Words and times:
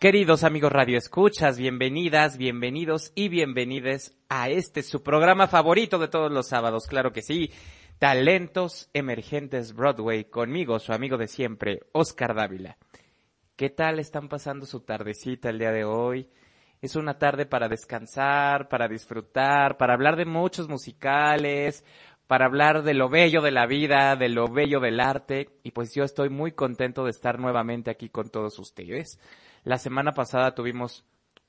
Queridos 0.00 0.44
amigos 0.44 0.72
Radio 0.72 0.96
Escuchas, 0.96 1.58
bienvenidas, 1.58 2.38
bienvenidos 2.38 3.12
y 3.14 3.28
bienvenides 3.28 4.16
a 4.30 4.48
este 4.48 4.82
su 4.82 5.02
programa 5.02 5.46
favorito 5.46 5.98
de 5.98 6.08
todos 6.08 6.32
los 6.32 6.48
sábados, 6.48 6.86
claro 6.86 7.12
que 7.12 7.20
sí. 7.20 7.50
Talentos 7.98 8.88
Emergentes 8.94 9.74
Broadway, 9.74 10.24
conmigo, 10.24 10.78
su 10.78 10.94
amigo 10.94 11.18
de 11.18 11.28
siempre, 11.28 11.80
Oscar 11.92 12.34
Dávila. 12.34 12.78
¿Qué 13.56 13.68
tal 13.68 13.98
están 13.98 14.30
pasando 14.30 14.64
su 14.64 14.80
tardecita 14.80 15.50
el 15.50 15.58
día 15.58 15.70
de 15.70 15.84
hoy? 15.84 16.30
Es 16.80 16.96
una 16.96 17.18
tarde 17.18 17.44
para 17.44 17.68
descansar, 17.68 18.70
para 18.70 18.88
disfrutar, 18.88 19.76
para 19.76 19.92
hablar 19.92 20.16
de 20.16 20.24
muchos 20.24 20.66
musicales, 20.66 21.84
para 22.26 22.46
hablar 22.46 22.84
de 22.84 22.94
lo 22.94 23.10
bello 23.10 23.42
de 23.42 23.50
la 23.50 23.66
vida, 23.66 24.16
de 24.16 24.30
lo 24.30 24.48
bello 24.48 24.80
del 24.80 24.98
arte, 24.98 25.50
y 25.62 25.72
pues 25.72 25.94
yo 25.94 26.04
estoy 26.04 26.30
muy 26.30 26.52
contento 26.52 27.04
de 27.04 27.10
estar 27.10 27.38
nuevamente 27.38 27.90
aquí 27.90 28.08
con 28.08 28.30
todos 28.30 28.58
ustedes. 28.58 29.20
La 29.62 29.76
semana 29.76 30.12
pasada 30.12 30.54
tuvimos 30.54 31.04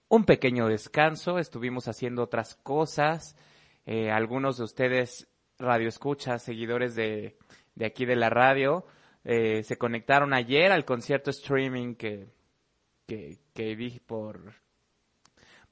un 0.10 0.26
pequeño 0.26 0.68
descanso, 0.68 1.40
estuvimos 1.40 1.88
haciendo 1.88 2.24
otras 2.24 2.56
cosas. 2.56 3.38
Eh, 3.86 4.12
algunos 4.12 4.58
de 4.58 4.66
ustedes, 4.66 5.30
radioescuchas, 5.58 6.44
seguidores 6.44 6.96
de, 6.96 7.38
de 7.76 7.86
aquí 7.86 8.06
de 8.06 8.18
la 8.18 8.30
radio, 8.30 8.86
eh, 9.24 9.64
se 9.64 9.78
conectaron 9.78 10.34
ayer 10.34 10.74
al 10.74 10.84
concierto 10.84 11.30
streaming 11.30 11.96
que, 11.96 12.28
que, 13.08 13.40
que 13.54 13.76
vi 13.76 14.02
por, 14.02 14.56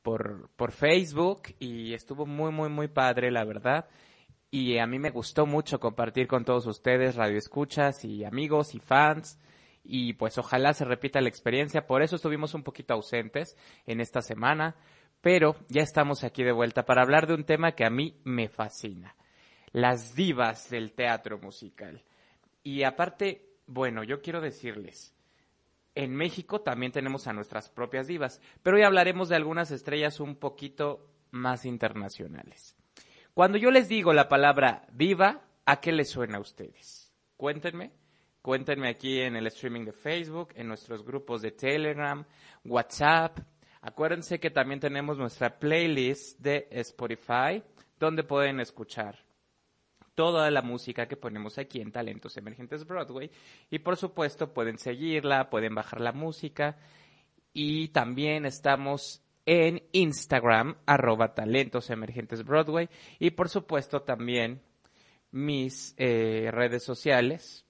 por, 0.02 0.50
por 0.56 0.72
Facebook 0.72 1.42
y 1.60 1.94
estuvo 1.94 2.26
muy, 2.26 2.54
muy, 2.54 2.70
muy 2.70 2.88
padre, 2.88 3.32
la 3.32 3.44
verdad. 3.44 3.90
Y 4.50 4.78
a 4.78 4.88
mí 4.88 4.98
me 4.98 5.10
gustó 5.10 5.46
mucho 5.46 5.82
compartir 5.82 6.28
con 6.28 6.46
todos 6.46 6.66
ustedes, 6.68 7.16
radioescuchas 7.16 8.06
y 8.06 8.24
amigos 8.24 8.74
y 8.76 8.80
fans 8.80 9.38
y 9.84 10.14
pues 10.14 10.38
ojalá 10.38 10.74
se 10.74 10.86
repita 10.86 11.22
la 11.22 11.30
experiencia. 11.30 11.88
Por 11.88 12.02
eso 12.02 12.16
estuvimos 12.16 12.54
un 12.54 12.64
poquito 12.64 12.94
ausentes 12.94 13.58
en 13.86 14.02
esta 14.02 14.22
semana, 14.22 14.76
pero 15.22 15.56
ya 15.68 15.82
estamos 15.82 16.24
aquí 16.24 16.44
de 16.44 16.52
vuelta 16.52 16.86
para 16.86 17.02
hablar 17.02 17.28
de 17.28 17.34
un 17.34 17.44
tema 17.44 17.74
que 17.74 17.86
a 17.86 17.90
mí 17.90 18.20
me 18.24 18.50
fascina, 18.50 19.16
las 19.72 20.16
divas 20.16 20.70
del 20.70 20.94
teatro 20.94 21.40
musical. 21.40 22.04
Y 22.64 22.84
aparte, 22.84 23.56
bueno, 23.66 24.04
yo 24.04 24.22
quiero 24.22 24.42
decirles, 24.42 25.16
en 25.96 26.16
México 26.16 26.62
también 26.62 26.92
tenemos 26.92 27.28
a 27.28 27.34
nuestras 27.34 27.70
propias 27.70 28.08
divas, 28.08 28.42
pero 28.64 28.78
hoy 28.78 28.84
hablaremos 28.84 29.30
de 29.30 29.36
algunas 29.36 29.72
estrellas 29.72 30.20
un 30.20 30.36
poquito 30.36 31.10
más 31.32 31.66
internacionales. 31.66 32.76
Cuando 33.34 33.58
yo 33.58 33.72
les 33.72 33.88
digo 33.88 34.14
la 34.14 34.30
palabra 34.30 34.86
diva, 34.92 35.42
¿a 35.66 35.80
qué 35.80 35.92
les 35.92 36.10
suena 36.10 36.38
a 36.38 36.42
ustedes? 36.42 37.14
Cuéntenme. 37.38 37.92
Cuéntenme 38.42 38.88
aquí 38.90 39.20
en 39.20 39.36
el 39.36 39.48
streaming 39.48 39.86
de 39.86 39.92
Facebook, 39.92 40.50
en 40.56 40.68
nuestros 40.68 41.04
grupos 41.04 41.42
de 41.42 41.52
Telegram, 41.52 42.26
WhatsApp. 42.64 43.40
Acuérdense 43.82 44.40
que 44.40 44.50
también 44.50 44.80
tenemos 44.80 45.18
nuestra 45.18 45.60
playlist 45.60 46.40
de 46.40 46.68
Spotify, 46.72 47.62
donde 48.00 48.24
pueden 48.24 48.60
escuchar 48.60 49.18
toda 50.16 50.52
la 50.52 50.62
música 50.62 51.08
que 51.08 51.16
ponemos 51.16 51.58
aquí 51.58 51.80
en 51.80 51.94
Talentos 51.94 52.36
Emergentes 52.36 52.86
Broadway. 52.86 53.32
Y 53.70 53.80
por 53.80 53.96
supuesto 53.96 54.54
pueden 54.54 54.78
seguirla, 54.78 55.50
pueden 55.50 55.76
bajar 55.76 56.02
la 56.02 56.12
música. 56.12 56.78
Y 57.54 57.88
también 57.90 58.46
estamos 58.46 59.22
en 59.46 59.82
Instagram, 59.94 60.76
arroba 60.86 61.34
Talentos 61.34 61.90
Emergentes 61.90 62.44
Broadway. 62.44 62.90
Y 63.18 63.32
por 63.32 63.48
supuesto 63.48 64.02
también 64.02 64.62
mis 65.32 65.96
eh, 65.98 66.50
redes 66.52 66.84
sociales, 66.84 67.66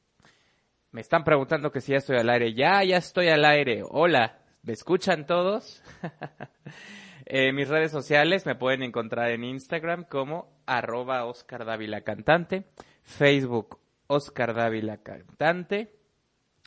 me 0.91 1.01
están 1.01 1.24
preguntando 1.24 1.71
que 1.71 1.81
si 1.81 1.91
ya 1.91 1.97
estoy 2.00 2.18
al 2.18 2.30
aire. 2.30 2.53
Ya, 2.53 2.83
ya 2.83 2.97
estoy 2.97 3.27
al 3.27 3.45
aire. 3.45 3.83
Hola, 3.88 4.39
¿me 4.63 4.74
escuchan 4.74 5.25
todos? 5.25 5.83
eh, 7.25 7.51
mis 7.53 7.68
redes 7.68 7.91
sociales 7.91 8.45
me 8.45 8.56
pueden 8.56 8.83
encontrar 8.83 9.31
en 9.31 9.44
Instagram 9.44 10.06
como 10.06 10.62
arroba 10.65 11.25
Oscar 11.25 11.65
Dávila 11.65 12.01
Cantante, 12.01 12.65
Facebook 13.03 13.80
Oscar 14.07 14.56
Dávila 14.56 14.97
Cantante. 14.97 15.95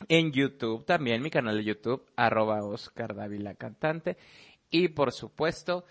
En 0.07 0.31
YouTube 0.31 0.85
también, 0.85 1.21
mi 1.21 1.29
canal 1.29 1.57
de 1.57 1.63
YouTube, 1.63 2.05
arroba 2.15 2.63
Oscar 2.63 3.15
Dávila 3.15 3.55
Cantante. 3.55 4.17
Y 4.69 4.87
por 4.89 5.11
supuesto, 5.11 5.85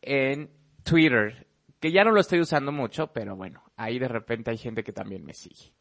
en 0.00 0.50
Twitter, 0.84 1.46
que 1.78 1.92
ya 1.92 2.04
no 2.04 2.12
lo 2.12 2.20
estoy 2.20 2.40
usando 2.40 2.72
mucho, 2.72 3.12
pero 3.12 3.36
bueno, 3.36 3.62
ahí 3.76 3.98
de 3.98 4.08
repente 4.08 4.50
hay 4.50 4.56
gente 4.56 4.82
que 4.82 4.92
también 4.92 5.24
me 5.24 5.34
sigue. 5.34 5.72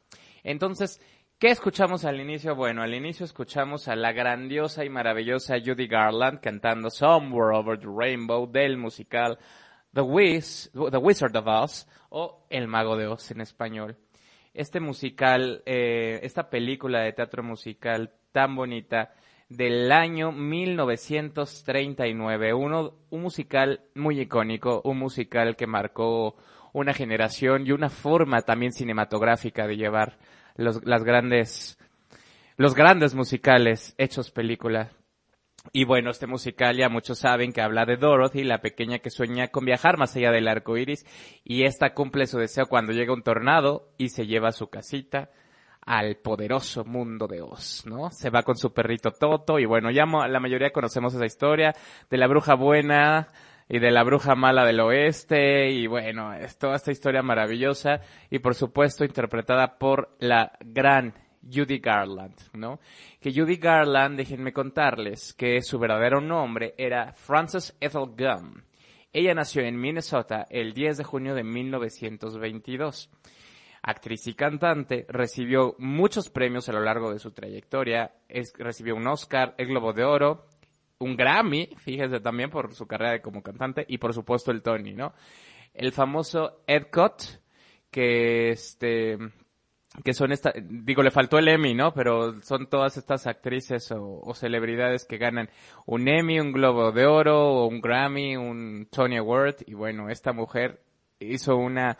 Entonces, 0.44 1.00
¿qué 1.42 1.50
escuchamos 1.50 2.06
al 2.06 2.22
inicio? 2.22 2.56
Bueno, 2.56 2.84
al 2.84 2.94
inicio 2.94 3.26
escuchamos 3.26 3.88
a 3.88 3.96
la 3.96 4.12
grandiosa 4.12 4.86
y 4.86 4.90
maravillosa 4.90 5.56
Judy 5.58 5.88
Garland 5.88 6.40
cantando 6.40 6.92
Somewhere 6.92 7.58
Over 7.58 7.80
the 7.80 7.88
Rainbow 7.88 8.46
del 8.46 8.78
musical 8.78 9.40
The, 9.92 10.02
Wiz, 10.02 10.70
the 10.72 10.98
Wizard 10.98 11.36
of 11.36 11.48
Oz 11.48 11.88
o 12.10 12.46
El 12.48 12.68
Mago 12.68 12.96
de 12.96 13.08
Oz 13.08 13.32
en 13.32 13.42
español. 13.42 13.98
Este 14.54 14.80
musical, 14.80 15.64
eh, 15.66 16.20
esta 16.22 16.52
película 16.52 17.00
de 17.00 17.14
teatro 17.14 17.42
musical 17.42 18.14
tan 18.32 18.56
bonita 18.56 19.16
del 19.50 19.92
año 19.92 20.32
1939, 20.32 22.54
uno, 22.54 22.94
un 23.10 23.22
musical 23.24 23.82
muy 23.96 24.22
icónico, 24.22 24.84
un 24.84 25.00
musical 25.00 25.56
que 25.56 25.66
marcó 25.66 26.36
una 26.72 26.94
generación 26.94 27.66
y 27.66 27.72
una 27.72 27.90
forma 27.90 28.44
también 28.44 28.74
cinematográfica 28.74 29.66
de 29.66 29.78
llevar 29.78 30.20
los, 30.62 30.86
las 30.86 31.04
grandes, 31.04 31.78
los 32.58 32.76
grandes 32.76 33.16
musicales 33.16 33.96
hechos 33.98 34.32
película. 34.32 34.92
Y 35.74 35.86
bueno, 35.86 36.10
este 36.10 36.26
musical 36.26 36.76
ya 36.76 36.90
muchos 36.90 37.20
saben 37.20 37.54
que 37.54 37.62
habla 37.62 37.86
de 37.86 37.98
Dorothy, 37.98 38.44
la 38.44 38.62
pequeña 38.62 39.00
que 39.00 39.12
sueña 39.12 39.50
con 39.50 39.64
viajar 39.64 39.98
más 39.98 40.16
allá 40.16 40.32
del 40.32 40.48
arco 40.48 40.76
iris, 40.76 41.06
y 41.44 41.66
esta 41.66 41.94
cumple 41.94 42.26
su 42.26 42.40
deseo 42.40 42.66
cuando 42.66 42.94
llega 42.94 43.14
un 43.14 43.22
tornado 43.22 43.94
y 43.98 44.10
se 44.10 44.26
lleva 44.26 44.50
a 44.50 44.54
su 44.54 44.70
casita 44.70 45.30
al 45.86 46.18
poderoso 46.18 46.84
mundo 46.84 47.28
de 47.28 47.42
Oz, 47.42 47.86
¿no? 47.86 48.10
Se 48.12 48.30
va 48.30 48.44
con 48.44 48.56
su 48.56 48.74
perrito 48.74 49.12
Toto, 49.12 49.60
y 49.60 49.66
bueno, 49.66 49.92
ya 49.92 50.06
la 50.06 50.40
mayoría 50.40 50.72
conocemos 50.72 51.14
esa 51.14 51.26
historia 51.26 51.74
de 52.10 52.18
la 52.18 52.28
bruja 52.28 52.56
buena, 52.56 53.28
y 53.74 53.80
de 53.80 53.90
la 53.90 54.04
bruja 54.04 54.36
mala 54.36 54.66
del 54.66 54.82
oeste 54.82 55.72
y 55.72 55.88
bueno, 55.88 56.34
es 56.34 56.58
toda 56.58 56.76
esta 56.76 56.92
historia 56.92 57.22
maravillosa 57.24 58.02
y 58.30 58.40
por 58.40 58.54
supuesto 58.54 59.06
interpretada 59.06 59.78
por 59.78 60.14
la 60.20 60.52
gran 60.60 61.14
Judy 61.42 61.80
Garland, 61.80 62.36
¿no? 62.52 62.82
Que 63.22 63.32
Judy 63.34 63.56
Garland, 63.56 64.18
déjenme 64.18 64.52
contarles 64.52 65.34
que 65.34 65.62
su 65.62 65.80
verdadero 65.80 66.20
nombre 66.20 66.76
era 66.78 67.14
Frances 67.14 67.74
Ethel 67.80 68.08
Gum. 68.18 68.62
Ella 69.14 69.34
nació 69.34 69.62
en 69.62 69.80
Minnesota 69.80 70.46
el 70.50 70.74
10 70.74 70.98
de 70.98 71.04
junio 71.06 71.34
de 71.34 71.46
1922. 71.46 73.10
Actriz 73.84 74.28
y 74.28 74.34
cantante, 74.34 75.06
recibió 75.08 75.76
muchos 75.80 76.30
premios 76.30 76.68
a 76.68 76.74
lo 76.74 76.82
largo 76.82 77.14
de 77.14 77.20
su 77.20 77.32
trayectoria. 77.32 78.12
recibió 78.58 78.98
un 78.98 79.08
Oscar, 79.08 79.56
el 79.58 79.68
Globo 79.68 79.94
de 79.94 80.04
Oro, 80.04 80.46
un 81.02 81.16
Grammy, 81.16 81.70
fíjese 81.78 82.20
también 82.20 82.50
por 82.50 82.74
su 82.74 82.88
carrera 82.88 83.22
como 83.22 83.44
cantante, 83.44 83.86
y 83.88 83.98
por 83.98 84.14
supuesto 84.14 84.52
el 84.52 84.62
Tony, 84.62 84.94
¿no? 84.94 85.14
El 85.74 85.92
famoso 85.92 86.64
Epcot, 86.68 87.42
que 87.90 88.52
este 88.52 89.18
que 90.04 90.14
son 90.14 90.32
esta, 90.32 90.54
digo, 90.56 91.04
le 91.04 91.12
faltó 91.12 91.38
el 91.38 91.50
Emmy, 91.50 91.74
¿no? 91.74 91.94
Pero 91.94 92.42
son 92.42 92.68
todas 92.70 92.96
estas 92.96 93.28
actrices 93.28 93.92
o, 93.92 94.34
celebridades 94.34 95.06
que 95.06 95.18
ganan 95.18 95.50
un 95.86 96.08
Emmy, 96.08 96.40
un 96.40 96.54
Globo 96.54 96.94
de 96.94 97.06
Oro, 97.06 97.66
un 97.66 97.82
Grammy, 97.82 98.38
un 98.38 98.88
Tony 98.90 99.18
Award, 99.18 99.58
y 99.68 99.74
bueno, 99.74 100.10
esta 100.10 100.32
mujer 100.32 100.82
hizo 101.20 101.58
una 101.58 101.98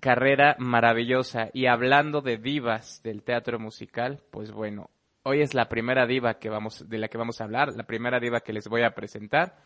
carrera 0.00 0.56
maravillosa. 0.58 1.50
Y 1.52 1.66
hablando 1.66 2.22
de 2.22 2.38
divas 2.38 3.02
del 3.02 3.22
teatro 3.22 3.58
musical, 3.58 4.22
pues 4.30 4.50
bueno, 4.50 4.88
Hoy 5.22 5.42
es 5.42 5.52
la 5.52 5.68
primera 5.68 6.06
diva 6.06 6.38
que 6.38 6.48
vamos, 6.48 6.88
de 6.88 6.98
la 6.98 7.08
que 7.08 7.18
vamos 7.18 7.40
a 7.40 7.44
hablar, 7.44 7.74
la 7.76 7.84
primera 7.84 8.18
diva 8.18 8.40
que 8.40 8.54
les 8.54 8.68
voy 8.68 8.82
a 8.82 8.94
presentar. 8.94 9.56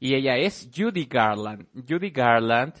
Y 0.00 0.14
ella 0.14 0.36
es 0.36 0.70
Judy 0.74 1.04
Garland. 1.04 1.66
Judy 1.86 2.10
Garland 2.10 2.74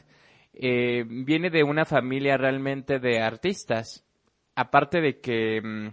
eh, 0.54 1.04
viene 1.06 1.50
de 1.50 1.62
una 1.62 1.84
familia 1.84 2.38
realmente 2.38 2.98
de 2.98 3.20
artistas. 3.20 4.06
Aparte 4.54 5.02
de 5.02 5.20
que, 5.20 5.60
mm, 5.62 5.88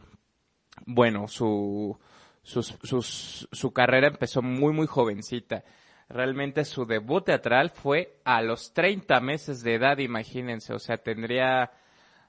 bueno, 0.86 1.28
su, 1.28 2.00
su 2.42 3.74
carrera 3.74 4.08
empezó 4.08 4.42
muy, 4.42 4.72
muy 4.72 4.88
jovencita. 4.88 5.66
Realmente 6.08 6.64
su 6.64 6.86
debut 6.86 7.26
teatral 7.26 7.70
fue 7.70 8.22
a 8.24 8.42
los 8.42 8.74
30 8.74 9.20
meses 9.20 9.62
de 9.62 9.76
edad, 9.76 9.98
imagínense. 9.98 10.74
O 10.74 10.80
sea, 10.80 10.98
tendría 10.98 11.72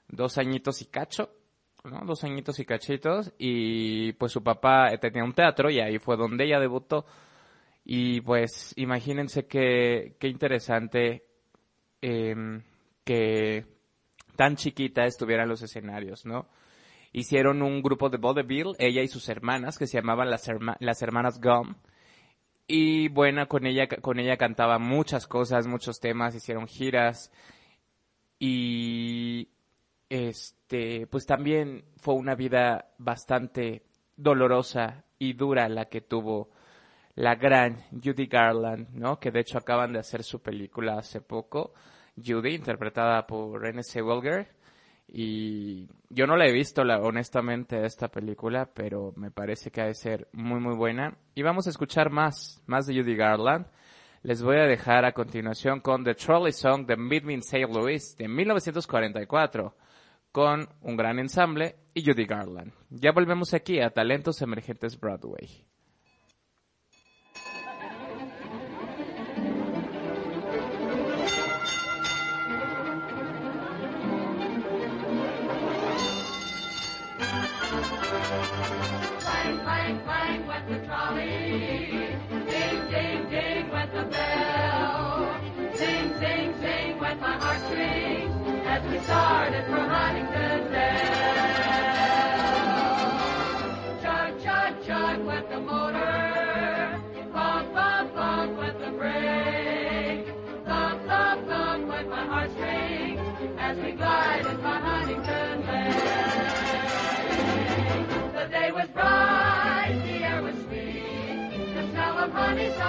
dos 0.09 0.37
añitos 0.37 0.81
y 0.81 0.85
cacho 0.87 1.40
Dos 1.83 2.23
añitos 2.23 2.59
y 2.59 2.65
cachitos. 2.65 3.33
Y 3.37 4.13
pues 4.13 4.31
su 4.31 4.43
papá 4.43 4.95
tenía 4.99 5.23
un 5.23 5.33
teatro 5.33 5.69
y 5.69 5.79
ahí 5.79 5.99
fue 5.99 6.17
donde 6.17 6.45
ella 6.45 6.59
debutó. 6.59 7.05
Y 7.83 8.21
pues 8.21 8.73
imagínense 8.77 9.47
qué, 9.47 10.15
qué 10.19 10.27
interesante 10.27 11.25
em, 12.01 12.61
que 13.03 13.65
tan 14.35 14.55
chiquita 14.55 15.05
estuviera 15.05 15.43
en 15.43 15.49
los 15.49 15.61
escenarios, 15.61 16.25
¿no? 16.25 16.47
Hicieron 17.13 17.61
un 17.61 17.81
grupo 17.81 18.09
de 18.09 18.17
vaudeville, 18.17 18.73
ella 18.79 19.01
y 19.01 19.07
sus 19.07 19.27
hermanas, 19.27 19.77
que 19.77 19.87
se 19.87 19.97
llamaban 19.97 20.29
las, 20.29 20.49
las 20.79 21.01
hermanas 21.01 21.41
Gum. 21.41 21.75
Y 22.67 23.09
bueno, 23.09 23.47
con 23.47 23.65
ella, 23.65 23.87
con 23.87 24.19
ella 24.19 24.37
cantaba 24.37 24.79
muchas 24.79 25.27
cosas, 25.27 25.67
muchos 25.67 25.99
temas, 25.99 26.35
hicieron 26.35 26.67
giras. 26.67 27.31
Y 28.39 29.49
este, 30.11 31.07
pues 31.07 31.25
también 31.25 31.85
fue 31.95 32.15
una 32.15 32.35
vida 32.35 32.89
bastante 32.97 33.85
dolorosa 34.17 35.05
y 35.17 35.31
dura 35.31 35.69
la 35.69 35.85
que 35.85 36.01
tuvo 36.01 36.49
la 37.15 37.35
gran 37.35 37.77
Judy 37.91 38.25
Garland, 38.25 38.89
¿no? 38.93 39.21
Que 39.21 39.31
de 39.31 39.39
hecho 39.39 39.57
acaban 39.57 39.93
de 39.93 39.99
hacer 39.99 40.23
su 40.23 40.41
película 40.41 40.97
hace 40.97 41.21
poco, 41.21 41.73
Judy, 42.17 42.55
interpretada 42.55 43.25
por 43.25 43.61
Renée 43.61 43.83
Zellweger. 43.83 44.49
Y 45.07 45.87
yo 46.09 46.27
no 46.27 46.35
la 46.35 46.45
he 46.45 46.51
visto, 46.51 46.83
la, 46.83 46.99
honestamente, 46.99 47.85
esta 47.85 48.09
película, 48.09 48.69
pero 48.73 49.13
me 49.15 49.31
parece 49.31 49.71
que 49.71 49.79
ha 49.79 49.85
de 49.85 49.93
ser 49.93 50.27
muy, 50.33 50.59
muy 50.59 50.75
buena. 50.75 51.17
Y 51.35 51.41
vamos 51.41 51.67
a 51.67 51.69
escuchar 51.69 52.09
más, 52.09 52.61
más 52.65 52.85
de 52.85 52.99
Judy 52.99 53.15
Garland. 53.15 53.65
Les 54.23 54.43
voy 54.43 54.57
a 54.57 54.67
dejar 54.67 55.05
a 55.05 55.13
continuación 55.13 55.79
con 55.79 56.03
The 56.03 56.15
Trolley 56.15 56.51
Song 56.51 56.85
de 56.85 56.97
Midway 56.97 57.37
St. 57.37 57.65
Louis 57.67 58.17
de 58.17 58.27
1944 58.27 59.73
con 60.31 60.69
un 60.81 60.97
gran 60.97 61.19
ensamble 61.19 61.75
y 61.93 62.03
Judy 62.05 62.25
Garland. 62.25 62.73
Ya 62.89 63.11
volvemos 63.11 63.53
aquí 63.53 63.79
a 63.79 63.89
Talentos 63.89 64.41
Emergentes 64.41 64.99
Broadway. 64.99 65.65
started 89.03 89.90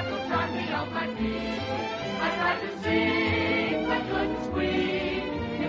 honeysuckle 0.02 0.28
charmed 0.28 0.54
me 0.54 0.72
on 0.72 0.94
my 0.94 1.06
feet. 1.16 1.60
I 2.20 2.30
tried 2.36 2.60
to 2.60 2.82
sing, 2.82 3.86
but 3.86 4.02
couldn't 4.10 4.44
squeeze. 4.44 5.22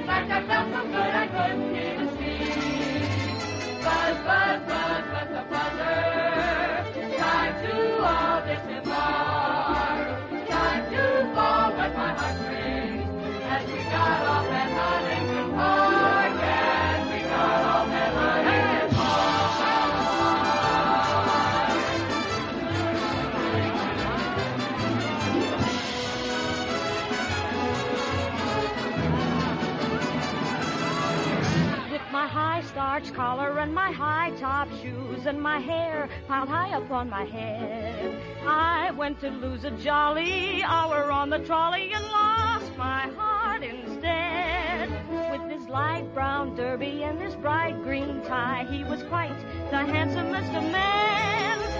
I 0.07 0.45
felt 0.47 0.73
so 0.73 0.83
good 0.87 0.95
I 0.95 1.27
my 33.73 33.91
high 33.91 34.29
top 34.39 34.69
shoes 34.81 35.25
and 35.25 35.41
my 35.41 35.59
hair 35.59 36.07
piled 36.27 36.47
high 36.47 36.71
up 36.73 36.91
on 36.91 37.09
my 37.09 37.25
head. 37.25 38.15
I 38.45 38.91
went 38.91 39.19
to 39.21 39.31
lose 39.31 39.63
a 39.63 39.71
jolly 39.71 40.61
hour 40.63 41.11
on 41.11 41.31
the 41.31 41.39
trolley 41.39 41.91
and 41.91 42.05
lost 42.05 42.77
my 42.77 43.09
heart 43.17 43.63
instead. 43.63 44.91
With 45.31 45.49
his 45.49 45.67
light 45.67 46.13
brown 46.13 46.55
derby 46.55 47.01
and 47.03 47.19
his 47.19 47.35
bright 47.35 47.81
green 47.81 48.21
tie, 48.21 48.67
he 48.69 48.83
was 48.83 49.01
quite 49.03 49.39
the 49.71 49.77
handsomest 49.77 50.53
of 50.53 50.63
men. 50.71 51.72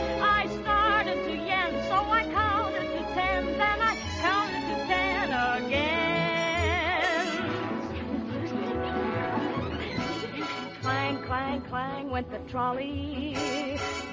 Went 12.13 12.29
the 12.29 12.51
trolley. 12.51 13.35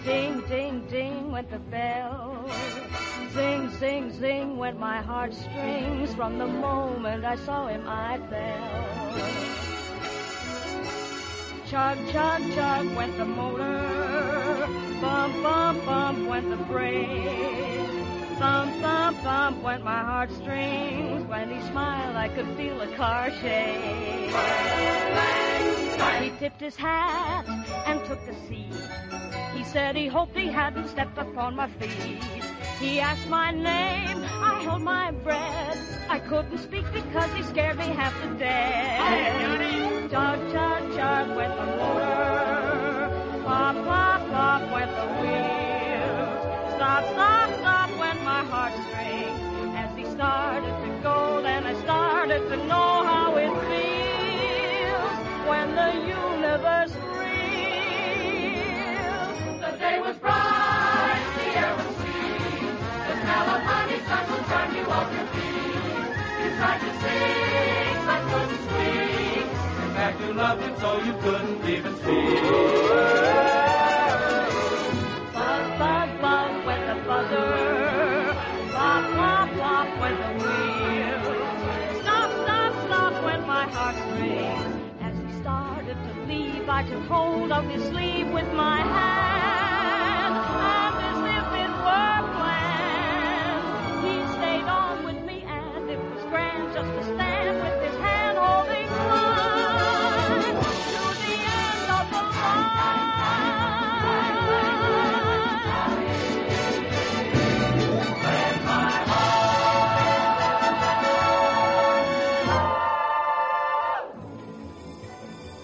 Ding, 0.07 0.40
ding, 0.49 0.87
ding 0.88 1.30
went 1.30 1.50
the 1.50 1.59
bell. 1.59 2.49
Zing, 3.35 3.69
zing, 3.78 4.11
zing 4.19 4.57
went 4.57 4.80
my 4.80 5.02
heartstrings. 5.02 6.14
From 6.14 6.38
the 6.38 6.47
moment 6.47 7.26
I 7.26 7.37
saw 7.37 7.66
him, 7.66 7.85
I 7.87 8.19
fell. 8.30 9.21
Chug, 11.66 11.99
chug, 12.11 12.40
chug 12.54 12.97
went 12.97 13.19
the 13.19 13.26
motor. 13.26 14.66
Bump, 15.02 15.42
bump, 15.42 15.85
bump 15.85 16.26
went 16.26 16.49
the 16.49 16.57
brake. 16.57 17.85
Thump, 18.38 18.80
thump, 18.80 19.19
thump 19.19 19.62
went 19.62 19.85
my 19.85 20.02
heartstrings. 20.02 21.28
When 21.28 21.50
he 21.50 21.61
smiled, 21.69 22.16
I 22.16 22.28
could 22.28 22.49
feel 22.57 22.80
a 22.80 22.97
car 22.97 23.30
shake. 23.42 24.30
He 26.23 26.30
tipped 26.38 26.61
his 26.62 26.76
hat 26.76 27.69
and 27.90 28.04
took 28.04 28.25
the 28.25 28.35
seat. 28.47 28.73
He 29.56 29.64
said 29.64 29.97
he 29.97 30.06
hoped 30.06 30.37
he 30.37 30.47
hadn't 30.47 30.88
stepped 30.88 31.18
upon 31.18 31.56
my 31.56 31.68
feet. 31.68 32.23
He 32.78 33.00
asked 33.00 33.28
my 33.28 33.50
name, 33.50 34.18
I 34.49 34.62
held 34.62 34.82
my 34.82 35.11
breath. 35.11 35.78
I 36.09 36.20
couldn't 36.20 36.59
speak 36.59 36.87
because 36.92 37.30
he 37.35 37.42
scared 37.42 37.78
me 37.78 37.87
half 37.87 38.14
to 38.23 38.28
death. 38.38 40.11
Chug, 40.11 40.38
chug, 40.52 40.82
chug 40.97 41.37
went 41.37 41.54
the 41.61 41.66
motor. 41.80 43.11
Plop, 43.42 43.76
plop, 43.85 44.20
plop 44.28 44.62
went 44.73 44.92
the 45.00 45.06
wheels. 45.20 46.40
Stop, 46.76 47.02
stop, 47.12 47.49
stop 47.59 47.90
went 47.99 48.23
my 48.23 48.42
heartstrings. 48.52 49.76
As 49.82 49.90
he 49.99 50.04
started 50.04 50.75
to 50.85 51.02
go, 51.02 51.42
then 51.42 51.66
I 51.66 51.75
started 51.82 52.49
to 52.50 52.56
know 52.68 53.10
you 70.31 70.37
loved 70.37 70.62
him 70.62 70.75
so 70.79 71.02
you 71.02 71.12
couldn't 71.14 71.69
even 71.69 71.95
speak. 71.97 72.43
Buzz, 75.35 75.79
buzz, 75.79 76.11
buzz 76.21 76.67
went 76.67 76.87
the 76.87 76.97
buzzer. 77.09 78.37
Flop, 78.71 79.05
flop, 79.12 79.50
flop 79.55 80.00
went 80.00 80.19
the 80.25 80.33
wheel. 80.45 81.23
Stop, 82.02 82.31
stop, 82.43 82.73
stop 82.87 83.25
went 83.25 83.47
my. 83.47 83.64
As 85.00 85.14
he 85.17 85.40
started 85.40 85.97
to 86.07 86.21
leave, 86.26 86.69
I 86.69 86.85
took 86.88 87.05
hold 87.05 87.50
of 87.50 87.64
his 87.69 87.83
sleeve 87.90 88.31
with 88.31 88.52
my 88.52 88.79
hand. 88.83 89.39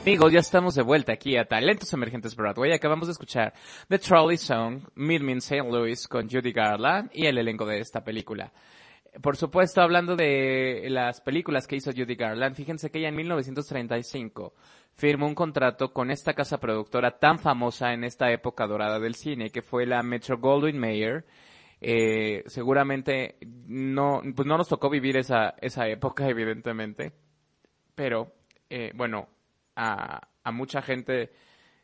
Amigos, 0.06 0.32
ya 0.32 0.38
estamos 0.38 0.76
de 0.76 0.82
vuelta 0.82 1.12
aquí 1.12 1.36
a 1.36 1.46
Talentos 1.46 1.92
Emergentes 1.92 2.36
Broadway. 2.36 2.72
Acabamos 2.72 3.08
de 3.08 3.12
escuchar 3.12 3.52
The 3.88 3.98
Trolley 3.98 4.36
Song, 4.36 4.82
Meet 4.94 5.20
Me 5.20 5.32
in 5.32 5.38
St. 5.38 5.68
Louis 5.68 6.06
con 6.06 6.30
Judy 6.30 6.52
Garland 6.52 7.10
y 7.12 7.26
el 7.26 7.38
elenco 7.38 7.66
de 7.66 7.80
esta 7.80 8.04
película. 8.04 8.52
Por 9.22 9.36
supuesto, 9.36 9.80
hablando 9.80 10.14
de 10.16 10.86
las 10.90 11.20
películas 11.20 11.66
que 11.66 11.76
hizo 11.76 11.92
Judy 11.92 12.16
Garland, 12.16 12.54
fíjense 12.54 12.90
que 12.90 12.98
ella 12.98 13.08
en 13.08 13.16
1935 13.16 14.54
firmó 14.94 15.26
un 15.26 15.34
contrato 15.34 15.92
con 15.92 16.10
esta 16.10 16.34
casa 16.34 16.58
productora 16.58 17.18
tan 17.18 17.38
famosa 17.38 17.92
en 17.92 18.04
esta 18.04 18.30
época 18.30 18.66
dorada 18.66 18.98
del 18.98 19.14
cine, 19.14 19.50
que 19.50 19.62
fue 19.62 19.86
la 19.86 20.02
Metro 20.02 20.38
Goldwyn 20.38 20.78
Mayer. 20.78 21.24
Eh, 21.80 22.42
seguramente 22.46 23.36
no, 23.66 24.22
pues 24.34 24.46
no 24.46 24.56
nos 24.58 24.68
tocó 24.68 24.90
vivir 24.90 25.16
esa, 25.16 25.54
esa 25.60 25.88
época, 25.88 26.26
evidentemente, 26.28 27.12
pero 27.94 28.32
eh, 28.68 28.92
bueno, 28.94 29.28
a, 29.76 30.28
a 30.42 30.52
mucha 30.52 30.82
gente 30.82 31.32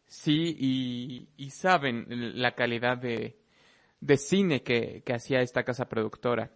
sí 0.07 0.57
y, 0.59 1.29
y 1.37 1.51
saben 1.51 2.07
la 2.41 2.55
calidad 2.55 2.99
de, 2.99 3.39
de 4.01 4.17
cine 4.17 4.63
que, 4.63 5.03
que 5.05 5.15
hacía 5.15 5.41
esta 5.41 5.65
casa 5.65 5.89
productora. 5.89 6.51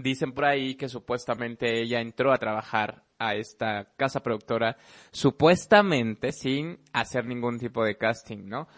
Dicen 0.00 0.32
por 0.32 0.44
ahí 0.44 0.74
que 0.74 0.88
supuestamente 0.88 1.80
ella 1.80 2.00
entró 2.00 2.32
a 2.32 2.38
trabajar 2.38 3.04
a 3.18 3.34
esta 3.34 3.88
casa 3.96 4.22
productora 4.22 4.76
supuestamente 5.10 6.32
sin 6.32 6.78
hacer 6.92 7.26
ningún 7.26 7.58
tipo 7.58 7.84
de 7.84 7.96
casting, 7.96 8.46
¿no? 8.46 8.68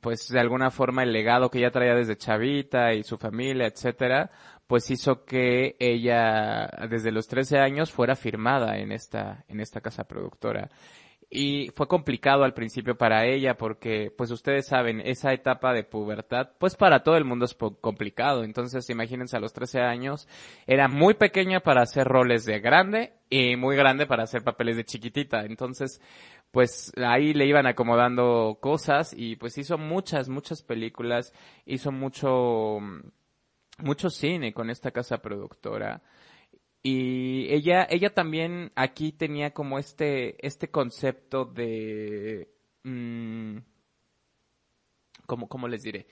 Pues 0.00 0.28
de 0.28 0.40
alguna 0.40 0.70
forma 0.70 1.02
el 1.02 1.12
legado 1.12 1.50
que 1.50 1.58
ella 1.58 1.70
traía 1.70 1.94
desde 1.94 2.16
chavita 2.16 2.92
y 2.92 3.02
su 3.02 3.16
familia, 3.16 3.66
etcétera, 3.66 4.30
pues 4.66 4.90
hizo 4.90 5.24
que 5.24 5.76
ella 5.78 6.68
desde 6.90 7.12
los 7.12 7.26
13 7.28 7.58
años 7.58 7.90
fuera 7.90 8.14
firmada 8.14 8.78
en 8.78 8.92
esta 8.92 9.44
en 9.48 9.60
esta 9.60 9.80
casa 9.80 10.04
productora. 10.04 10.68
Y 11.30 11.68
fue 11.74 11.86
complicado 11.88 12.44
al 12.44 12.54
principio 12.54 12.96
para 12.96 13.26
ella 13.26 13.58
porque, 13.58 14.10
pues 14.16 14.30
ustedes 14.30 14.66
saben, 14.66 15.02
esa 15.02 15.34
etapa 15.34 15.74
de 15.74 15.84
pubertad, 15.84 16.52
pues 16.58 16.74
para 16.74 17.02
todo 17.02 17.18
el 17.18 17.26
mundo 17.26 17.44
es 17.44 17.54
complicado. 17.54 18.44
Entonces, 18.44 18.88
imagínense 18.88 19.36
a 19.36 19.40
los 19.40 19.52
13 19.52 19.80
años, 19.80 20.26
era 20.66 20.88
muy 20.88 21.14
pequeña 21.14 21.60
para 21.60 21.82
hacer 21.82 22.06
roles 22.08 22.46
de 22.46 22.60
grande 22.60 23.12
y 23.28 23.56
muy 23.56 23.76
grande 23.76 24.06
para 24.06 24.22
hacer 24.22 24.42
papeles 24.42 24.76
de 24.78 24.86
chiquitita. 24.86 25.44
Entonces, 25.44 26.00
pues 26.50 26.92
ahí 26.96 27.34
le 27.34 27.44
iban 27.44 27.66
acomodando 27.66 28.56
cosas 28.60 29.12
y 29.14 29.36
pues 29.36 29.58
hizo 29.58 29.76
muchas, 29.76 30.30
muchas 30.30 30.62
películas, 30.62 31.34
hizo 31.66 31.92
mucho, 31.92 32.78
mucho 33.80 34.08
cine 34.08 34.54
con 34.54 34.70
esta 34.70 34.92
casa 34.92 35.18
productora. 35.18 36.00
Y 36.82 37.52
ella, 37.52 37.86
ella 37.90 38.14
también 38.14 38.72
aquí 38.76 39.12
tenía 39.12 39.52
como 39.52 39.78
este, 39.78 40.44
este 40.46 40.70
concepto 40.70 41.44
de, 41.44 42.48
mm, 42.84 43.58
¿cómo, 45.26 45.48
cómo 45.48 45.68
les 45.68 45.82
diré? 45.82 46.06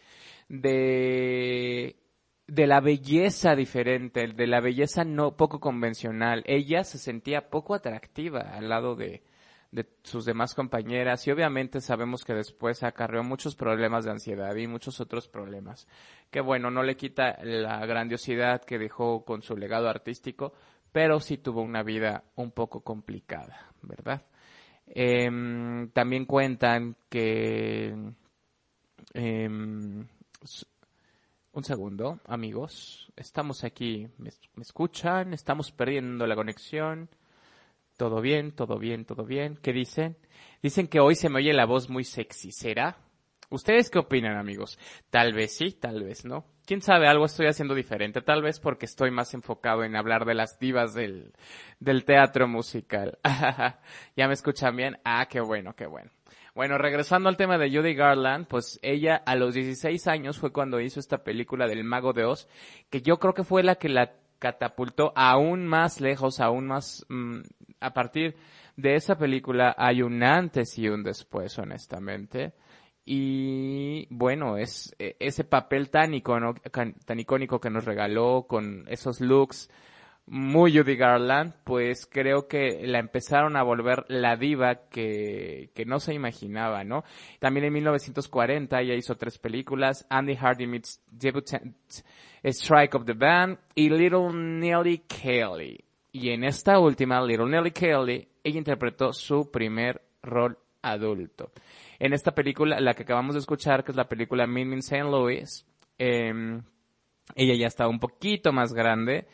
De, 0.49 1.97
de 2.47 2.67
la 2.67 2.81
belleza 2.81 3.57
diferente, 3.57 4.27
de 4.29 4.47
la 4.47 4.61
belleza 4.61 5.05
no 5.05 5.37
poco 5.37 5.61
convencional. 5.61 6.43
Ella 6.47 6.85
se 6.85 6.99
sentía 6.99 7.51
poco 7.51 7.75
atractiva 7.75 8.41
al 8.41 8.69
lado 8.69 8.97
de, 8.97 9.23
de 9.77 9.87
sus 10.05 10.25
demás 10.25 10.55
compañeras 10.55 11.27
y 11.27 11.31
obviamente 11.31 11.83
sabemos 11.83 12.25
que 12.25 12.33
después 12.33 12.83
acarreó 12.83 13.23
muchos 13.23 13.55
problemas 13.55 14.07
de 14.07 14.11
ansiedad 14.11 14.57
y 14.57 14.67
muchos 14.67 15.01
otros 15.01 15.29
problemas. 15.29 15.87
Que 16.31 16.41
bueno, 16.41 16.71
no 16.71 16.83
le 16.83 16.97
quita 16.97 17.37
la 17.45 17.85
grandiosidad 17.85 18.65
que 18.65 18.79
dejó 18.79 19.27
con 19.27 19.43
su 19.43 19.55
legado 19.55 19.91
artístico, 19.91 20.55
pero 20.93 21.21
sí 21.21 21.37
tuvo 21.37 21.61
una 21.61 21.83
vida 21.83 22.25
un 22.37 22.53
poco 22.53 22.81
complicada, 22.81 23.71
¿verdad? 23.83 24.23
Em, 24.87 25.91
también 25.91 26.25
cuentan 26.25 26.97
que... 27.11 27.95
em, 29.13 30.07
un 31.53 31.65
segundo, 31.65 32.21
amigos. 32.27 33.13
Estamos 33.15 33.63
aquí. 33.63 34.09
¿Me, 34.17 34.31
me 34.55 34.63
escuchan? 34.63 35.35
Estamos 35.35 35.71
perdiendo 35.71 36.27
la 36.27 36.35
conexión. 36.35 37.11
Todo 37.97 38.21
bien, 38.21 38.53
todo 38.53 38.79
bien, 38.79 39.05
todo 39.07 39.25
bien. 39.25 39.59
¿Qué 39.63 39.73
dicen? 39.73 40.17
Dicen 40.63 40.87
que 40.87 41.01
hoy 41.01 41.15
se 41.15 41.31
me 41.31 41.39
oye 41.39 41.53
la 41.55 41.65
voz 41.65 41.89
muy 41.89 42.05
sexy. 42.05 42.53
¿Será? 42.53 42.99
¿Ustedes 43.49 43.91
qué 43.91 43.99
opinan, 43.99 44.37
amigos? 44.37 44.79
Tal 45.09 45.33
vez 45.33 45.57
sí, 45.57 45.73
tal 45.73 46.03
vez 46.03 46.25
no. 46.25 46.45
Quién 46.67 46.83
sabe, 46.83 47.07
algo 47.07 47.25
estoy 47.25 47.47
haciendo 47.47 47.75
diferente. 47.75 48.21
Tal 48.21 48.43
vez 48.43 48.61
porque 48.61 48.87
estoy 48.87 49.11
más 49.11 49.33
enfocado 49.33 49.85
en 49.85 49.97
hablar 49.97 50.27
de 50.27 50.35
las 50.35 50.59
divas 50.59 50.93
del, 50.93 51.33
del 51.81 52.05
teatro 52.05 52.49
musical. 52.49 53.19
¿Ya 54.17 54.27
me 54.27 54.35
escuchan 54.35 54.77
bien? 54.77 54.99
Ah, 55.05 55.27
qué 55.31 55.41
bueno, 55.41 55.75
qué 55.75 55.87
bueno. 55.87 56.11
Bueno, 56.55 56.77
regresando 56.79 57.29
al 57.29 57.37
tema 57.37 57.57
de 57.57 57.71
Judy 57.71 57.95
Garland, 57.95 58.47
pues 58.47 58.81
ella 58.83 59.17
a 59.17 59.37
los 59.37 59.55
16 59.55 60.07
años 60.07 60.39
fue 60.39 60.53
cuando 60.53 60.81
hizo 60.81 61.01
esta 61.01 61.23
película 61.23 61.67
del 61.67 61.85
Mago 61.85 62.13
de 62.13 62.25
Oz, 62.25 62.49
que 62.91 63.03
yo 63.03 63.19
creo 63.19 63.35
que 63.35 63.45
fue 63.45 63.63
la 63.63 63.77
que 63.77 63.91
la 63.91 64.15
catapultó 64.39 65.13
aún 65.15 65.67
más 65.67 66.01
lejos, 66.01 66.41
aún 66.41 66.67
más 66.67 67.05
mm, 67.09 67.41
a 67.81 67.93
partir 67.93 68.37
de 68.77 68.95
esa 68.95 69.17
película 69.17 69.75
hay 69.77 70.03
un 70.03 70.23
antes 70.23 70.79
y 70.79 70.89
un 70.89 71.03
después, 71.03 71.59
honestamente. 71.59 72.55
Y 73.05 74.07
bueno, 74.11 74.57
es 74.57 74.95
e, 74.99 75.17
ese 75.21 75.45
papel 75.45 75.91
tan, 75.91 76.11
tan 77.05 77.21
icónico 77.21 77.61
que 77.61 77.71
nos 77.71 77.85
regaló 77.85 78.47
con 78.49 78.85
esos 78.89 79.21
looks 79.21 79.71
muy 80.27 80.77
Judy 80.77 80.97
Garland, 80.97 81.55
pues 81.63 82.07
creo 82.07 82.49
que 82.49 82.87
la 82.87 82.99
empezaron 82.99 83.57
a 83.57 83.63
volver 83.63 84.05
la 84.09 84.37
diva 84.37 84.89
que, 84.89 85.71
que 85.75 85.85
no 85.85 86.01
se 86.01 86.15
imaginaba, 86.15 86.83
¿no? 86.83 87.05
También 87.39 87.67
en 87.67 87.73
1940 87.75 88.81
ella 88.81 88.95
hizo 88.95 89.17
tres 89.17 89.39
películas, 89.39 90.05
Andy 90.11 90.35
Hardy 90.35 90.67
meets 90.67 91.01
Debutant, 91.07 91.77
Strike 92.43 92.95
of 92.97 93.05
the 93.05 93.13
Band 93.13 93.59
y 93.75 93.89
Little 93.89 94.33
Nelly 94.33 95.05
Kelly. 95.07 95.85
Y 96.11 96.31
en 96.31 96.45
esta 96.45 96.79
última, 96.79 97.21
Little 97.21 97.47
Nelly 97.47 97.71
Kelly, 97.71 98.29
ella 98.43 98.59
interpretó 98.59 99.13
su 99.13 99.51
primer 99.51 100.03
rol 100.23 100.59
adulto. 100.83 101.53
En 101.99 102.13
esta 102.13 102.35
película, 102.35 102.81
la 102.81 102.95
que 102.95 103.05
acabamos 103.05 103.35
de 103.35 103.41
escuchar, 103.41 103.85
que 103.85 103.93
es 103.93 103.97
la 103.97 104.09
película 104.09 104.47
Min 104.47 104.71
Min 104.71 104.79
St. 104.81 105.05
Louis, 105.05 105.67
eh, 105.99 106.61
ella 107.35 107.55
ya 107.55 107.67
estaba 107.67 107.91
un 107.91 107.99
poquito 107.99 108.53
más 108.53 108.73
grande. 108.73 109.27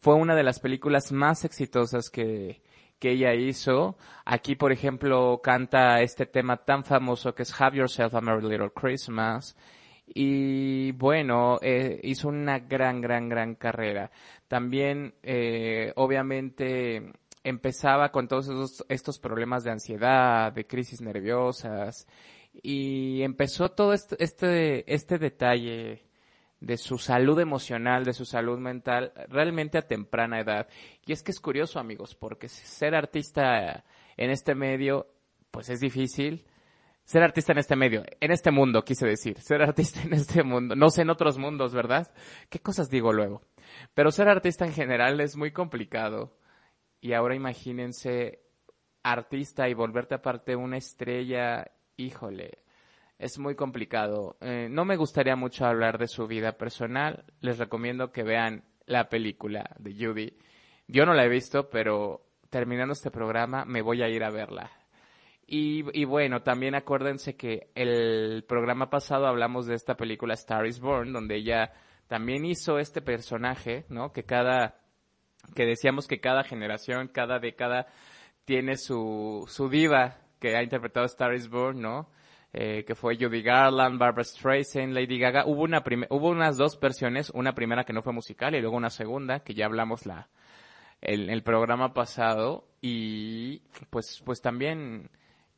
Fue 0.00 0.14
una 0.14 0.34
de 0.34 0.42
las 0.42 0.60
películas 0.60 1.12
más 1.12 1.44
exitosas 1.44 2.10
que, 2.10 2.62
que 2.98 3.10
ella 3.12 3.34
hizo. 3.34 3.96
Aquí, 4.24 4.56
por 4.56 4.72
ejemplo, 4.72 5.40
canta 5.42 6.00
este 6.02 6.26
tema 6.26 6.58
tan 6.58 6.84
famoso 6.84 7.34
que 7.34 7.42
es 7.42 7.60
Have 7.60 7.78
Yourself 7.78 8.14
a 8.14 8.20
Merry 8.20 8.48
Little 8.48 8.70
Christmas. 8.70 9.56
Y 10.06 10.92
bueno, 10.92 11.58
eh, 11.62 12.00
hizo 12.04 12.28
una 12.28 12.60
gran, 12.60 13.00
gran, 13.00 13.28
gran 13.28 13.54
carrera. 13.56 14.10
También, 14.48 15.14
eh, 15.22 15.92
obviamente, 15.96 17.12
empezaba 17.42 18.10
con 18.12 18.28
todos 18.28 18.84
estos 18.88 19.18
problemas 19.18 19.64
de 19.64 19.72
ansiedad, 19.72 20.52
de 20.52 20.66
crisis 20.66 21.00
nerviosas, 21.00 22.06
y 22.62 23.22
empezó 23.22 23.70
todo 23.70 23.92
este, 23.92 24.16
este, 24.22 24.92
este 24.92 25.18
detalle 25.18 26.06
de 26.60 26.76
su 26.76 26.98
salud 26.98 27.38
emocional, 27.38 28.04
de 28.04 28.12
su 28.12 28.24
salud 28.24 28.58
mental, 28.58 29.12
realmente 29.28 29.78
a 29.78 29.86
temprana 29.86 30.40
edad. 30.40 30.68
Y 31.04 31.12
es 31.12 31.22
que 31.22 31.30
es 31.30 31.40
curioso, 31.40 31.78
amigos, 31.78 32.14
porque 32.14 32.48
ser 32.48 32.94
artista 32.94 33.84
en 34.16 34.30
este 34.30 34.54
medio, 34.54 35.06
pues 35.50 35.68
es 35.68 35.80
difícil. 35.80 36.46
Ser 37.04 37.22
artista 37.22 37.52
en 37.52 37.58
este 37.58 37.76
medio, 37.76 38.02
en 38.20 38.32
este 38.32 38.50
mundo, 38.50 38.82
quise 38.82 39.06
decir, 39.06 39.40
ser 39.40 39.62
artista 39.62 40.02
en 40.04 40.14
este 40.14 40.42
mundo, 40.42 40.74
no 40.74 40.90
sé 40.90 41.02
en 41.02 41.10
otros 41.10 41.38
mundos, 41.38 41.72
¿verdad? 41.72 42.12
¿Qué 42.50 42.58
cosas 42.58 42.90
digo 42.90 43.12
luego? 43.12 43.42
Pero 43.94 44.10
ser 44.10 44.28
artista 44.28 44.66
en 44.66 44.72
general 44.72 45.20
es 45.20 45.36
muy 45.36 45.52
complicado. 45.52 46.36
Y 47.00 47.12
ahora 47.12 47.36
imagínense 47.36 48.40
artista 49.04 49.68
y 49.68 49.74
volverte 49.74 50.16
aparte 50.16 50.56
una 50.56 50.78
estrella, 50.78 51.70
híjole, 51.96 52.58
es 53.18 53.38
muy 53.38 53.54
complicado. 53.54 54.36
Eh, 54.40 54.68
no 54.70 54.84
me 54.84 54.96
gustaría 54.96 55.36
mucho 55.36 55.64
hablar 55.66 55.98
de 55.98 56.08
su 56.08 56.26
vida 56.26 56.52
personal. 56.52 57.24
Les 57.40 57.58
recomiendo 57.58 58.12
que 58.12 58.22
vean 58.22 58.64
la 58.86 59.08
película 59.08 59.70
de 59.78 59.94
Judy. 59.94 60.36
Yo 60.86 61.06
no 61.06 61.14
la 61.14 61.24
he 61.24 61.28
visto, 61.28 61.70
pero 61.70 62.26
terminando 62.50 62.92
este 62.92 63.10
programa 63.10 63.64
me 63.64 63.82
voy 63.82 64.02
a 64.02 64.08
ir 64.08 64.22
a 64.22 64.30
verla. 64.30 64.70
Y, 65.46 65.84
y 65.98 66.04
bueno, 66.04 66.42
también 66.42 66.74
acuérdense 66.74 67.36
que 67.36 67.70
el 67.74 68.44
programa 68.48 68.90
pasado 68.90 69.26
hablamos 69.26 69.66
de 69.66 69.74
esta 69.74 69.96
película 69.96 70.34
Star 70.34 70.66
is 70.66 70.80
Born, 70.80 71.12
donde 71.12 71.36
ella 71.36 71.72
también 72.08 72.44
hizo 72.44 72.78
este 72.78 73.00
personaje, 73.00 73.84
¿no? 73.88 74.12
Que 74.12 74.24
cada, 74.24 74.80
que 75.54 75.64
decíamos 75.64 76.06
que 76.06 76.20
cada 76.20 76.42
generación, 76.42 77.08
cada 77.08 77.38
década 77.38 77.86
tiene 78.44 78.76
su, 78.76 79.44
su 79.48 79.68
diva 79.68 80.18
que 80.40 80.56
ha 80.56 80.62
interpretado 80.62 81.06
Star 81.06 81.34
is 81.34 81.48
Born, 81.48 81.80
¿no? 81.80 82.10
Eh, 82.52 82.84
que 82.86 82.94
fue 82.94 83.18
Judy 83.18 83.42
Garland, 83.42 83.98
Barbara 83.98 84.24
Streisand, 84.24 84.94
Lady 84.94 85.18
Gaga. 85.18 85.44
Hubo 85.46 85.62
una 85.62 85.84
hubo 86.08 86.28
unas 86.30 86.56
dos 86.56 86.80
versiones, 86.80 87.30
una 87.30 87.54
primera 87.54 87.84
que 87.84 87.92
no 87.92 88.02
fue 88.02 88.14
musical 88.14 88.54
y 88.54 88.60
luego 88.60 88.76
una 88.76 88.88
segunda 88.88 89.40
que 89.40 89.52
ya 89.52 89.66
hablamos 89.66 90.06
la 90.06 90.30
el, 91.02 91.28
el 91.28 91.42
programa 91.42 91.92
pasado 91.92 92.66
y 92.80 93.58
pues 93.90 94.22
pues 94.24 94.40
también 94.40 95.10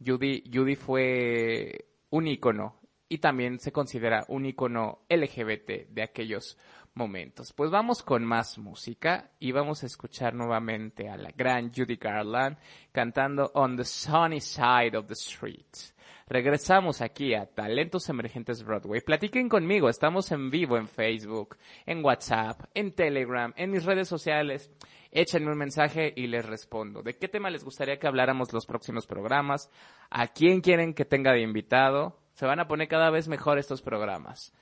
Judy 0.05 0.43
Judy 0.53 0.75
fue 0.75 1.87
un 2.11 2.27
icono 2.27 2.81
y 3.09 3.19
también 3.19 3.59
se 3.59 3.73
considera 3.73 4.25
un 4.29 4.47
icono 4.47 5.01
LGBT 5.09 5.89
de 5.91 6.03
aquellos 6.03 6.59
momentos. 6.95 7.53
Pues 7.53 7.71
vamos 7.71 8.03
con 8.03 8.25
más 8.25 8.59
música 8.59 9.31
y 9.39 9.53
vamos 9.53 9.83
a 9.83 9.87
escuchar 9.87 10.35
nuevamente 10.35 11.09
a 11.09 11.17
la 11.17 11.31
gran 11.31 11.73
Judy 11.73 11.97
Garland 11.97 12.59
cantando 12.93 13.51
On 13.55 13.77
the 13.77 13.85
Sunny 13.85 14.41
Side 14.41 14.97
of 14.97 15.07
the 15.07 15.15
Street. 15.15 15.95
Regresamos 16.29 17.01
aquí 17.01 17.35
a 17.35 17.47
Talentos 17.47 18.09
Emergentes 18.09 18.63
Broadway. 18.63 19.01
Platiquen 19.01 19.49
conmigo, 19.49 19.89
estamos 19.89 20.31
en 20.33 20.51
vivo 20.51 20.77
en 20.77 20.89
Facebook, 20.89 21.57
en 21.87 22.05
WhatsApp, 22.05 22.61
en 22.75 22.93
Telegram, 22.93 23.53
en 23.57 23.71
mis 23.71 23.85
redes 23.85 24.09
sociales. 24.09 24.71
Échenme 25.11 25.51
un 25.51 25.59
mensaje 25.59 26.13
y 26.15 26.27
les 26.27 26.45
respondo. 26.45 27.03
¿De 27.03 27.17
qué 27.17 27.29
tema 27.29 27.51
les 27.51 27.65
gustaría 27.65 27.99
que 27.99 28.07
habláramos 28.07 28.53
los 28.53 28.67
próximos 28.67 29.07
programas? 29.07 29.71
¿A 30.11 30.29
quién 30.29 30.61
quieren 30.61 30.93
que 30.93 31.05
tenga 31.05 31.33
de 31.33 31.41
invitado? 31.41 32.19
Se 32.35 32.47
van 32.47 32.61
a 32.61 32.69
poner 32.69 32.89
cada 32.89 33.11
vez 33.11 33.27
mejor 33.27 33.59
estos 33.59 33.83
programas. 33.83 34.53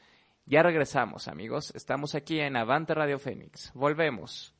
Ya 0.46 0.62
regresamos, 0.62 1.26
amigos. 1.26 1.72
Estamos 1.74 2.14
aquí 2.14 2.38
en 2.38 2.56
Avante 2.56 2.94
Radio 2.94 3.18
Fénix. 3.18 3.72
Volvemos. 3.74 4.54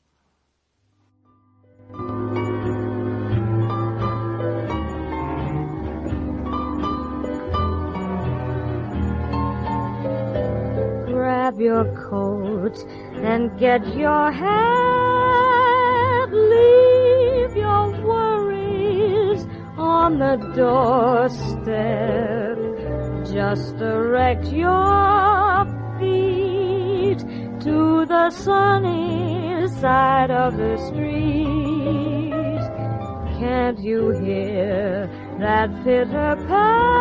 Your 11.59 11.85
coat 12.09 12.77
and 13.15 13.57
get 13.59 13.85
your 13.95 14.31
hat. 14.31 15.47
Leave 16.31 17.55
your 17.55 17.91
worries 18.05 19.45
on 19.77 20.19
the 20.19 20.35
doorstep. 20.55 21.67
Just 23.33 23.77
direct 23.77 24.45
your 24.47 25.65
feet 25.99 27.19
to 27.61 28.05
the 28.05 28.29
sunny 28.29 29.67
side 29.79 30.31
of 30.31 30.57
the 30.57 30.77
street. 30.87 32.33
Can't 33.39 33.79
you 33.79 34.11
hear 34.11 35.09
that 35.39 35.69
pitter 35.83 36.35
pat? 36.47 36.97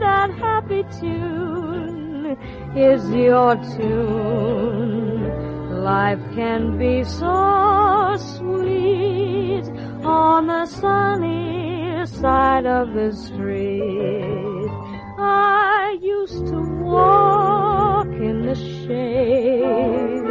That 0.00 0.30
happy 0.38 0.82
tune 1.00 1.63
is 2.76 3.08
your 3.10 3.56
tune. 3.76 5.22
Life 5.84 6.18
can 6.34 6.76
be 6.76 7.04
so 7.04 8.16
sweet 8.18 9.64
on 10.04 10.46
the 10.48 10.66
sunny 10.66 12.04
side 12.06 12.66
of 12.66 12.92
the 12.92 13.12
street. 13.12 14.70
I 15.18 15.96
used 16.00 16.46
to 16.48 16.60
walk 16.82 18.08
in 18.08 18.46
the 18.46 18.56
shade 18.56 20.24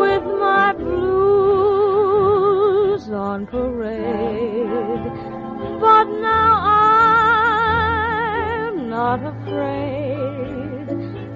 with 0.00 0.24
my 0.24 0.72
blues 0.72 1.12
on 3.08 3.46
parade. 3.46 5.12
But 5.80 6.04
now 6.04 6.60
I'm 8.24 8.88
not 8.90 9.22
afraid. 9.24 10.01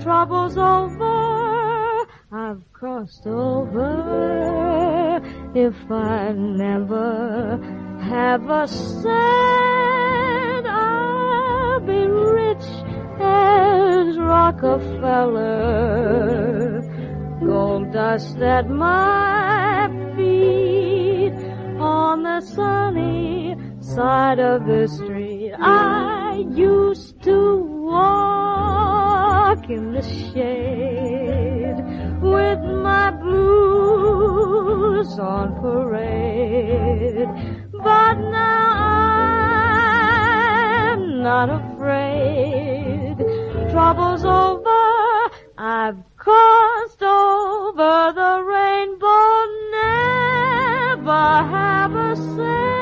Trouble's 0.07 0.57
over, 0.57 2.07
I've 2.31 2.63
crossed 2.73 3.27
over. 3.27 3.91
If 5.53 5.75
I 5.91 6.31
never 6.31 7.59
have 8.03 8.49
a 8.49 8.69
cent, 8.69 9.09
I'll 10.69 11.81
be 11.81 12.07
rich 12.07 12.65
as 13.19 14.17
Rockefeller. 14.17 15.43
Gold 17.45 17.93
dust 17.93 18.39
at 18.39 18.71
my 18.71 19.89
feet 20.15 21.35
on 21.81 22.23
the 22.23 22.41
sunny 22.43 23.57
side 23.81 24.39
of 24.39 24.67
the 24.67 24.87
street. 24.87 25.53
I 25.59 26.45
used 26.55 27.21
to 27.25 27.57
walk 27.57 28.36
in 29.69 29.93
the 29.93 30.03
shade 30.03 31.77
with 32.23 32.61
my 32.61 33.11
blues 33.11 34.39
on 35.19 35.55
parade. 35.61 37.29
But 37.73 38.15
now 38.15 38.73
I'm 40.93 41.23
not 41.23 41.51
afraid. 41.51 43.17
Trouble's 43.71 44.25
over, 44.25 45.31
I've 45.59 45.99
crossed 46.17 47.03
over 47.03 48.13
the 48.15 48.43
rainbow, 48.47 49.47
never 51.03 51.43
have 51.51 51.95
a 51.95 52.15
cent. 52.17 52.76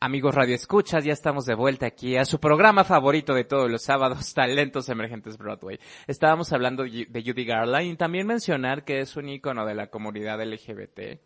Amigos 0.00 0.34
Radio 0.34 0.54
Escuchas, 0.54 1.04
ya 1.04 1.12
estamos 1.14 1.46
de 1.46 1.54
vuelta 1.54 1.86
aquí 1.86 2.16
a 2.16 2.26
su 2.26 2.38
programa 2.38 2.84
favorito 2.84 3.32
de 3.32 3.44
todos 3.44 3.70
los 3.70 3.84
sábados, 3.84 4.34
Talentos 4.34 4.90
Emergentes 4.90 5.38
Broadway. 5.38 5.78
Estábamos 6.06 6.52
hablando 6.52 6.84
de 6.84 7.22
Judy 7.24 7.46
Garland 7.46 7.86
y 7.86 7.96
también 7.96 8.26
mencionar 8.26 8.84
que 8.84 9.00
es 9.00 9.16
un 9.16 9.30
ícono 9.30 9.64
de 9.64 9.74
la 9.74 9.86
comunidad 9.86 10.42
LGBT 10.44 11.18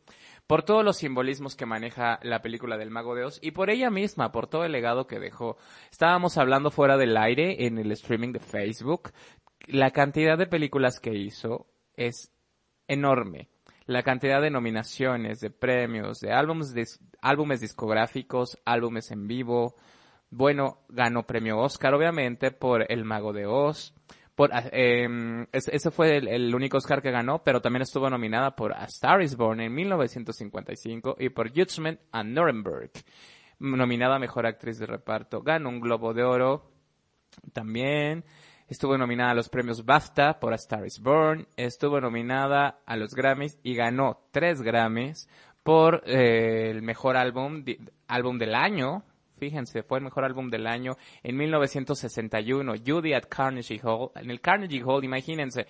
por 0.52 0.64
todos 0.64 0.84
los 0.84 0.98
simbolismos 0.98 1.56
que 1.56 1.64
maneja 1.64 2.18
la 2.22 2.42
película 2.42 2.76
del 2.76 2.90
Mago 2.90 3.14
de 3.14 3.24
Oz 3.24 3.38
y 3.40 3.52
por 3.52 3.70
ella 3.70 3.88
misma, 3.88 4.32
por 4.32 4.48
todo 4.48 4.66
el 4.66 4.72
legado 4.72 5.06
que 5.06 5.18
dejó. 5.18 5.56
Estábamos 5.90 6.36
hablando 6.36 6.70
fuera 6.70 6.98
del 6.98 7.16
aire 7.16 7.64
en 7.64 7.78
el 7.78 7.90
streaming 7.92 8.32
de 8.32 8.38
Facebook. 8.38 9.12
La 9.66 9.92
cantidad 9.92 10.36
de 10.36 10.46
películas 10.46 11.00
que 11.00 11.14
hizo 11.14 11.68
es 11.96 12.34
enorme. 12.86 13.48
La 13.86 14.02
cantidad 14.02 14.42
de 14.42 14.50
nominaciones, 14.50 15.40
de 15.40 15.48
premios, 15.48 16.20
de 16.20 16.34
álbumes, 16.34 17.00
álbumes 17.22 17.62
discográficos, 17.62 18.58
álbumes 18.66 19.10
en 19.10 19.26
vivo. 19.26 19.76
Bueno, 20.28 20.80
ganó 20.90 21.22
premio 21.26 21.60
Oscar, 21.60 21.94
obviamente, 21.94 22.50
por 22.50 22.84
El 22.92 23.06
Mago 23.06 23.32
de 23.32 23.46
Oz. 23.46 23.94
Por, 24.34 24.50
es- 24.52 25.68
ese 25.68 25.90
fue 25.90 26.16
el, 26.16 26.54
único 26.54 26.78
Oscar 26.78 27.02
que 27.02 27.10
ganó, 27.10 27.42
pero 27.44 27.60
también 27.60 27.82
estuvo 27.82 28.08
nominada 28.08 28.56
por 28.56 28.72
A 28.72 28.84
Star 28.84 29.20
is 29.22 29.36
Born 29.36 29.60
en 29.60 29.74
1955 29.74 31.16
y 31.18 31.28
por 31.28 31.50
Judgment 31.50 32.00
a 32.12 32.24
Nuremberg. 32.24 32.90
Nominada 33.58 34.16
a 34.16 34.18
Mejor 34.18 34.46
Actriz 34.46 34.78
de 34.78 34.86
Reparto. 34.86 35.42
Ganó 35.42 35.68
un 35.68 35.80
Globo 35.80 36.14
de 36.14 36.24
Oro 36.24 36.72
también. 37.52 38.24
Estuvo 38.68 38.96
nominada 38.96 39.32
a 39.32 39.34
los 39.34 39.50
premios 39.50 39.84
BAFTA 39.84 40.40
por 40.40 40.52
A 40.52 40.56
Star 40.56 40.86
is 40.86 40.98
Born. 41.00 41.46
Estuvo 41.56 42.00
nominada 42.00 42.80
a 42.86 42.96
los 42.96 43.14
Grammys 43.14 43.58
y 43.62 43.74
ganó 43.74 44.26
tres 44.32 44.62
Grammys 44.62 45.28
por 45.62 46.02
eh, 46.06 46.70
el 46.70 46.82
mejor 46.82 47.16
álbum, 47.16 47.64
álbum 48.08 48.38
del 48.38 48.54
año. 48.54 49.04
Fíjense, 49.42 49.82
fue 49.82 49.98
el 49.98 50.04
mejor 50.04 50.24
álbum 50.24 50.48
del 50.50 50.68
año 50.68 50.96
en 51.20 51.36
1961. 51.36 52.74
Judy 52.86 53.12
at 53.12 53.24
Carnegie 53.28 53.80
Hall. 53.82 54.10
En 54.14 54.30
el 54.30 54.40
Carnegie 54.40 54.84
Hall, 54.84 55.02
imagínense 55.02 55.66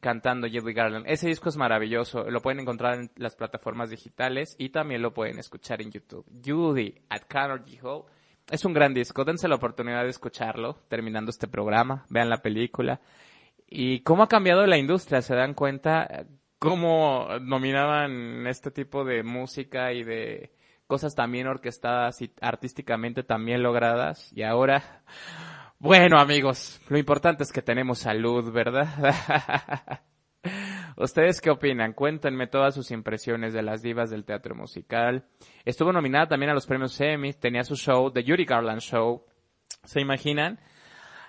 cantando 0.00 0.48
Judy 0.48 0.72
Garland. 0.72 1.06
Ese 1.06 1.28
disco 1.28 1.48
es 1.48 1.56
maravilloso. 1.56 2.28
Lo 2.28 2.40
pueden 2.40 2.58
encontrar 2.58 2.98
en 2.98 3.10
las 3.14 3.36
plataformas 3.36 3.90
digitales 3.90 4.56
y 4.58 4.70
también 4.70 5.00
lo 5.00 5.14
pueden 5.14 5.38
escuchar 5.38 5.80
en 5.80 5.92
YouTube. 5.92 6.26
Judy 6.44 6.92
at 7.08 7.22
Carnegie 7.28 7.78
Hall. 7.84 8.02
Es 8.50 8.64
un 8.64 8.72
gran 8.72 8.92
disco. 8.92 9.24
Dense 9.24 9.46
la 9.46 9.54
oportunidad 9.54 10.02
de 10.02 10.10
escucharlo 10.10 10.78
terminando 10.88 11.30
este 11.30 11.46
programa. 11.46 12.04
Vean 12.10 12.30
la 12.30 12.38
película. 12.38 13.00
Y 13.68 14.00
cómo 14.00 14.24
ha 14.24 14.28
cambiado 14.28 14.66
la 14.66 14.76
industria. 14.76 15.22
¿Se 15.22 15.36
dan 15.36 15.54
cuenta? 15.54 16.26
Cómo 16.58 17.28
nominaban 17.40 18.48
este 18.48 18.72
tipo 18.72 19.04
de 19.04 19.22
música 19.22 19.92
y 19.92 20.02
de 20.02 20.50
cosas 20.86 21.14
también 21.14 21.46
orquestadas 21.46 22.20
y 22.22 22.32
artísticamente 22.40 23.22
también 23.22 23.62
logradas. 23.62 24.32
Y 24.32 24.42
ahora, 24.42 25.02
bueno 25.78 26.18
amigos, 26.18 26.80
lo 26.88 26.98
importante 26.98 27.42
es 27.42 27.52
que 27.52 27.62
tenemos 27.62 27.98
salud, 28.00 28.52
¿verdad? 28.52 28.88
¿Ustedes 30.96 31.40
qué 31.40 31.50
opinan? 31.50 31.94
Cuéntenme 31.94 32.46
todas 32.46 32.74
sus 32.74 32.90
impresiones 32.90 33.52
de 33.52 33.62
las 33.62 33.82
divas 33.82 34.10
del 34.10 34.24
teatro 34.24 34.54
musical. 34.54 35.24
Estuvo 35.64 35.92
nominada 35.92 36.28
también 36.28 36.50
a 36.50 36.54
los 36.54 36.66
premios 36.66 37.00
Emmy, 37.00 37.32
tenía 37.32 37.64
su 37.64 37.76
show, 37.76 38.10
The 38.10 38.22
Judy 38.22 38.44
Garland 38.44 38.80
Show. 38.80 39.24
¿Se 39.84 40.00
imaginan? 40.00 40.60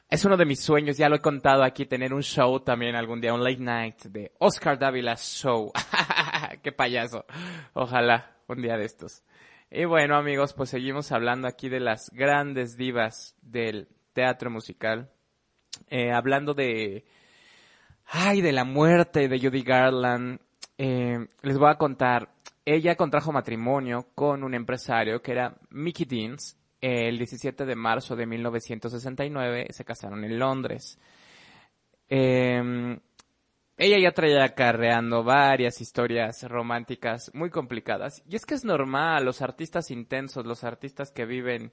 Es 0.10 0.26
uno 0.26 0.38
de 0.38 0.46
mis 0.46 0.60
sueños, 0.62 0.98
ya 0.98 1.10
lo 1.10 1.16
he 1.16 1.22
contado 1.22 1.64
aquí, 1.64 1.86
tener 1.86 2.14
un 2.14 2.22
show 2.22 2.60
también 2.60 2.96
algún 2.96 3.20
día, 3.20 3.34
un 3.34 3.44
late 3.44 3.58
night 3.58 4.04
de 4.04 4.32
Oscar 4.38 4.78
Dávila 4.78 5.16
Show. 5.16 5.72
¡Qué 6.62 6.72
payaso! 6.72 7.26
Ojalá, 7.74 8.36
un 8.48 8.62
día 8.62 8.78
de 8.78 8.86
estos. 8.86 9.24
Y 9.76 9.86
bueno 9.86 10.16
amigos, 10.16 10.54
pues 10.54 10.70
seguimos 10.70 11.12
hablando 11.12 11.48
aquí 11.48 11.68
de 11.68 11.80
las 11.80 12.12
grandes 12.12 12.78
divas 12.78 13.36
del 13.42 13.88
teatro 14.14 14.52
musical. 14.52 15.10
Eh, 15.90 16.12
hablando 16.12 16.54
de... 16.54 17.04
Ay, 18.06 18.42
de 18.42 18.52
la 18.52 18.66
muerte 18.66 19.28
de 19.28 19.40
Judy 19.40 19.64
Garland. 19.64 20.40
Eh, 20.78 21.26
les 21.42 21.58
voy 21.58 21.72
a 21.72 21.80
contar. 21.80 22.30
Ella 22.64 22.96
contrajo 22.96 23.32
matrimonio 23.32 24.10
con 24.14 24.44
un 24.44 24.54
empresario 24.54 25.24
que 25.24 25.32
era 25.32 25.56
Mickey 25.72 26.06
Deans. 26.06 26.56
El 26.80 27.18
17 27.18 27.66
de 27.66 27.76
marzo 27.76 28.16
de 28.16 28.28
1969 28.28 29.70
se 29.72 29.84
casaron 29.84 30.24
en 30.24 30.38
Londres. 30.38 31.00
Eh, 32.08 33.00
ella 33.78 33.98
ya 34.00 34.12
traía 34.12 34.44
acarreando 34.44 35.24
varias 35.24 35.82
historias 35.82 36.44
románticas 36.44 37.32
muy 37.34 37.50
complicadas. 37.50 38.24
Y 38.28 38.36
es 38.36 38.46
que 38.46 38.54
es 38.54 38.64
normal, 38.64 39.26
los 39.26 39.42
artistas 39.42 39.90
intensos, 39.90 40.46
los 40.46 40.64
artistas 40.64 41.12
que 41.12 41.26
viven, 41.26 41.72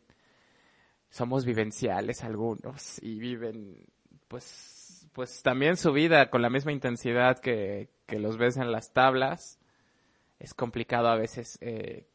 somos 1.11 1.45
vivenciales 1.45 2.25
algunos 2.25 3.03
y 3.03 3.19
viven, 3.19 3.85
pues, 4.29 5.07
pues 5.13 5.43
también 5.43 5.77
su 5.77 5.93
vida 5.93 6.31
con 6.31 6.41
la 6.41 6.51
misma 6.51 6.73
intensidad 6.73 7.39
que, 7.39 7.91
que 8.07 8.19
los 8.19 8.39
ves 8.39 8.57
en 8.57 8.73
las 8.73 8.93
tablas. 8.93 9.59
Es 10.39 10.55
complicado 10.55 11.09
a 11.09 11.17
veces 11.17 11.59
eh, 11.61 12.10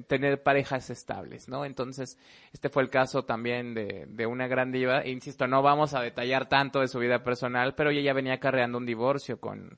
tener 0.00 0.42
parejas 0.42 0.90
estables, 0.90 1.48
¿no? 1.48 1.64
Entonces, 1.64 2.18
este 2.52 2.68
fue 2.68 2.82
el 2.82 2.90
caso 2.90 3.24
también 3.24 3.74
de, 3.74 4.06
de 4.08 4.26
una 4.26 4.46
gran 4.48 4.72
diva. 4.72 5.02
E 5.02 5.10
insisto, 5.10 5.46
no 5.46 5.62
vamos 5.62 5.94
a 5.94 6.00
detallar 6.00 6.48
tanto 6.48 6.80
de 6.80 6.88
su 6.88 6.98
vida 6.98 7.22
personal, 7.22 7.74
pero 7.74 7.90
ella 7.90 8.00
ya 8.00 8.12
venía 8.12 8.40
carreando 8.40 8.78
un 8.78 8.86
divorcio 8.86 9.38
con, 9.40 9.76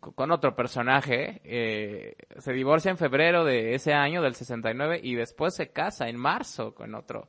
con 0.00 0.30
otro 0.30 0.54
personaje. 0.54 1.40
eh, 1.44 2.16
se 2.38 2.52
divorcia 2.52 2.90
en 2.90 2.98
febrero 2.98 3.44
de 3.44 3.74
ese 3.74 3.92
año, 3.92 4.22
del 4.22 4.34
69, 4.34 5.00
y 5.02 5.14
después 5.14 5.54
se 5.54 5.70
casa 5.70 6.08
en 6.08 6.16
marzo 6.16 6.74
con 6.74 6.94
otro, 6.94 7.28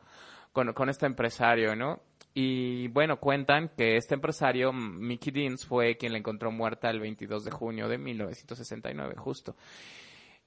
con, 0.51 0.73
con 0.73 0.89
este 0.89 1.05
empresario, 1.05 1.75
¿no? 1.75 2.01
Y 2.38 2.89
bueno, 2.89 3.17
cuentan 3.17 3.69
que 3.77 3.95
este 3.95 4.13
empresario, 4.15 4.73
Mickey 4.73 5.31
Deans, 5.31 5.65
fue 5.65 5.95
quien 5.95 6.12
la 6.12 6.17
encontró 6.17 6.51
muerta 6.51 6.89
el 6.89 6.99
22 6.99 7.45
de 7.45 7.51
junio 7.51 7.88
de 7.88 7.97
1969, 7.97 9.15
justo. 9.15 9.55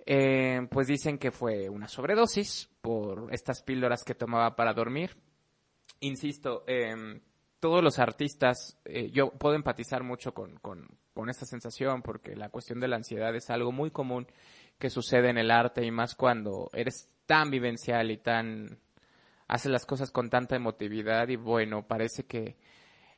Eh, 0.07 0.67
pues 0.71 0.87
dicen 0.87 1.19
que 1.19 1.31
fue 1.31 1.69
una 1.69 1.89
sobredosis 1.89 2.71
por 2.81 3.33
estas 3.33 3.63
píldoras 3.63 4.05
que 4.05 4.15
tomaba 4.15 4.57
para 4.57 4.73
dormir. 4.73 5.17
Insisto, 6.01 6.65
eh, 6.67 7.21
todos 7.61 7.83
los 7.83 7.99
artistas, 7.99 8.79
eh, 8.85 9.11
yo 9.11 9.31
puedo 9.31 9.55
empatizar 9.55 10.03
mucho 10.05 10.33
con, 10.33 10.57
con, 10.59 10.89
con 11.13 11.29
esta 11.29 11.45
sensación 11.45 12.03
porque 12.03 12.37
la 12.37 12.51
cuestión 12.51 12.81
de 12.81 12.89
la 12.89 12.97
ansiedad 12.97 13.35
es 13.35 13.51
algo 13.51 13.73
muy 13.73 13.91
común 13.91 14.27
que 14.79 14.91
sucede 14.91 15.31
en 15.31 15.39
el 15.39 15.51
arte 15.51 15.85
y 15.85 15.91
más 15.91 16.15
cuando 16.15 16.71
eres 16.73 17.11
tan 17.27 17.51
vivencial 17.51 18.11
y 18.11 18.19
tan 18.19 18.79
haces 19.49 19.73
las 19.73 19.87
cosas 19.87 20.11
con 20.11 20.31
tanta 20.31 20.57
emotividad 20.57 21.29
y 21.29 21.37
bueno, 21.37 21.87
parece 21.87 22.25
que 22.25 22.57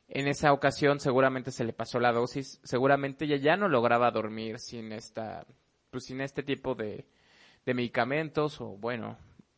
en 0.07 0.27
esa 0.27 0.53
ocasión 0.53 0.99
seguramente 0.99 1.51
se 1.51 1.63
le 1.63 1.73
pasó 1.73 1.99
la 1.99 2.11
dosis, 2.11 2.59
seguramente 2.63 3.25
ella 3.25 3.37
ya 3.37 3.55
no 3.55 3.69
lograba 3.69 4.11
dormir 4.11 4.59
sin 4.59 4.91
esta 4.91 5.45
pues 5.91 6.05
sin 6.05 6.21
este 6.21 6.41
tipo 6.41 6.73
de, 6.73 7.05
de 7.65 7.73
medicamentos 7.73 8.59
o 8.61 8.77
bueno, 8.77 9.17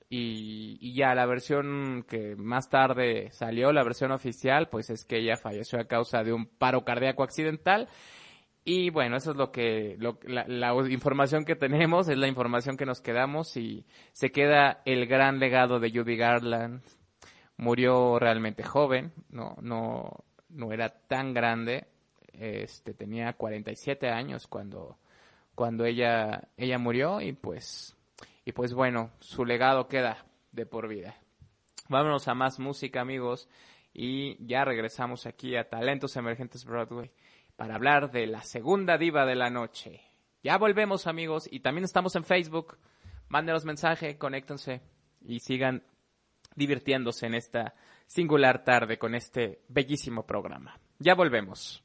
y, 0.10 0.78
y 0.82 0.94
ya 0.96 1.16
la 1.16 1.26
versión 1.26 2.04
que 2.08 2.36
más 2.36 2.70
tarde 2.70 3.30
salió, 3.32 3.72
la 3.72 3.84
versión 3.84 4.12
oficial, 4.12 4.68
pues 4.70 4.90
es 4.90 5.06
que 5.06 5.18
ella 5.20 5.38
falleció 5.38 5.80
a 5.80 5.86
causa 5.86 6.24
de 6.24 6.34
un 6.34 6.46
paro 6.48 6.84
cardíaco 6.84 7.24
accidental. 7.24 7.88
Y 8.66 8.92
bueno, 8.92 9.18
eso 9.18 9.32
es 9.32 9.38
lo 9.38 9.52
que, 9.52 9.96
lo- 10.00 10.20
la, 10.24 10.46
la 10.48 10.74
información 10.90 11.46
que 11.46 11.56
tenemos, 11.56 12.08
es 12.10 12.18
la 12.18 12.28
información 12.28 12.78
que 12.78 12.86
nos 12.86 13.02
quedamos 13.02 13.58
y 13.58 13.86
se 14.14 14.32
queda 14.32 14.82
el 14.86 15.06
gran 15.08 15.40
legado 15.40 15.80
de 15.80 15.92
Judy 15.92 16.16
Garland. 16.16 16.82
Murió 17.58 18.20
realmente 18.20 18.64
joven, 18.64 19.14
no, 19.30 19.56
no, 19.62 20.24
no 20.50 20.72
era 20.72 20.90
tan 20.90 21.34
grande, 21.34 21.86
este, 22.34 22.94
tenía 22.94 23.34
47 23.34 24.10
años 24.10 24.48
cuando, 24.48 24.98
cuando 25.56 25.86
ella, 25.86 26.50
ella 26.58 26.78
murió 26.78 27.22
y 27.22 27.34
pues, 27.34 27.96
y 28.46 28.52
pues 28.52 28.74
bueno, 28.74 29.12
su 29.20 29.46
legado 29.46 29.88
queda 29.88 30.26
de 30.52 30.66
por 30.66 30.88
vida. 30.88 31.18
Vámonos 31.90 32.28
a 32.28 32.34
más 32.34 32.60
música, 32.60 33.02
amigos, 33.02 33.48
y 33.94 34.44
ya 34.46 34.66
regresamos 34.66 35.26
aquí 35.26 35.56
a 35.56 35.70
Talentos 35.70 36.16
Emergentes 36.16 36.66
Broadway. 36.66 37.12
para 37.56 37.76
hablar 37.76 38.12
de 38.12 38.26
la 38.26 38.42
segunda 38.42 38.98
diva 38.98 39.26
de 39.26 39.36
la 39.36 39.50
noche. 39.50 40.02
Ya 40.44 40.58
volvemos 40.58 41.06
amigos 41.08 41.48
y 41.52 41.60
también 41.60 41.86
estamos 41.86 42.16
en 42.16 42.24
Facebook. 42.24 42.78
Mándenos 43.28 43.64
mensaje, 43.64 44.18
conéctense 44.18 44.82
y 45.22 45.40
sigan 45.40 45.84
divirtiéndose 46.56 47.28
en 47.28 47.36
esta 47.36 47.76
singular 48.08 48.64
tarde 48.64 48.98
con 48.98 49.16
este 49.16 49.62
bellísimo 49.70 50.26
programa. 50.26 50.80
Ya 51.00 51.16
volvemos. 51.16 51.84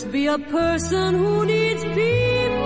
First 0.00 0.12
be 0.12 0.26
a 0.26 0.38
person 0.38 1.14
who 1.14 1.44
needs. 1.44 1.84
People 1.84 2.59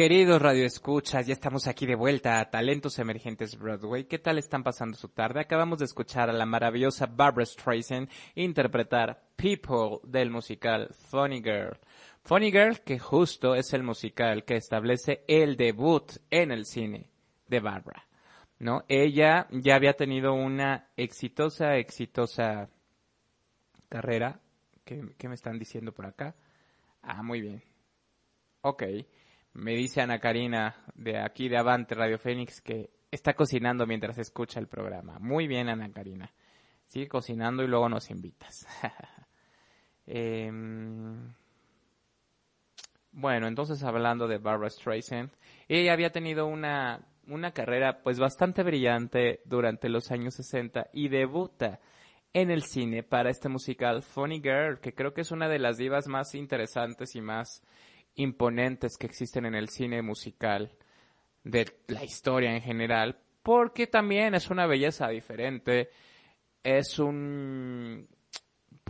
Queridos 0.00 0.40
radioescuchas, 0.40 1.26
ya 1.26 1.34
estamos 1.34 1.66
aquí 1.66 1.84
de 1.84 1.94
vuelta 1.94 2.40
a 2.40 2.48
Talentos 2.48 2.98
Emergentes 2.98 3.58
Broadway. 3.58 4.04
¿Qué 4.04 4.18
tal 4.18 4.38
están 4.38 4.62
pasando 4.62 4.96
su 4.96 5.10
tarde? 5.10 5.40
Acabamos 5.40 5.78
de 5.78 5.84
escuchar 5.84 6.30
a 6.30 6.32
la 6.32 6.46
maravillosa 6.46 7.04
Barbara 7.04 7.44
Streisand 7.44 8.08
interpretar 8.34 9.22
People 9.36 9.98
del 10.04 10.30
musical 10.30 10.88
Funny 11.10 11.42
Girl. 11.42 11.78
Funny 12.22 12.50
Girl, 12.50 12.80
que 12.80 12.98
justo 12.98 13.54
es 13.54 13.74
el 13.74 13.82
musical 13.82 14.46
que 14.46 14.56
establece 14.56 15.22
el 15.28 15.58
debut 15.58 16.10
en 16.30 16.50
el 16.50 16.64
cine 16.64 17.10
de 17.46 17.60
Barbara. 17.60 18.06
¿No? 18.58 18.84
Ella 18.88 19.48
ya 19.50 19.74
había 19.74 19.92
tenido 19.92 20.32
una 20.32 20.88
exitosa, 20.96 21.76
exitosa 21.76 22.70
carrera. 23.90 24.40
¿Qué, 24.82 25.14
qué 25.18 25.28
me 25.28 25.34
están 25.34 25.58
diciendo 25.58 25.92
por 25.92 26.06
acá? 26.06 26.34
Ah, 27.02 27.22
muy 27.22 27.42
bien. 27.42 27.62
Ok. 28.62 28.82
Me 29.54 29.74
dice 29.74 30.00
Ana 30.00 30.20
Karina 30.20 30.76
de 30.94 31.18
aquí 31.18 31.48
de 31.48 31.58
Avante 31.58 31.94
Radio 31.94 32.18
Fénix 32.18 32.60
que 32.60 32.90
está 33.10 33.34
cocinando 33.34 33.86
mientras 33.86 34.18
escucha 34.18 34.60
el 34.60 34.68
programa. 34.68 35.18
Muy 35.18 35.46
bien, 35.46 35.68
Ana 35.68 35.90
Karina. 35.92 36.32
Sigue 36.84 37.08
cocinando 37.08 37.62
y 37.62 37.66
luego 37.66 37.88
nos 37.88 38.10
invitas. 38.10 38.66
Em, 40.12 41.32
bueno, 43.12 43.46
entonces 43.46 43.80
hablando 43.84 44.26
de 44.26 44.38
Barbara 44.38 44.68
Streisand, 44.68 45.30
ella 45.68 45.92
había 45.92 46.10
tenido 46.10 46.46
una, 46.46 47.06
una 47.28 47.52
carrera 47.52 48.02
pues 48.02 48.18
bastante 48.18 48.64
brillante 48.64 49.40
durante 49.44 49.88
los 49.88 50.10
años 50.10 50.34
60 50.34 50.88
y 50.92 51.08
debuta 51.10 51.78
en 52.32 52.50
el 52.50 52.62
cine 52.62 53.04
para 53.04 53.30
este 53.30 53.48
musical 53.48 54.02
Funny 54.02 54.40
Girl, 54.40 54.80
que 54.80 54.94
creo 54.94 55.14
que 55.14 55.20
es 55.20 55.30
una 55.30 55.48
de 55.48 55.60
las 55.60 55.76
divas 55.76 56.08
más 56.08 56.34
interesantes 56.34 57.14
y 57.14 57.20
más 57.20 57.62
imponentes 58.14 58.96
que 58.96 59.06
existen 59.06 59.46
en 59.46 59.54
el 59.54 59.68
cine 59.68 60.02
musical 60.02 60.72
de 61.44 61.70
la 61.88 62.04
historia 62.04 62.54
en 62.54 62.62
general, 62.62 63.18
porque 63.42 63.86
también 63.86 64.34
es 64.34 64.50
una 64.50 64.66
belleza 64.66 65.08
diferente, 65.08 65.90
es 66.62 66.98
un 66.98 68.08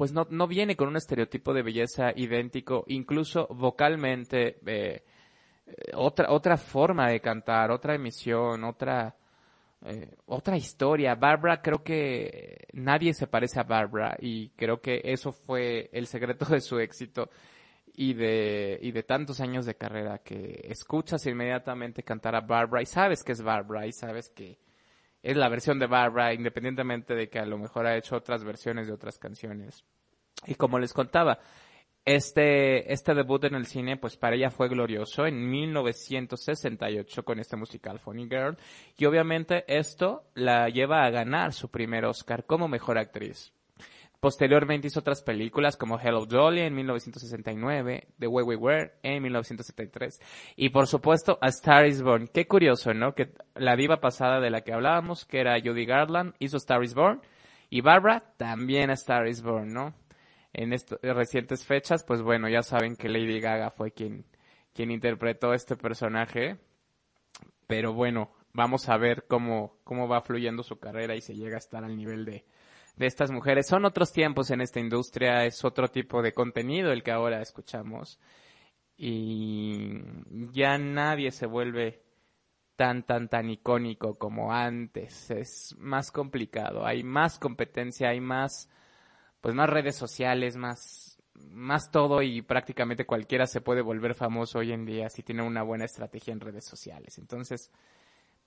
pues 0.01 0.13
no, 0.13 0.27
no 0.31 0.47
viene 0.47 0.77
con 0.77 0.89
un 0.89 0.97
estereotipo 0.97 1.53
de 1.53 1.63
belleza 1.63 2.13
idéntico, 2.17 2.85
incluso 2.87 3.47
vocalmente, 3.51 4.59
eh, 4.65 5.05
eh, 5.67 5.75
otra, 5.95 6.33
otra 6.33 6.57
forma 6.57 7.11
de 7.11 7.21
cantar, 7.21 7.71
otra 7.71 7.97
emisión, 7.97 8.65
otra, 8.65 9.15
eh, 9.85 10.15
otra 10.25 10.57
historia. 10.57 11.17
Barbara, 11.17 11.61
creo 11.61 11.83
que 11.83 12.67
nadie 12.73 13.13
se 13.13 13.27
parece 13.27 13.61
a 13.61 13.65
Barbara 13.65 14.17
y 14.19 14.49
creo 14.57 14.81
que 14.81 15.03
eso 15.05 15.33
fue 15.33 15.91
el 15.93 16.07
secreto 16.07 16.47
de 16.47 16.63
su 16.63 16.79
éxito 16.79 17.29
y 17.95 18.15
de, 18.15 18.79
y 18.83 18.93
de 18.93 19.03
tantos 19.03 19.41
años 19.41 19.67
de 19.67 19.77
carrera 19.77 20.19
que 20.19 20.67
escuchas 20.69 21.27
inmediatamente 21.27 22.03
cantar 22.03 22.35
a 22.35 22.41
Barbara 22.41 22.83
y 22.83 22.87
sabes 22.87 23.23
que 23.23 23.33
es 23.33 23.43
Barbara 23.43 23.87
y 23.87 23.93
sabes 23.93 24.31
que 24.31 24.59
es 25.23 25.37
la 25.37 25.49
versión 25.49 25.79
de 25.79 25.87
Barbara 25.87 26.33
independientemente 26.33 27.15
de 27.15 27.29
que 27.29 27.39
a 27.39 27.47
lo 27.47 27.59
mejor 27.59 27.87
ha 27.87 27.97
hecho 27.97 28.17
otras 28.17 28.45
versiones 28.45 28.87
de 28.87 28.93
otras 28.93 29.19
canciones. 29.19 29.85
Y 30.47 30.55
como 30.55 30.79
les 30.79 30.93
contaba, 30.93 31.39
este, 32.05 32.91
este 32.93 33.15
debut 33.15 33.45
en 33.45 33.55
el 33.55 33.67
cine, 33.67 33.97
pues 33.97 34.17
para 34.17 34.35
ella 34.35 34.51
fue 34.51 34.69
glorioso 34.69 35.27
en 35.27 35.51
1968 35.51 37.25
con 37.25 37.39
este 37.39 37.57
musical 37.57 37.99
Funny 37.99 38.25
Girl. 38.25 38.57
Y 38.97 39.05
obviamente 39.05 39.65
esto 39.67 40.25
la 40.35 40.69
lleva 40.69 41.05
a 41.05 41.11
ganar 41.11 41.53
su 41.53 41.71
primer 41.71 42.07
Oscar 42.07 42.47
como 42.47 42.69
mejor 42.69 42.99
actriz. 42.99 43.53
Posteriormente 44.21 44.89
hizo 44.89 45.01
otras 45.01 45.23
películas 45.23 45.79
como 45.79 45.99
Hello 45.99 46.27
Dolly 46.27 46.61
en 46.61 46.75
1969, 46.75 48.09
The 48.19 48.27
Way 48.27 48.45
We 48.45 48.57
Were 48.57 48.93
en 49.03 49.23
1973 49.23 50.21
y 50.57 50.69
por 50.69 50.87
supuesto 50.87 51.39
A 51.41 51.49
Star 51.49 51.87
Is 51.87 52.03
Born. 52.03 52.29
Qué 52.29 52.47
curioso, 52.47 52.93
¿no? 52.93 53.15
Que 53.15 53.33
la 53.55 53.77
diva 53.77 54.03
pasada 54.03 54.39
de 54.39 54.51
la 54.51 54.61
que 54.61 54.75
hablábamos, 54.75 55.25
que 55.25 55.41
era 55.41 55.59
Judy 55.59 55.87
Garland, 55.87 56.35
hizo 56.39 56.59
Star 56.59 56.85
Is 56.85 56.93
Born 56.93 57.23
y 57.71 57.81
Barbara 57.81 58.35
también 58.37 58.91
Star 58.91 59.27
Is 59.27 59.41
Born, 59.41 59.73
¿no? 59.73 59.95
En 60.53 60.75
estas 60.75 60.99
recientes 61.01 61.65
fechas, 61.65 62.05
pues 62.05 62.21
bueno, 62.21 62.47
ya 62.51 62.63
saben 62.63 62.97
que 62.97 63.09
Lady 63.09 63.41
Gaga 63.41 63.71
fue 63.71 63.93
quien, 63.93 64.27
quien 64.75 64.91
interpretó 64.91 65.55
este 65.55 65.77
personaje, 65.77 66.59
pero 67.67 67.95
bueno, 67.95 68.33
vamos 68.53 68.91
a 68.91 68.99
ver 68.99 69.25
cómo, 69.27 69.79
cómo 69.83 70.09
va 70.09 70.21
fluyendo 70.21 70.63
su 70.63 70.79
carrera 70.79 71.17
y 71.17 71.23
se 71.23 71.35
llega 71.35 71.55
a 71.55 71.61
estar 71.61 71.85
al 71.85 71.97
nivel 71.97 72.27
de, 72.27 72.45
de 73.01 73.07
estas 73.07 73.31
mujeres. 73.31 73.67
Son 73.67 73.87
otros 73.87 74.13
tiempos 74.13 74.51
en 74.51 74.61
esta 74.61 74.79
industria, 74.79 75.47
es 75.47 75.65
otro 75.65 75.89
tipo 75.89 76.21
de 76.21 76.35
contenido 76.35 76.93
el 76.93 77.03
que 77.03 77.11
ahora 77.11 77.41
escuchamos. 77.41 78.21
Y 78.95 80.03
ya 80.53 80.77
nadie 80.77 81.31
se 81.31 81.47
vuelve 81.47 82.03
tan, 82.77 83.03
tan, 83.05 83.31
tan 83.31 83.49
icónico 83.49 84.19
como 84.19 84.53
antes. 84.53 85.31
Es 85.31 85.75
más 85.79 86.13
complicado, 86.13 86.85
hay 86.85 87.03
más 87.03 87.39
competencia, 87.39 88.11
hay 88.11 88.21
más, 88.21 88.69
pues 89.41 89.55
más 89.55 89.71
redes 89.71 89.97
sociales, 89.97 90.59
más, 90.59 91.23
más 91.33 91.91
todo 91.91 92.21
y 92.21 92.43
prácticamente 92.43 93.07
cualquiera 93.07 93.47
se 93.47 93.63
puede 93.63 93.81
volver 93.81 94.15
famoso 94.15 94.59
hoy 94.59 94.73
en 94.73 94.85
día 94.85 95.09
si 95.09 95.23
tiene 95.23 95.43
una 95.43 95.63
buena 95.63 95.87
estrategia 95.87 96.35
en 96.35 96.41
redes 96.41 96.67
sociales. 96.67 97.17
Entonces, 97.17 97.73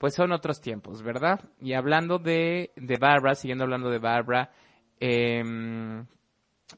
pues 0.04 0.16
son 0.16 0.34
otros 0.34 0.60
tiempos, 0.60 1.02
¿verdad? 1.02 1.40
Y 1.62 1.72
hablando 1.72 2.20
de, 2.20 2.74
de 2.76 2.98
Barbara, 2.98 3.36
siguiendo 3.36 3.64
hablando 3.64 3.90
de 3.90 4.00
Barbara, 4.00 4.52
em, 5.00 6.06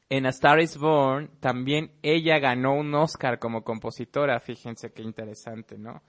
en 0.08 0.26
A 0.26 0.28
Star 0.28 0.60
is 0.60 0.78
Born 0.78 1.30
también 1.40 1.90
ella 2.04 2.38
ganó 2.38 2.74
un 2.74 2.94
Oscar 2.94 3.40
como 3.40 3.64
compositora, 3.64 4.38
fíjense 4.38 4.92
qué 4.92 5.02
interesante, 5.02 5.76
¿no? 5.76 6.04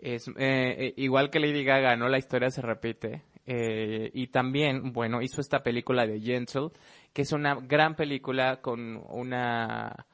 Es, 0.00 0.30
eh, 0.36 0.94
igual 0.96 1.28
que 1.28 1.40
Lady 1.40 1.64
Gaga, 1.64 1.96
¿no? 1.96 2.08
La 2.08 2.18
historia 2.18 2.50
se 2.50 2.62
repite. 2.62 3.24
Eh, 3.44 4.12
y 4.14 4.28
también, 4.28 4.92
bueno, 4.92 5.22
hizo 5.22 5.40
esta 5.40 5.60
película 5.60 6.06
de 6.06 6.20
Gentle, 6.20 6.68
que 7.12 7.22
es 7.22 7.32
una 7.32 7.56
gran 7.56 7.96
película 7.96 8.60
con 8.60 9.02
una... 9.08 10.06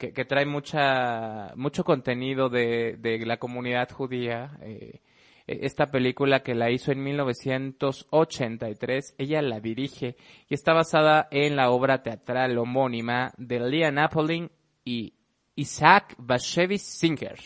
que, 0.00 0.24
trae 0.24 0.46
mucha, 0.46 1.52
mucho 1.54 1.84
contenido 1.84 2.48
de, 2.48 2.96
de 2.98 3.24
la 3.24 3.36
comunidad 3.36 3.88
judía. 3.92 4.58
Eh, 4.62 4.98
esta 5.46 5.86
película 5.86 6.42
que 6.42 6.54
la 6.54 6.70
hizo 6.70 6.92
en 6.92 7.02
1983, 7.02 9.14
ella 9.18 9.42
la 9.42 9.60
dirige 9.60 10.16
y 10.48 10.54
está 10.54 10.72
basada 10.72 11.28
en 11.30 11.56
la 11.56 11.68
obra 11.70 12.02
teatral 12.02 12.56
homónima 12.58 13.32
de 13.36 13.60
Leah 13.60 13.92
Napolin 13.92 14.50
y 14.84 15.12
Isaac 15.54 16.14
Bashevis 16.18 16.82
Singer, 16.82 17.38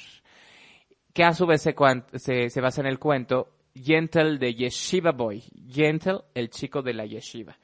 que 1.13 1.25
a 1.25 1.35
su 1.35 1.47
vez 1.47 1.63
se, 1.63 1.75
se, 2.15 2.49
se 2.49 2.61
basa 2.61 2.81
en 2.81 2.87
el 2.87 2.99
cuento 2.99 3.49
Gentle 3.75 4.39
de 4.39 4.55
Yeshiva 4.55 5.13
Boy, 5.13 5.43
Gentle, 5.69 6.21
el 6.35 6.49
chico 6.51 6.83
de 6.83 6.95
la 6.95 7.05
yeshiva 7.05 7.57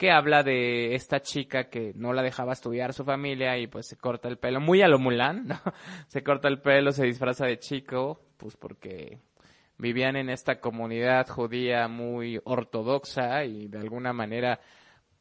que 0.00 0.10
habla 0.10 0.42
de 0.42 0.94
esta 0.94 1.20
chica 1.20 1.68
que 1.68 1.92
no 1.94 2.14
la 2.14 2.22
dejaba 2.22 2.54
estudiar 2.54 2.94
su 2.94 3.04
familia 3.04 3.58
y 3.58 3.66
pues 3.66 3.86
se 3.86 3.98
corta 3.98 4.28
el 4.28 4.38
pelo, 4.38 4.58
muy 4.58 4.80
a 4.80 4.88
lo 4.88 4.98
Mulan, 4.98 5.46
¿no? 5.46 5.60
Se 6.08 6.22
corta 6.22 6.48
el 6.48 6.62
pelo, 6.62 6.90
se 6.90 7.04
disfraza 7.04 7.44
de 7.44 7.58
chico, 7.58 8.22
pues 8.38 8.56
porque 8.56 9.18
vivían 9.80 10.16
en 10.16 10.30
esta 10.30 10.60
comunidad 10.60 11.28
judía 11.28 11.88
muy 11.88 12.40
ortodoxa 12.44 13.44
y 13.44 13.68
de 13.68 13.78
alguna 13.78 14.12
manera 14.12 14.60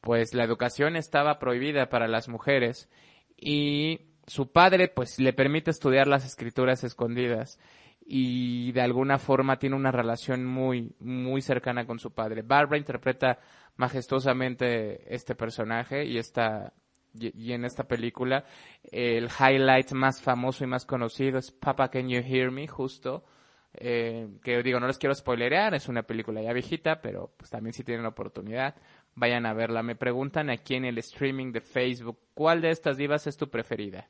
pues 0.02 0.34
la 0.34 0.44
educación 0.44 0.96
estaba 0.96 1.40
prohibida 1.40 1.90
para 1.90 2.08
las 2.08 2.30
mujeres 2.30 2.90
y 3.36 4.02
su 4.28 4.52
padre 4.52 4.88
pues 4.88 5.20
le 5.20 5.34
permite 5.34 5.72
estudiar 5.72 6.08
las 6.08 6.26
escrituras 6.26 6.84
escondidas 6.84 7.60
y 8.02 8.72
de 8.72 8.82
alguna 8.82 9.18
forma 9.18 9.60
tiene 9.60 9.76
una 9.76 9.92
relación 9.92 10.46
muy 10.46 10.96
muy 11.00 11.42
cercana 11.42 11.86
con 11.86 12.00
su 12.00 12.12
padre. 12.12 12.42
Barbara 12.42 12.78
interpreta 12.78 13.40
majestuosamente 13.76 15.14
este 15.14 15.36
personaje 15.36 16.06
y 16.06 16.18
esta 16.18 16.74
y, 17.14 17.54
en 17.54 17.66
esta 17.66 17.86
película 17.86 18.46
el 18.84 19.30
highlight 19.40 19.92
más 19.94 20.22
famoso 20.22 20.64
y 20.64 20.68
más 20.68 20.86
conocido 20.86 21.40
es 21.40 21.52
Papa 21.52 21.90
Can 21.90 22.10
You 22.10 22.22
Hear 22.22 22.52
Me 22.52 22.68
justo 22.68 23.24
eh, 23.74 24.28
que 24.44 24.62
digo, 24.64 24.80
no 24.80 24.88
les 24.88 24.98
quiero 24.98 25.14
spoilerear, 25.14 25.76
es 25.76 25.88
una 25.88 26.04
película 26.04 26.42
ya 26.42 26.54
viejita, 26.54 27.02
pero 27.02 27.32
pues 27.38 27.50
también 27.50 27.74
si 27.74 27.84
tienen 27.84 28.04
la 28.04 28.10
oportunidad, 28.10 28.76
vayan 29.16 29.46
a 29.46 29.54
verla. 29.54 29.84
Me 29.84 29.96
preguntan 29.96 30.50
aquí 30.50 30.76
en 30.76 30.86
el 30.86 30.98
streaming 30.98 31.52
de 31.52 31.62
Facebook, 31.62 32.20
¿cuál 32.34 32.62
de 32.62 32.72
estas 32.72 32.98
divas 32.98 33.28
es 33.28 33.38
tu 33.38 33.50
preferida? 33.50 34.10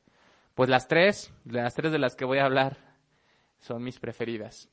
Pues 0.56 0.70
las 0.70 0.88
tres, 0.88 1.34
las 1.46 1.76
tres 1.76 1.92
de 1.92 2.00
las 2.00 2.16
que 2.16 2.26
voy 2.26 2.40
a 2.40 2.46
hablar 2.46 2.78
son 3.60 3.84
mis 3.84 4.00
preferidas. 4.00 4.70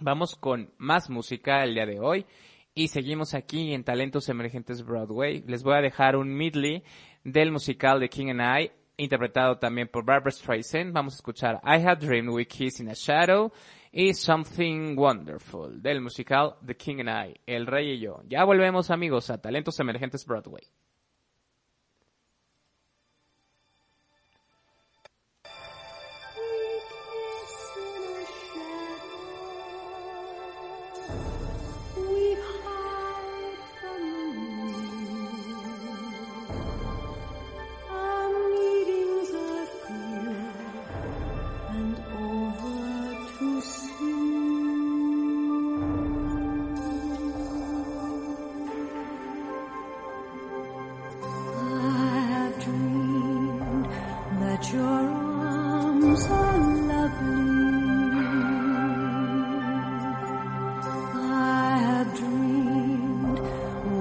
Vamos 0.00 0.36
con 0.36 0.72
más 0.78 1.10
música 1.10 1.62
el 1.64 1.74
día 1.74 1.86
de 1.86 2.00
hoy 2.00 2.26
y 2.74 2.88
seguimos 2.88 3.34
aquí 3.34 3.74
en 3.74 3.84
Talentos 3.84 4.28
Emergentes 4.28 4.84
Broadway. 4.84 5.42
Les 5.46 5.62
voy 5.62 5.74
a 5.74 5.82
dejar 5.82 6.16
un 6.16 6.32
medley 6.32 6.82
del 7.24 7.52
musical 7.52 8.00
de 8.00 8.08
King 8.08 8.28
and 8.30 8.62
I, 8.62 8.70
interpretado 8.96 9.58
también 9.58 9.88
por 9.88 10.04
Barbara 10.04 10.30
Streisand. 10.30 10.92
Vamos 10.92 11.14
a 11.14 11.16
escuchar 11.16 11.60
I 11.64 11.84
Have 11.84 12.06
Dreamed 12.06 12.32
We 12.32 12.46
Kiss 12.46 12.80
in 12.80 12.88
a 12.88 12.94
Shadow 12.94 13.52
y 13.92 14.14
Something 14.14 14.96
Wonderful 14.96 15.82
del 15.82 16.00
musical 16.00 16.54
The 16.64 16.76
King 16.76 17.00
and 17.00 17.08
I, 17.08 17.40
El 17.46 17.66
Rey 17.66 17.92
y 17.92 18.00
yo. 18.00 18.22
Ya 18.28 18.44
volvemos 18.44 18.90
amigos 18.90 19.30
a 19.30 19.40
Talentos 19.40 19.80
Emergentes 19.80 20.24
Broadway. 20.24 20.62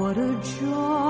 What 0.10 0.18
a 0.18 0.34
joy. 0.42 1.09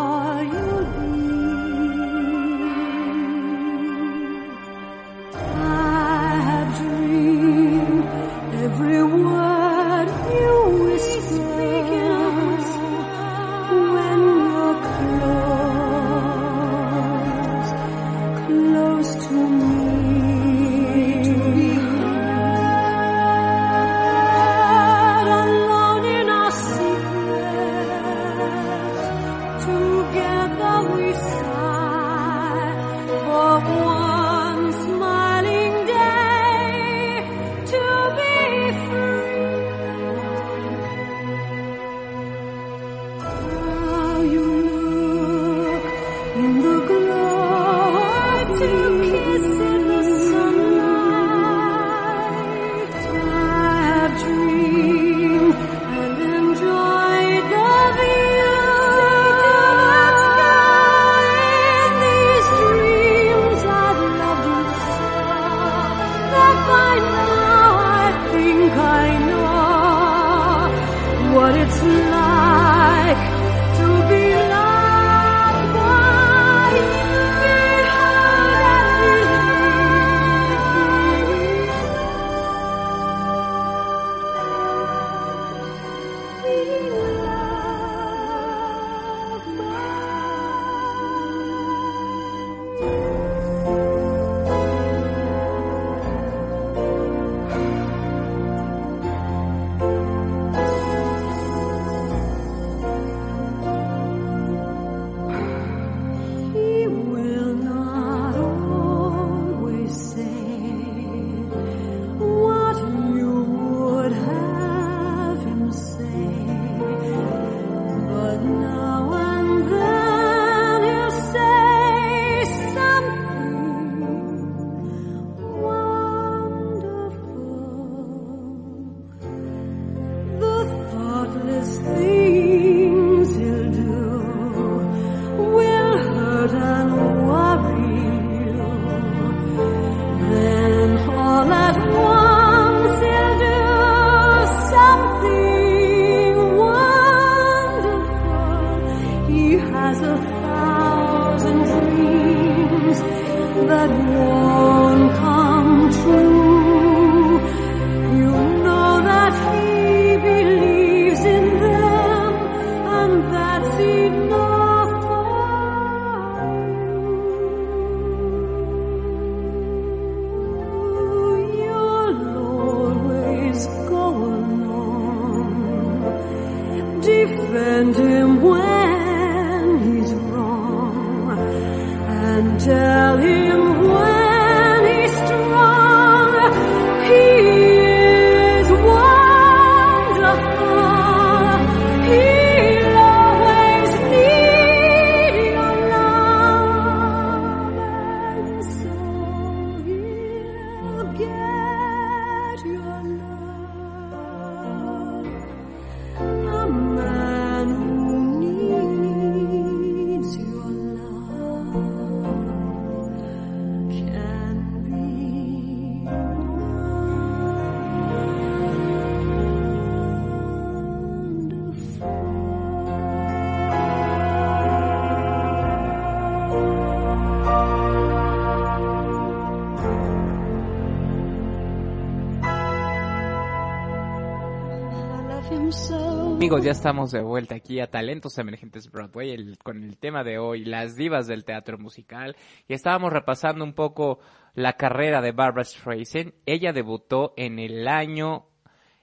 Amigos, 236.60 236.66
ya 236.66 236.72
estamos 236.78 237.12
de 237.14 237.22
vuelta 237.22 237.56
aquí 237.56 237.80
a 237.80 237.90
Talentos 237.90 238.38
Emergentes 238.38 238.92
Broadway 238.92 239.32
el- 239.32 239.58
con 239.60 239.82
el 239.82 239.98
tema 239.98 240.26
de 240.26 240.40
hoy, 240.40 240.66
las 240.66 240.98
divas 240.98 241.26
del 241.26 241.46
teatro 241.46 241.78
musical. 241.78 242.36
Y 242.68 242.74
estábamos 242.74 243.14
repasando 243.14 243.64
un 243.64 243.72
poco 243.72 244.20
la 244.56 244.74
carrera 244.74 245.22
de 245.22 245.32
Barbara 245.32 245.64
Streisand. 245.64 246.34
Ella 246.46 246.74
debutó 246.74 247.34
en 247.38 247.60
el 247.60 247.88
año... 247.88 248.48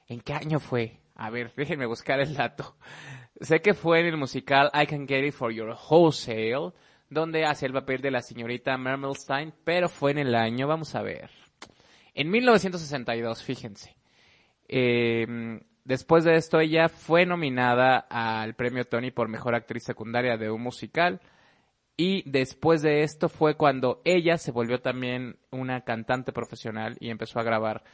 ¿En 0.07 0.21
qué 0.21 0.35
año 0.35 0.61
fue? 0.61 1.01
A 1.15 1.31
ver, 1.31 1.51
déjenme 1.57 1.87
buscar 1.87 2.21
el 2.21 2.35
dato. 2.35 2.77
Sé 3.41 3.63
que 3.63 3.73
fue 3.73 4.01
en 4.01 4.07
el 4.09 4.19
musical 4.19 4.71
I 4.75 4.87
Can 4.87 5.09
Get 5.09 5.25
It 5.27 5.33
For 5.33 5.51
Your 5.51 5.75
Wholesale, 5.89 6.75
donde 7.09 7.47
hace 7.47 7.65
el 7.65 7.73
papel 7.73 8.03
de 8.03 8.11
la 8.11 8.21
señorita 8.21 8.77
Mermelstein, 8.77 9.55
pero 9.65 9.89
fue 9.89 10.11
en 10.11 10.19
el 10.19 10.35
año, 10.35 10.69
vamos 10.69 10.95
a 10.95 11.01
ver. 11.01 11.31
En 12.13 12.29
1962, 12.29 13.43
fíjense. 13.43 13.97
Eh, 14.69 15.59
después 15.87 16.25
de 16.25 16.37
esto, 16.37 16.61
ella 16.61 16.89
fue 16.89 17.25
nominada 17.25 17.99
al 18.11 18.55
premio 18.55 18.85
Tony 18.85 19.11
por 19.11 19.29
mejor 19.29 19.55
actriz 19.55 19.85
secundaria 19.85 20.37
de 20.37 20.51
un 20.51 20.63
musical. 20.63 21.21
Y 21.97 22.29
después 22.31 22.83
de 22.83 23.03
esto 23.03 23.29
fue 23.31 23.57
cuando 23.57 24.03
ella 24.05 24.37
se 24.37 24.53
volvió 24.53 24.81
también 24.81 25.39
una 25.51 25.81
cantante 25.83 26.33
profesional 26.33 26.97
y 27.01 27.09
empezó 27.09 27.41
a 27.41 27.45
grabar 27.45 27.85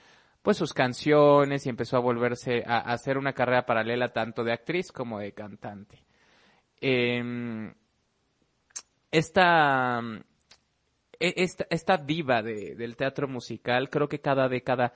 pues 0.43 0.57
sus 0.57 0.73
canciones 0.73 1.65
y 1.67 1.69
empezó 1.69 1.97
a 1.97 2.01
volverse 2.01 2.65
a, 2.67 2.79
hacer 2.79 3.17
una 3.17 3.33
carrera 3.33 3.65
paralela 3.65 4.13
tanto 4.13 4.43
de 4.43 4.53
actriz 4.53 4.91
como 4.91 5.21
de 5.21 5.33
cantante. 5.33 6.03
Em, 6.81 7.73
esta, 9.13 10.01
e- 11.21 11.35
esta, 11.37 11.67
esta 11.71 11.97
diva 11.97 12.43
de- 12.43 12.75
del 12.75 12.97
teatro 12.97 13.29
musical, 13.29 13.89
creo 13.89 14.09
que 14.09 14.21
cada 14.21 14.49
década 14.49 14.95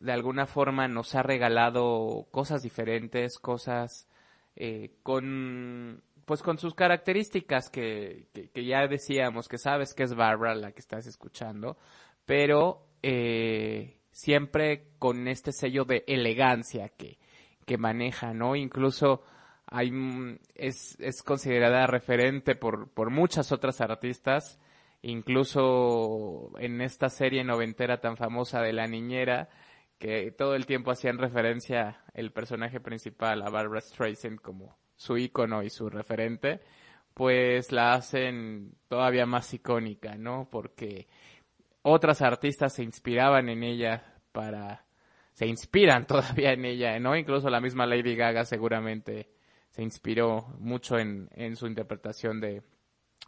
de 0.00 0.12
alguna 0.12 0.46
forma 0.46 0.88
nos 0.88 1.14
ha 1.14 1.22
regalado 1.22 2.26
cosas 2.30 2.62
diferentes, 2.62 3.38
cosas 3.38 4.08
eh, 4.54 4.92
con 5.02 6.02
pues 6.24 6.42
con 6.42 6.58
sus 6.58 6.74
características 6.74 7.70
que, 7.70 8.26
que, 8.52 8.64
ya 8.64 8.88
decíamos, 8.88 9.46
que 9.46 9.58
sabes 9.58 9.94
que 9.94 10.02
es 10.02 10.14
Barbara 10.14 10.56
la 10.56 10.72
que 10.72 10.80
estás 10.80 11.06
escuchando, 11.06 11.78
pero 12.24 12.88
eh, 13.00 14.00
siempre 14.10 14.88
con 14.98 15.28
este 15.28 15.52
sello 15.52 15.84
de 15.84 16.02
elegancia 16.08 16.88
que, 16.88 17.18
que 17.64 17.78
maneja, 17.78 18.34
¿no? 18.34 18.56
Incluso 18.56 19.22
hay, 19.66 19.92
es, 20.56 20.96
es 20.98 21.22
considerada 21.22 21.86
referente 21.86 22.56
por, 22.56 22.88
por 22.90 23.10
muchas 23.10 23.52
otras 23.52 23.80
artistas, 23.80 24.58
incluso 25.02 26.50
en 26.58 26.80
esta 26.80 27.08
serie 27.08 27.44
noventera 27.44 28.00
tan 28.00 28.16
famosa 28.16 28.62
de 28.62 28.72
La 28.72 28.88
Niñera, 28.88 29.48
que 29.98 30.30
todo 30.32 30.54
el 30.54 30.66
tiempo 30.66 30.90
hacían 30.90 31.18
referencia 31.18 32.02
el 32.14 32.32
personaje 32.32 32.80
principal 32.80 33.42
a 33.42 33.50
Barbara 33.50 33.80
Streisand 33.80 34.40
como 34.40 34.76
su 34.96 35.16
ícono 35.16 35.62
y 35.62 35.70
su 35.70 35.88
referente, 35.88 36.60
pues 37.14 37.72
la 37.72 37.94
hacen 37.94 38.74
todavía 38.88 39.26
más 39.26 39.52
icónica, 39.54 40.16
¿no? 40.16 40.48
Porque 40.50 41.06
otras 41.82 42.20
artistas 42.22 42.74
se 42.74 42.82
inspiraban 42.82 43.48
en 43.48 43.62
ella 43.62 44.14
para 44.32 44.84
se 45.32 45.46
inspiran 45.46 46.06
todavía 46.08 46.52
en 46.52 46.64
ella, 46.64 46.98
¿no? 46.98 47.16
Incluso 47.16 47.50
la 47.50 47.60
misma 47.60 47.86
Lady 47.86 48.16
Gaga 48.16 48.44
seguramente 48.44 49.30
se 49.70 49.82
inspiró 49.82 50.46
mucho 50.58 50.98
en, 50.98 51.28
en 51.32 51.56
su 51.56 51.66
interpretación 51.66 52.40
de 52.40 52.62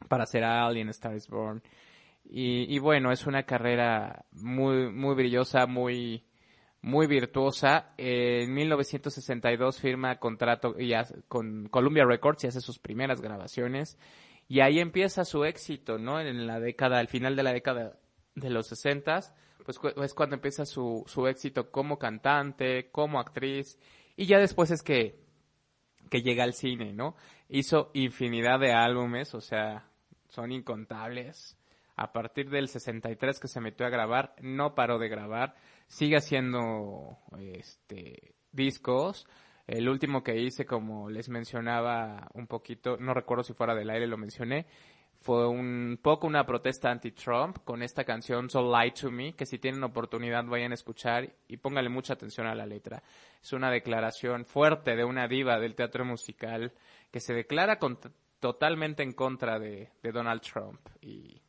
para 0.09 0.27
ser 0.27 0.45
Alien 0.45 0.89
Star 0.91 1.16
is 1.16 1.29
Born 1.29 1.62
Y, 2.25 2.75
y 2.75 2.79
bueno, 2.79 3.11
es 3.11 3.27
una 3.27 3.45
carrera 3.45 4.25
muy, 4.33 4.91
muy 4.91 5.14
brillosa, 5.14 5.66
muy, 5.66 6.25
muy 6.83 7.07
virtuosa. 7.07 7.93
En 7.97 8.55
1962 8.55 9.81
firma 9.81 10.18
contrato 10.18 10.74
con 11.29 11.68
Columbia 11.68 12.05
Records 12.05 12.45
y 12.45 12.47
hace 12.49 12.61
sus 12.61 12.79
primeras 12.79 13.20
grabaciones. 13.20 13.99
Y 14.49 14.61
ahí 14.61 14.81
empieza 14.81 15.24
su 15.24 15.45
éxito, 15.45 15.99
¿no? 15.99 16.20
En 16.20 16.47
la 16.47 16.59
década, 16.59 16.99
al 16.99 17.09
final 17.09 17.37
de 17.37 17.43
la 17.43 17.53
década 17.53 17.99
de 18.35 18.51
los 18.51 18.68
60, 18.68 19.20
pues 19.64 19.79
es 20.03 20.14
cuando 20.14 20.37
empieza 20.37 20.64
su, 20.64 21.05
su 21.07 21.26
éxito 21.26 21.70
como 21.70 21.99
cantante, 21.99 22.91
como 22.91 23.20
actriz. 23.20 23.79
Y 24.16 24.26
ya 24.26 24.39
después 24.39 24.70
es 24.70 24.83
que, 24.83 25.20
que 26.11 26.22
llega 26.22 26.45
al 26.45 26.55
cine, 26.55 26.95
¿no? 26.95 27.14
Hizo 27.51 27.91
infinidad 27.93 28.59
de 28.59 28.72
álbumes, 28.72 29.35
o 29.35 29.43
sea, 29.43 29.91
son 30.29 30.53
incontables. 30.53 31.59
A 31.97 32.12
partir 32.12 32.49
del 32.49 32.68
63 32.68 33.41
que 33.41 33.49
se 33.49 33.61
metió 33.61 33.85
a 33.85 33.91
grabar, 33.91 34.35
no 34.41 34.74
paró 34.74 34.99
de 34.99 35.09
grabar, 35.09 35.57
sigue 35.89 36.16
haciendo 36.16 37.18
este 37.41 38.34
discos. 38.53 39.26
El 39.66 39.89
último 39.89 40.22
que 40.22 40.39
hice, 40.41 40.64
como 40.64 41.11
les 41.11 41.28
mencionaba 41.28 42.30
un 42.34 42.47
poquito, 42.47 42.97
no 42.99 43.12
recuerdo 43.12 43.43
si 43.43 43.53
fuera 43.53 43.74
del 43.74 43.91
aire 43.91 44.07
lo 44.07 44.16
mencioné, 44.16 44.66
fue 45.20 45.49
un 45.49 45.99
poco 46.01 46.26
una 46.26 46.47
protesta 46.47 46.91
anti-Trump 46.91 47.59
con 47.64 47.82
esta 47.82 48.05
canción 48.05 48.49
So 48.49 48.62
Lie 48.62 48.93
to 48.93 49.11
Me, 49.11 49.34
que 49.34 49.47
si 49.47 49.59
tienen 49.59 49.82
oportunidad 49.82 50.45
vayan 50.45 50.70
a 50.70 50.74
escuchar 50.74 51.34
y 51.49 51.57
pónganle 51.57 51.91
mucha 51.91 52.14
atención 52.14 52.47
a 52.47 52.55
la 52.55 52.64
letra. 52.66 53.03
Es 53.43 53.53
una 53.53 53.70
declaración 53.70 54.45
fuerte 54.45 54.95
de 54.95 55.05
una 55.05 55.26
diva 55.26 55.59
del 55.59 55.74
teatro 55.74 56.05
musical 56.05 56.72
que 57.11 57.20
se 57.20 57.34
declara 57.34 57.78
con- 57.78 57.99
totalmente 58.39 59.03
en 59.03 59.12
contra 59.12 59.59
de, 59.59 59.91
de 60.03 60.12
Donald 60.12 60.41
Trump. 60.41 60.80
Y, 61.01 61.43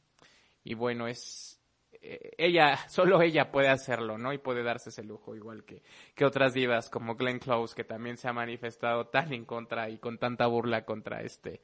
y 0.63 0.73
bueno, 0.73 1.07
es 1.07 1.58
ella, 2.01 2.77
solo 2.89 3.21
ella 3.21 3.51
puede 3.51 3.69
hacerlo, 3.69 4.17
¿no? 4.17 4.33
Y 4.33 4.37
puede 4.37 4.63
darse 4.63 4.89
ese 4.89 5.03
lujo, 5.03 5.35
igual 5.35 5.63
que, 5.63 5.83
que 6.15 6.25
otras 6.25 6.53
divas 6.53 6.89
como 6.89 7.15
Glenn 7.15 7.39
Close, 7.39 7.75
que 7.75 7.83
también 7.83 8.17
se 8.17 8.27
ha 8.27 8.33
manifestado 8.33 9.07
tan 9.07 9.33
en 9.33 9.45
contra 9.45 9.89
y 9.89 9.97
con 9.97 10.17
tanta 10.17 10.47
burla 10.47 10.85
contra 10.85 11.21
este, 11.21 11.61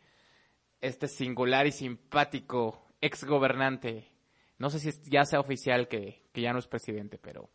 este 0.82 1.08
singular 1.08 1.68
y 1.68 1.72
simpático 1.72 2.88
ex 3.02 3.24
gobernante. 3.24 4.12
No 4.58 4.70
sé 4.70 4.80
si 4.80 4.92
ya 5.10 5.26
sea 5.26 5.40
oficial 5.40 5.88
que, 5.88 6.24
que 6.32 6.42
ya 6.42 6.54
no 6.54 6.60
es 6.60 6.68
presidente, 6.68 7.18
pero 7.18 7.50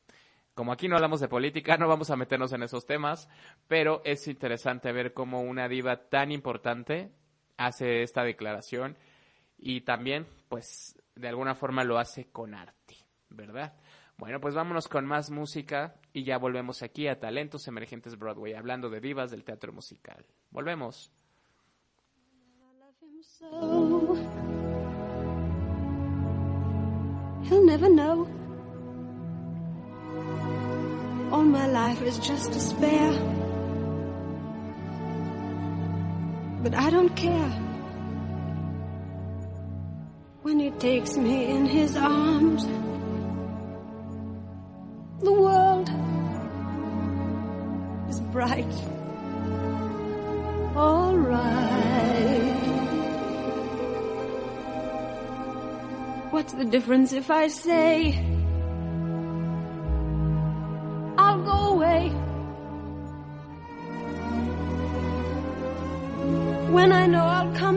como 0.54 0.72
aquí 0.72 0.88
no 0.88 0.96
hablamos 0.96 1.20
de 1.20 1.28
política, 1.28 1.76
no 1.78 1.88
vamos 1.88 2.10
a 2.10 2.16
meternos 2.16 2.52
en 2.52 2.62
esos 2.62 2.84
temas, 2.84 3.28
pero 3.66 4.02
es 4.04 4.26
interesante 4.28 4.92
ver 4.92 5.14
cómo 5.14 5.40
una 5.40 5.68
diva 5.68 6.08
tan 6.08 6.32
importante 6.32 7.10
hace 7.56 8.02
esta 8.02 8.24
declaración 8.24 8.98
y 9.62 9.82
también, 9.82 10.26
pues, 10.48 10.98
de 11.14 11.28
alguna 11.28 11.54
forma 11.54 11.84
lo 11.84 11.98
hace 11.98 12.30
con 12.30 12.54
arte, 12.54 12.96
¿verdad? 13.28 13.74
Bueno, 14.16 14.40
pues 14.40 14.54
vámonos 14.54 14.88
con 14.88 15.06
más 15.06 15.30
música 15.30 15.94
y 16.12 16.24
ya 16.24 16.38
volvemos 16.38 16.82
aquí 16.82 17.08
a 17.08 17.18
Talentos 17.18 17.66
Emergentes 17.68 18.18
Broadway, 18.18 18.54
hablando 18.54 18.90
de 18.90 19.00
divas 19.00 19.30
del 19.30 19.44
teatro 19.44 19.72
musical. 19.72 20.26
Volvemos. 20.50 21.12
He'll 27.48 27.64
never 27.64 27.88
know. 27.88 28.28
All 31.32 31.44
my 31.44 31.66
life 31.66 32.02
is 32.02 32.18
just 32.18 32.52
despair. 32.52 33.12
But 36.62 36.74
I 36.74 36.90
don't 36.90 37.14
care. 37.16 37.69
When 40.42 40.58
he 40.58 40.70
takes 40.70 41.18
me 41.18 41.50
in 41.50 41.66
his 41.66 41.96
arms, 41.96 42.64
the 45.22 45.32
world 45.32 45.90
is 48.08 48.20
bright. 48.32 48.72
All 50.74 51.14
right. 51.14 51.90
What's 56.30 56.54
the 56.54 56.64
difference 56.64 57.12
if 57.12 57.30
I 57.30 57.48
say 57.48 58.14
I'll 61.18 61.42
go 61.42 61.74
away 61.74 62.08
when 66.72 66.92
I 66.92 67.06
know 67.06 67.24
I'll 67.24 67.54
come 67.54 67.69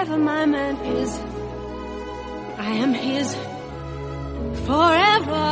whatever 0.00 0.18
my 0.18 0.46
man 0.46 0.76
is, 0.96 1.14
I 2.56 2.70
am 2.70 2.94
his 2.94 3.34
forevermore. 4.64 5.49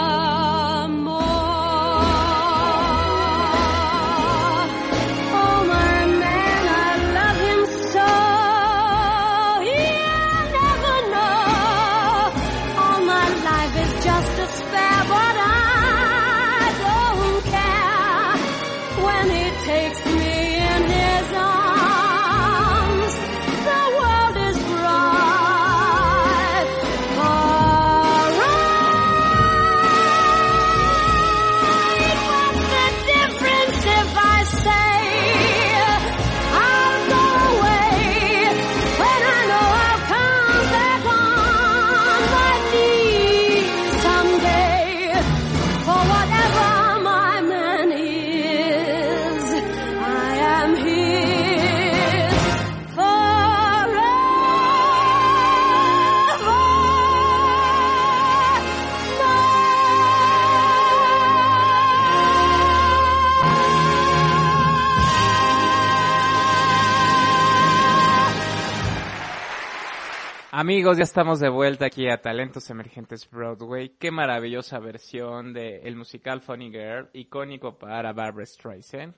Amigos, 70.60 70.98
ya 70.98 71.04
estamos 71.04 71.38
de 71.38 71.48
vuelta 71.48 71.86
aquí 71.86 72.08
a 72.08 72.20
Talentos 72.20 72.68
Emergentes 72.68 73.30
Broadway. 73.30 73.90
Qué 73.90 74.10
maravillosa 74.10 74.80
versión 74.80 75.52
del 75.52 75.94
musical 75.94 76.40
Funny 76.40 76.72
Girl, 76.72 77.08
icónico 77.12 77.78
para 77.78 78.12
Barbara 78.12 78.44
Streisand. 78.44 79.14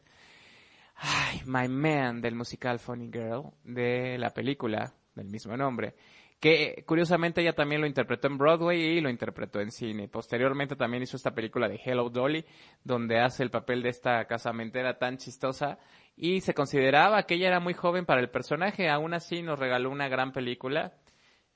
Ay, 0.97 1.41
My 1.47 1.67
Man 1.67 2.21
del 2.21 2.35
musical 2.35 2.79
Funny 2.79 3.11
Girl, 3.11 3.45
de 3.65 4.19
la 4.19 4.35
película 4.35 4.93
del 5.15 5.29
mismo 5.29 5.57
nombre. 5.57 5.95
Que 6.39 6.85
curiosamente 6.87 7.41
ella 7.41 7.55
también 7.55 7.81
lo 7.81 7.87
interpretó 7.87 8.27
en 8.27 8.37
Broadway 8.37 8.79
y 8.79 9.01
lo 9.01 9.09
interpretó 9.09 9.63
en 9.63 9.71
cine. 9.71 10.09
Posteriormente 10.09 10.77
también 10.77 11.05
hizo 11.05 11.17
esta 11.17 11.35
película 11.35 11.71
de 11.71 11.81
Hello 11.83 12.11
Dolly, 12.11 12.45
donde 12.85 13.19
hace 13.19 13.45
el 13.45 13.51
papel 13.51 13.83
de 13.83 13.89
esta 13.89 14.27
casamentera 14.27 14.99
tan 14.99 15.17
chistosa. 15.17 15.79
Y 16.19 16.43
se 16.43 16.53
consideraba 16.53 17.23
que 17.23 17.37
ella 17.37 17.49
era 17.49 17.61
muy 17.61 17.73
joven 17.73 18.05
para 18.05 18.21
el 18.21 18.29
personaje, 18.29 18.91
aún 18.91 19.15
así 19.15 19.41
nos 19.41 19.59
regaló 19.59 19.91
una 19.91 20.09
gran 20.09 20.33
película. 20.33 20.93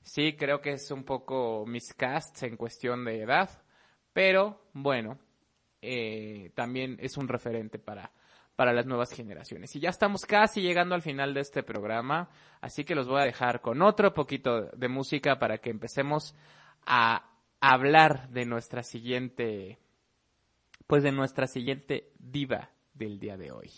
Sí, 0.05 0.35
creo 0.37 0.61
que 0.61 0.73
es 0.73 0.91
un 0.91 1.03
poco 1.03 1.65
miscast 1.65 2.43
en 2.43 2.57
cuestión 2.57 3.03
de 3.05 3.23
edad, 3.23 3.49
pero 4.13 4.61
bueno, 4.71 5.17
eh, 5.81 6.51
también 6.53 6.95
es 7.01 7.17
un 7.17 7.27
referente 7.27 7.79
para, 7.79 8.11
para 8.55 8.71
las 8.71 8.85
nuevas 8.85 9.11
generaciones. 9.11 9.75
Y 9.75 9.79
ya 9.79 9.89
estamos 9.89 10.21
casi 10.27 10.61
llegando 10.61 10.93
al 10.93 11.01
final 11.01 11.33
de 11.33 11.41
este 11.41 11.63
programa, 11.63 12.29
así 12.61 12.85
que 12.85 12.93
los 12.93 13.07
voy 13.07 13.19
a 13.19 13.25
dejar 13.25 13.61
con 13.61 13.81
otro 13.81 14.13
poquito 14.13 14.67
de 14.67 14.87
música 14.87 15.39
para 15.39 15.57
que 15.57 15.71
empecemos 15.71 16.35
a 16.85 17.27
hablar 17.59 18.29
de 18.29 18.45
nuestra 18.45 18.83
siguiente, 18.83 19.79
pues 20.85 21.01
de 21.01 21.13
nuestra 21.13 21.47
siguiente 21.47 22.11
diva 22.19 22.69
del 22.93 23.17
día 23.17 23.37
de 23.37 23.51
hoy. 23.51 23.71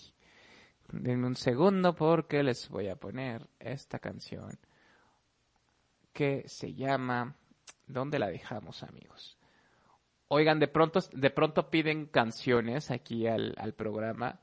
Denme 0.91 1.25
un 1.28 1.38
segundo 1.38 1.95
porque 1.95 2.43
les 2.43 2.67
voy 2.67 2.89
a 2.89 2.97
poner 2.97 3.47
esta 3.59 3.99
canción 3.99 4.59
que 6.18 6.43
se 6.47 6.74
llama 6.74 7.36
¿Dónde 7.86 8.18
la 8.18 8.28
dejamos, 8.28 8.82
amigos? 8.82 9.38
Oigan, 10.30 10.59
de 10.59 10.68
pronto, 10.68 10.99
de 11.13 11.30
pronto 11.30 11.70
piden 11.70 12.07
canciones 12.07 12.89
aquí 12.89 13.28
al, 13.28 13.53
al 13.59 13.74
programa 13.76 14.39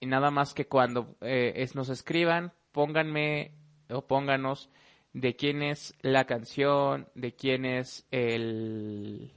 y 0.00 0.06
nada 0.06 0.30
más 0.30 0.52
que 0.52 0.66
cuando 0.68 1.16
eh, 1.22 1.66
nos 1.74 1.88
escriban, 1.88 2.52
pónganme 2.72 3.52
o 3.88 4.06
pónganos 4.06 4.68
de 5.14 5.34
quién 5.34 5.62
es 5.62 5.94
la 6.02 6.26
canción, 6.26 7.08
de 7.14 7.34
quién 7.34 7.64
es 7.64 8.06
el 8.10 9.32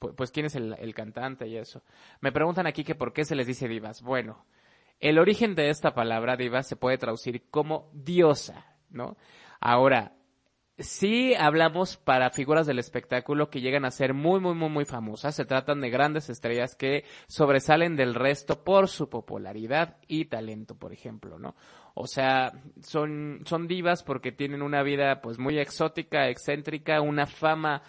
pu- 0.00 0.14
pues 0.16 0.30
quién 0.30 0.46
es 0.46 0.54
el, 0.54 0.72
el 0.78 0.94
cantante 0.94 1.46
y 1.48 1.58
eso. 1.58 1.82
Me 2.22 2.32
preguntan 2.32 2.66
aquí 2.66 2.82
que 2.82 2.94
por 2.94 3.12
qué 3.12 3.26
se 3.26 3.36
les 3.36 3.46
dice 3.46 3.68
divas. 3.68 4.00
Bueno, 4.00 4.46
el 5.00 5.18
origen 5.18 5.54
de 5.54 5.68
esta 5.68 5.94
palabra 5.94 6.36
diva 6.36 6.62
se 6.62 6.76
puede 6.76 6.96
traducir 6.96 7.50
como 7.50 7.90
diosa, 7.92 8.64
¿no? 8.88 9.18
Ahora, 9.60 10.14
sí 10.78 11.34
hablamos 11.34 11.96
para 11.96 12.30
figuras 12.30 12.66
del 12.66 12.78
espectáculo 12.78 13.50
que 13.50 13.60
llegan 13.60 13.84
a 13.84 13.90
ser 13.90 14.14
muy, 14.14 14.40
muy, 14.40 14.54
muy, 14.54 14.68
muy 14.68 14.84
famosas. 14.84 15.34
Se 15.34 15.44
tratan 15.44 15.80
de 15.80 15.90
grandes 15.90 16.30
estrellas 16.30 16.74
que 16.74 17.04
sobresalen 17.26 17.96
del 17.96 18.14
resto 18.14 18.64
por 18.64 18.88
su 18.88 19.08
popularidad 19.08 19.96
y 20.08 20.26
talento, 20.26 20.74
por 20.76 20.92
ejemplo, 20.92 21.38
¿no? 21.38 21.54
O 21.94 22.06
sea, 22.06 22.52
son, 22.80 23.42
son 23.44 23.66
divas 23.66 24.02
porque 24.02 24.32
tienen 24.32 24.62
una 24.62 24.82
vida 24.82 25.20
pues 25.20 25.38
muy 25.38 25.58
exótica, 25.58 26.28
excéntrica, 26.28 27.00
una 27.00 27.26
fama 27.26 27.82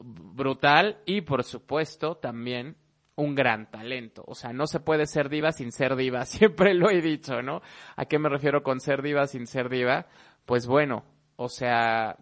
brutal 0.00 1.02
y 1.04 1.20
por 1.20 1.44
supuesto 1.44 2.16
también 2.16 2.76
un 3.16 3.34
gran 3.34 3.70
talento. 3.70 4.24
O 4.26 4.34
sea, 4.34 4.52
no 4.52 4.66
se 4.66 4.80
puede 4.80 5.06
ser 5.06 5.28
diva 5.28 5.52
sin 5.52 5.72
ser 5.72 5.96
diva. 5.96 6.24
Siempre 6.24 6.74
lo 6.74 6.90
he 6.90 7.00
dicho, 7.00 7.42
¿no? 7.42 7.60
¿A 7.96 8.06
qué 8.06 8.18
me 8.18 8.28
refiero 8.28 8.62
con 8.62 8.80
ser 8.80 9.02
diva 9.02 9.26
sin 9.26 9.46
ser 9.46 9.68
diva? 9.68 10.06
Pues 10.46 10.66
bueno, 10.66 11.04
o 11.36 11.48
sea, 11.48 12.16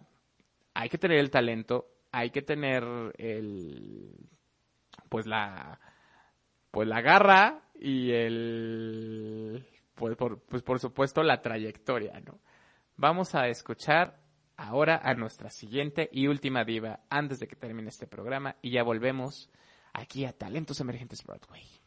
hay 0.73 0.89
que 0.89 0.97
tener 0.97 1.19
el 1.19 1.29
talento, 1.29 1.87
hay 2.11 2.29
que 2.31 2.41
tener 2.41 2.83
el, 3.17 4.15
pues 5.09 5.25
la, 5.25 5.79
pues 6.71 6.87
la 6.87 7.01
garra 7.01 7.61
y 7.75 8.11
el, 8.11 9.65
pues 9.95 10.15
por, 10.15 10.41
pues 10.41 10.63
por 10.63 10.79
supuesto 10.79 11.23
la 11.23 11.41
trayectoria, 11.41 12.19
¿no? 12.19 12.39
Vamos 12.95 13.35
a 13.35 13.47
escuchar 13.47 14.19
ahora 14.55 15.01
a 15.03 15.13
nuestra 15.15 15.49
siguiente 15.49 16.09
y 16.11 16.27
última 16.27 16.63
diva 16.63 17.01
antes 17.09 17.39
de 17.39 17.47
que 17.47 17.55
termine 17.55 17.89
este 17.89 18.07
programa 18.07 18.55
y 18.61 18.71
ya 18.71 18.83
volvemos 18.83 19.49
aquí 19.93 20.25
a 20.25 20.33
Talentos 20.33 20.79
Emergentes 20.79 21.23
Broadway. 21.23 21.82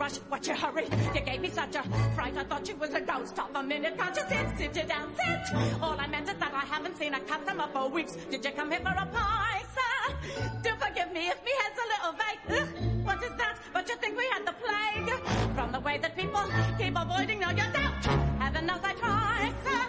Rush? 0.00 0.16
What 0.30 0.46
you 0.46 0.54
hurry? 0.54 0.86
You 1.14 1.20
gave 1.20 1.40
me 1.42 1.50
such 1.50 1.76
a 1.76 1.82
fright. 2.16 2.36
I 2.36 2.44
thought 2.44 2.66
you 2.66 2.74
was 2.76 2.92
a 2.94 3.02
ghost. 3.02 3.34
Stop 3.34 3.50
a 3.54 3.62
minute. 3.62 3.98
Can't 3.98 4.16
you 4.16 4.22
sit? 4.28 4.46
Sit 4.58 4.76
you 4.76 4.88
down. 4.88 5.12
Sit. 5.14 5.82
All 5.82 5.96
I 5.98 6.06
meant 6.06 6.28
is 6.28 6.38
that 6.38 6.52
I 6.54 6.64
haven't 6.74 6.96
seen 6.96 7.12
a 7.14 7.20
customer 7.20 7.68
for 7.72 7.88
weeks. 7.90 8.16
Did 8.30 8.44
you 8.44 8.52
come 8.52 8.70
here 8.70 8.80
for 8.80 8.96
a 9.04 9.06
pie, 9.06 9.62
sir? 9.76 10.14
Do 10.62 10.70
forgive 10.84 11.12
me 11.12 11.28
if 11.28 11.38
me 11.44 11.52
head's 11.60 11.78
a 11.84 11.86
little 11.92 12.12
vague. 12.22 12.42
Ugh, 12.56 13.04
what 13.04 13.22
is 13.22 13.34
that? 13.36 13.56
But 13.74 13.88
you 13.88 13.96
think 13.96 14.16
we 14.16 14.26
had 14.32 14.46
the 14.46 14.54
plague? 14.62 15.10
From 15.54 15.70
the 15.72 15.80
way 15.80 15.98
that 15.98 16.16
people 16.16 16.44
keep 16.78 16.96
avoiding 16.96 17.44
all 17.44 17.52
your 17.52 17.70
doubt. 17.78 18.04
Heaven 18.40 18.66
knows 18.66 18.80
I 18.82 18.94
try, 18.94 19.52
sir. 19.64 19.82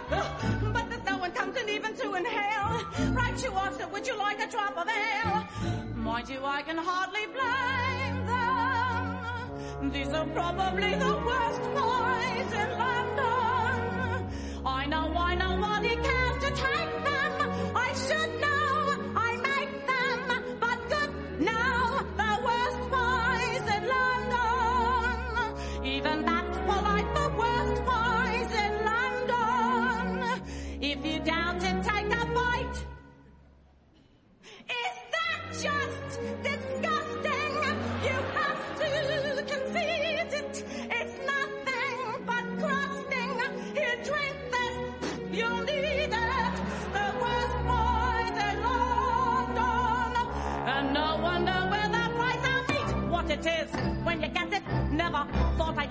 But 0.74 0.90
there's 0.90 1.04
no 1.04 1.16
one 1.16 1.32
comes 1.32 1.56
in 1.56 1.68
even 1.70 1.96
to 1.96 2.14
inhale. 2.14 2.84
Right 3.12 3.42
you 3.42 3.52
are, 3.52 3.72
sir. 3.78 3.88
Would 3.88 4.06
you 4.06 4.16
like 4.18 4.40
a 4.40 4.48
drop 4.50 4.76
of 4.76 4.88
ale? 4.88 5.46
Mind 5.94 6.28
you, 6.28 6.44
I 6.44 6.60
can 6.62 6.76
hardly 6.76 7.26
blame. 7.26 8.01
These 9.90 10.12
are 10.12 10.24
probably 10.26 10.94
the 10.94 11.12
worst 11.26 11.62
boys 11.74 12.52
in 12.52 12.70
London. 12.78 14.28
I 14.64 14.86
know, 14.86 15.12
I 15.16 15.34
know 15.34 15.56
what 15.60 15.82
he 15.82 15.96
cares 15.96 16.44
to 16.44 16.50
take 16.50 17.01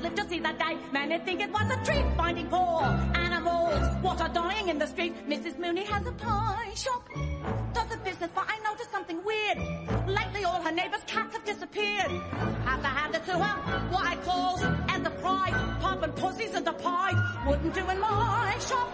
thought 0.01 0.05
I'd 0.05 0.17
live 0.17 0.25
to 0.25 0.29
see 0.29 0.39
the 0.39 0.53
day. 0.53 0.77
Many 0.91 1.19
think 1.19 1.41
it 1.41 1.51
was 1.51 1.69
a 1.71 1.85
treat 1.85 2.05
finding 2.15 2.47
poor 2.47 2.83
animals. 3.15 3.95
What 4.01 4.21
are 4.21 4.29
dying 4.29 4.69
in 4.69 4.79
the 4.79 4.87
street? 4.87 5.13
Mrs. 5.27 5.59
Mooney 5.59 5.85
has 5.85 6.05
a 6.05 6.11
pie 6.11 6.73
shop. 6.75 7.07
Does 7.73 7.93
a 7.93 7.97
business, 7.97 8.29
but 8.33 8.45
I 8.47 8.59
noticed 8.63 8.91
something 8.91 9.23
weird. 9.23 9.57
Lately, 10.07 10.43
all 10.43 10.61
her 10.61 10.71
neighbors' 10.71 11.03
cats 11.07 11.33
have 11.33 11.45
disappeared. 11.45 12.11
Have 12.65 12.81
to 12.81 12.87
hand 12.87 13.15
it 13.15 13.25
to 13.25 13.33
her. 13.33 13.89
What 13.89 14.05
I 14.05 14.15
call 14.17 14.59
enterprise. 14.89 15.53
Popping 15.81 16.11
pussies 16.13 16.55
into 16.55 16.73
pies. 16.73 17.15
Wouldn't 17.47 17.73
do 17.73 17.89
in 17.89 17.99
my 17.99 18.57
shop. 18.59 18.89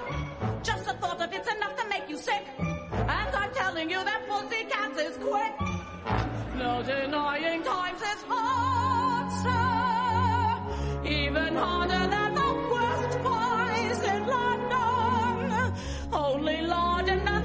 Just 0.64 0.86
the 0.86 0.93
thought 0.93 1.22
of 1.22 1.34
it's 1.34 1.51
enough 1.55 1.76
to 1.78 1.88
make 1.89 2.10
you 2.10 2.18
sick. 2.18 2.43
And 2.60 3.36
I'm 3.41 3.53
telling 3.53 3.89
you 3.89 4.03
that 4.03 4.28
pussy 4.28 4.64
cats 4.66 4.99
is 4.99 5.18
quick. 5.18 5.53
No 6.58 6.82
denying 6.84 7.64
times 7.64 8.01
is 8.01 8.24
hard, 8.28 9.32
sir. 9.43 9.77
Even 11.10 11.55
harder 11.55 12.08
than 12.10 12.34
the 12.36 12.53
worst 12.70 13.18
boys 13.24 13.99
in 14.14 14.28
London. 14.28 15.74
Only 16.12 16.62
Lord 16.64 17.08
and 17.08 17.37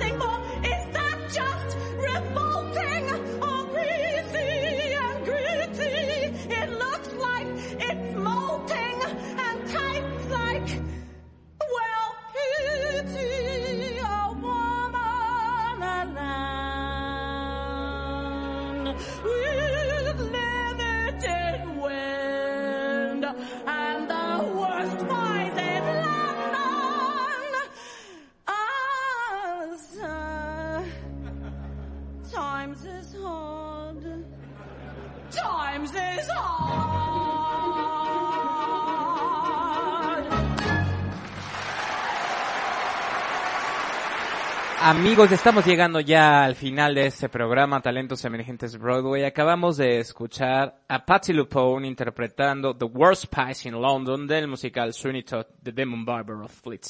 Amigos, 44.95 45.33
estamos 45.33 45.65
llegando 45.65 46.01
ya 46.01 46.45
al 46.45 46.55
final 46.55 46.95
de 46.95 47.07
este 47.07 47.31
programa 47.31 47.81
Talentos 47.81 48.23
Emergentes 48.27 48.77
Broadway. 48.77 49.25
Acabamos 49.25 49.79
de 49.79 50.01
escuchar 50.01 50.83
a 50.87 51.07
Patti 51.07 51.33
LuPone 51.33 51.89
interpretando 51.89 52.77
The 52.77 52.85
Worst 52.85 53.35
Pies 53.35 53.65
in 53.65 53.81
London 53.81 54.27
del 54.27 54.49
musical 54.49 54.93
Sweeney 54.93 55.23
Todd, 55.23 55.47
The 55.63 55.73
Demon 55.73 56.05
Barber 56.05 56.37
of 56.43 56.53
Fleet 56.53 56.85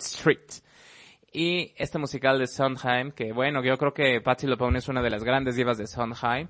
Street. 0.00 0.50
Y 1.30 1.74
este 1.76 1.98
musical 1.98 2.38
de 2.38 2.46
Sondheim, 2.46 3.12
que 3.12 3.34
bueno, 3.34 3.62
yo 3.62 3.76
creo 3.76 3.92
que 3.92 4.22
Patti 4.22 4.46
LuPone 4.46 4.78
es 4.78 4.88
una 4.88 5.02
de 5.02 5.10
las 5.10 5.22
grandes 5.22 5.56
divas 5.56 5.76
de 5.76 5.86
Sondheim, 5.86 6.48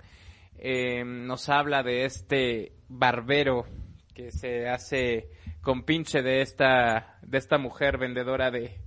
eh, 0.57 1.03
nos 1.05 1.49
habla 1.49 1.82
de 1.82 2.05
este 2.05 2.74
barbero 2.89 3.66
que 4.14 4.30
se 4.30 4.68
hace 4.68 5.30
compinche 5.62 6.22
de 6.22 6.43
esta, 6.43 7.18
de 7.22 7.39
esta 7.39 7.59
mujer 7.59 7.99
vendedora 7.99 8.53
de, 8.53 8.78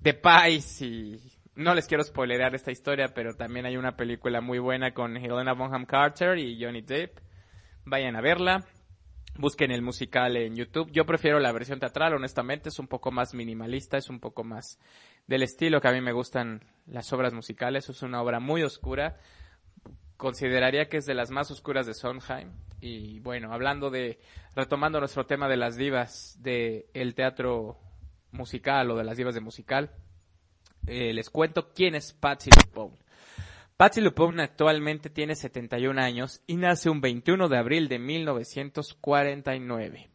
de 0.00 0.14
pies 0.14 0.82
y 0.82 1.20
no 1.54 1.74
les 1.74 1.86
quiero 1.86 2.02
spoilerar 2.02 2.54
esta 2.54 2.70
historia, 2.70 3.12
pero 3.14 3.34
también 3.34 3.66
hay 3.66 3.76
una 3.76 3.96
película 3.96 4.40
muy 4.40 4.58
buena 4.58 4.94
con 4.94 5.16
Helena 5.16 5.52
Bonham 5.52 5.84
Carter 5.84 6.38
y 6.38 6.62
Johnny 6.62 6.80
Depp. 6.80 7.18
Vayan 7.84 8.16
a 8.16 8.20
verla. 8.20 8.64
Busquen 9.36 9.70
el 9.70 9.82
musical 9.82 10.36
en 10.36 10.56
YouTube. 10.56 10.90
Yo 10.90 11.06
prefiero 11.06 11.38
la 11.38 11.52
versión 11.52 11.78
teatral, 11.78 12.14
honestamente, 12.14 12.68
es 12.68 12.78
un 12.78 12.88
poco 12.88 13.10
más 13.10 13.32
minimalista, 13.32 13.96
es 13.96 14.10
un 14.10 14.20
poco 14.20 14.42
más 14.42 14.78
del 15.26 15.42
estilo 15.42 15.80
que 15.80 15.88
a 15.88 15.92
mí 15.92 16.00
me 16.00 16.12
gustan 16.12 16.62
las 16.86 17.12
obras 17.12 17.32
musicales. 17.32 17.88
Es 17.88 18.02
una 18.02 18.22
obra 18.22 18.40
muy 18.40 18.62
oscura. 18.62 19.18
Consideraría 20.16 20.88
que 20.88 20.98
es 20.98 21.06
de 21.06 21.14
las 21.14 21.30
más 21.30 21.50
oscuras 21.50 21.86
de 21.86 21.94
Sondheim. 21.94 22.50
Y 22.80 23.20
bueno, 23.20 23.52
hablando 23.52 23.90
de, 23.90 24.18
retomando 24.54 24.98
nuestro 24.98 25.26
tema 25.26 25.48
de 25.48 25.56
las 25.56 25.76
divas 25.76 26.36
del 26.40 26.86
el 26.92 27.14
teatro 27.14 27.78
musical 28.32 28.90
o 28.90 28.96
de 28.96 29.04
las 29.04 29.16
divas 29.16 29.34
de 29.34 29.40
musical, 29.40 29.90
eh, 30.86 31.12
les 31.12 31.28
cuento 31.30 31.72
quién 31.74 31.94
es 31.94 32.12
Patsy 32.12 32.50
LuPone. 32.50 32.96
Patsy 33.76 34.00
LuPone 34.00 34.42
actualmente 34.42 35.08
tiene 35.08 35.34
71 35.34 36.00
años 36.00 36.42
y 36.46 36.56
nace 36.56 36.90
un 36.90 37.00
21 37.00 37.48
de 37.48 37.56
abril 37.56 37.88
de 37.88 37.98
1949. 37.98 40.10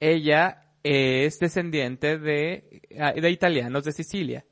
Ella 0.00 0.64
es 0.82 1.38
descendiente 1.38 2.18
de, 2.18 2.82
ah, 2.98 3.12
de 3.12 3.30
italianos 3.30 3.84
de 3.84 3.92
Sicilia. 3.92 4.44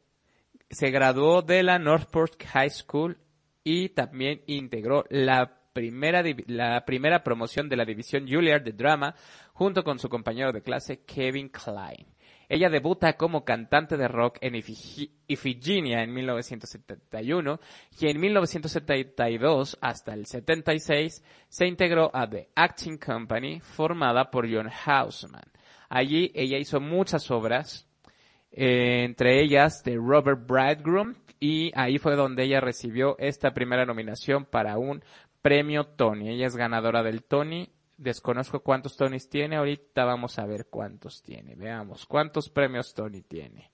Se 0.71 0.91
graduó 0.91 1.43
de 1.43 1.65
la 1.65 1.81
Northport 1.81 2.41
High 2.45 2.71
School 2.71 3.19
y 3.65 3.89
también 3.89 4.43
integró 4.47 5.05
la 5.11 5.59
primera, 5.73 6.23
la 6.47 6.85
primera 6.85 7.25
promoción 7.25 7.69
de 7.69 7.77
la 7.77 7.85
división 7.85 8.29
Juilliard 8.29 8.63
de 8.63 8.73
drama 8.73 9.17
junto 9.53 9.83
con 9.83 9.99
su 9.99 10.09
compañero 10.09 10.53
de 10.53 10.63
clase 10.63 11.03
Kevin 11.05 11.49
Klein. 11.49 12.07
Ella 12.51 12.69
debuta 12.69 13.13
como 13.13 13.45
cantante 13.45 13.97
de 13.97 14.09
rock 14.09 14.39
en 14.41 14.57
Ifigenia 14.57 16.03
en 16.03 16.13
1971 16.13 17.61
y 18.01 18.09
en 18.09 18.21
1972 18.21 19.79
hasta 19.81 20.15
el 20.15 20.27
76 20.27 21.23
se 21.49 21.67
integró 21.69 22.11
a 22.13 22.29
The 22.29 22.49
Acting 22.57 22.99
Company 22.99 23.61
formada 23.61 24.33
por 24.33 24.53
John 24.53 24.69
Houseman. 24.69 25.45
Allí 25.89 26.33
ella 26.35 26.59
hizo 26.59 26.81
muchas 26.81 27.31
obras, 27.31 27.89
eh, 28.51 29.05
entre 29.05 29.41
ellas 29.45 29.85
de 29.85 29.95
Robert 29.95 30.45
Bridegroom, 30.45 31.15
y 31.39 31.71
ahí 31.77 31.99
fue 31.99 32.17
donde 32.17 32.43
ella 32.43 32.61
recibió 32.61 33.17
esta 33.21 33.55
primera 33.55 33.87
nominación 33.87 34.45
para 34.45 34.77
un 34.77 35.05
premio 35.41 35.85
Tony. 35.85 36.31
Ella 36.31 36.49
es 36.49 36.57
ganadora 36.57 37.05
del 37.05 37.23
Tony. 37.23 37.71
Desconozco 38.01 38.61
cuántos 38.61 38.97
Tonys 38.97 39.29
tiene, 39.29 39.57
ahorita 39.57 40.07
vamos 40.07 40.39
a 40.39 40.47
ver 40.47 40.69
cuántos 40.71 41.23
tiene. 41.23 41.55
Veamos, 41.55 42.07
¿cuántos 42.07 42.49
premios 42.49 42.95
Tony 42.95 43.21
tiene? 43.21 43.71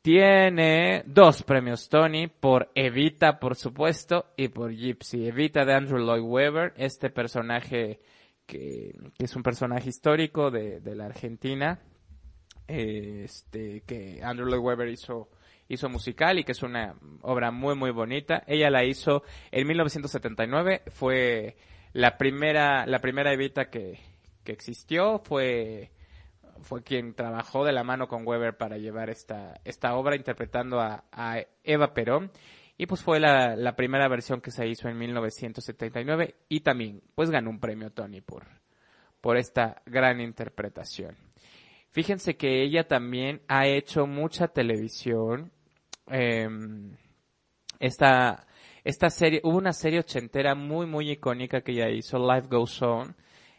Tiene 0.00 1.02
dos 1.04 1.42
premios 1.42 1.90
Tony 1.90 2.28
por 2.28 2.72
Evita, 2.74 3.38
por 3.38 3.54
supuesto, 3.54 4.32
y 4.34 4.48
por 4.48 4.72
Gypsy. 4.72 5.26
Evita 5.26 5.66
de 5.66 5.74
Andrew 5.74 5.98
Lloyd 5.98 6.22
Webber, 6.22 6.72
este 6.78 7.10
personaje 7.10 8.00
que, 8.46 8.94
es 9.18 9.36
un 9.36 9.42
personaje 9.42 9.90
histórico 9.90 10.50
de, 10.50 10.80
de 10.80 10.96
la 10.96 11.04
Argentina, 11.04 11.78
este, 12.66 13.82
que 13.82 14.22
Andrew 14.22 14.48
Lloyd 14.48 14.62
Webber 14.62 14.88
hizo, 14.88 15.28
hizo 15.68 15.90
musical 15.90 16.38
y 16.38 16.44
que 16.44 16.52
es 16.52 16.62
una 16.62 16.94
obra 17.20 17.50
muy 17.50 17.74
muy 17.74 17.90
bonita. 17.90 18.42
Ella 18.46 18.70
la 18.70 18.86
hizo 18.86 19.22
en 19.50 19.66
1979, 19.66 20.84
fue 20.86 21.58
la 21.96 22.18
primera, 22.18 22.84
la 22.84 22.98
primera 22.98 23.32
Evita 23.32 23.70
que, 23.70 23.98
que 24.44 24.52
existió, 24.52 25.18
fue, 25.20 25.92
fue 26.60 26.82
quien 26.82 27.14
trabajó 27.14 27.64
de 27.64 27.72
la 27.72 27.84
mano 27.84 28.06
con 28.06 28.26
Weber 28.26 28.58
para 28.58 28.76
llevar 28.76 29.08
esta, 29.08 29.58
esta 29.64 29.96
obra 29.96 30.14
interpretando 30.14 30.78
a, 30.78 31.04
a 31.10 31.38
Eva 31.64 31.94
Perón. 31.94 32.30
Y 32.76 32.84
pues 32.84 33.02
fue 33.02 33.18
la, 33.18 33.56
la 33.56 33.74
primera 33.76 34.08
versión 34.08 34.42
que 34.42 34.50
se 34.50 34.66
hizo 34.66 34.90
en 34.90 34.98
1979 34.98 36.34
y 36.50 36.60
también 36.60 37.02
pues 37.14 37.30
ganó 37.30 37.48
un 37.48 37.60
premio 37.60 37.90
Tony 37.90 38.20
por, 38.20 38.44
por 39.22 39.38
esta 39.38 39.80
gran 39.86 40.20
interpretación. 40.20 41.16
Fíjense 41.92 42.36
que 42.36 42.62
ella 42.62 42.86
también 42.86 43.40
ha 43.48 43.66
hecho 43.66 44.06
mucha 44.06 44.48
televisión. 44.48 45.50
em, 46.08 46.94
esta, 47.80 48.46
esta 48.86 49.10
serie, 49.10 49.40
hubo 49.44 49.58
una 49.58 49.72
serie 49.72 49.98
ochentera 50.00 50.54
muy, 50.54 50.86
muy 50.86 51.10
icónica 51.10 51.60
que 51.62 51.72
ella 51.72 51.90
hizo, 51.90 52.18
Life 52.18 52.48
Goes 52.48 52.80
On. 52.82 53.16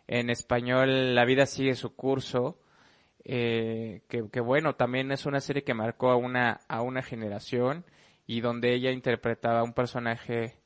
En 0.08 0.30
español, 0.30 1.16
La 1.16 1.26
vida 1.26 1.46
sigue 1.46 1.76
su 1.76 1.96
curso. 1.96 2.60
eh, 3.26 4.04
que, 4.10 4.30
que 4.32 4.40
bueno, 4.42 4.76
también 4.76 5.12
es 5.12 5.26
una 5.26 5.42
serie 5.42 5.64
que 5.64 5.74
marcó 5.74 6.12
a 6.12 6.16
una, 6.18 6.62
a 6.70 6.82
una 6.82 7.02
generación 7.04 7.86
y 8.26 8.42
donde 8.42 8.74
ella 8.74 8.92
interpretaba 8.92 9.64
un 9.64 9.74
personaje 9.74 10.57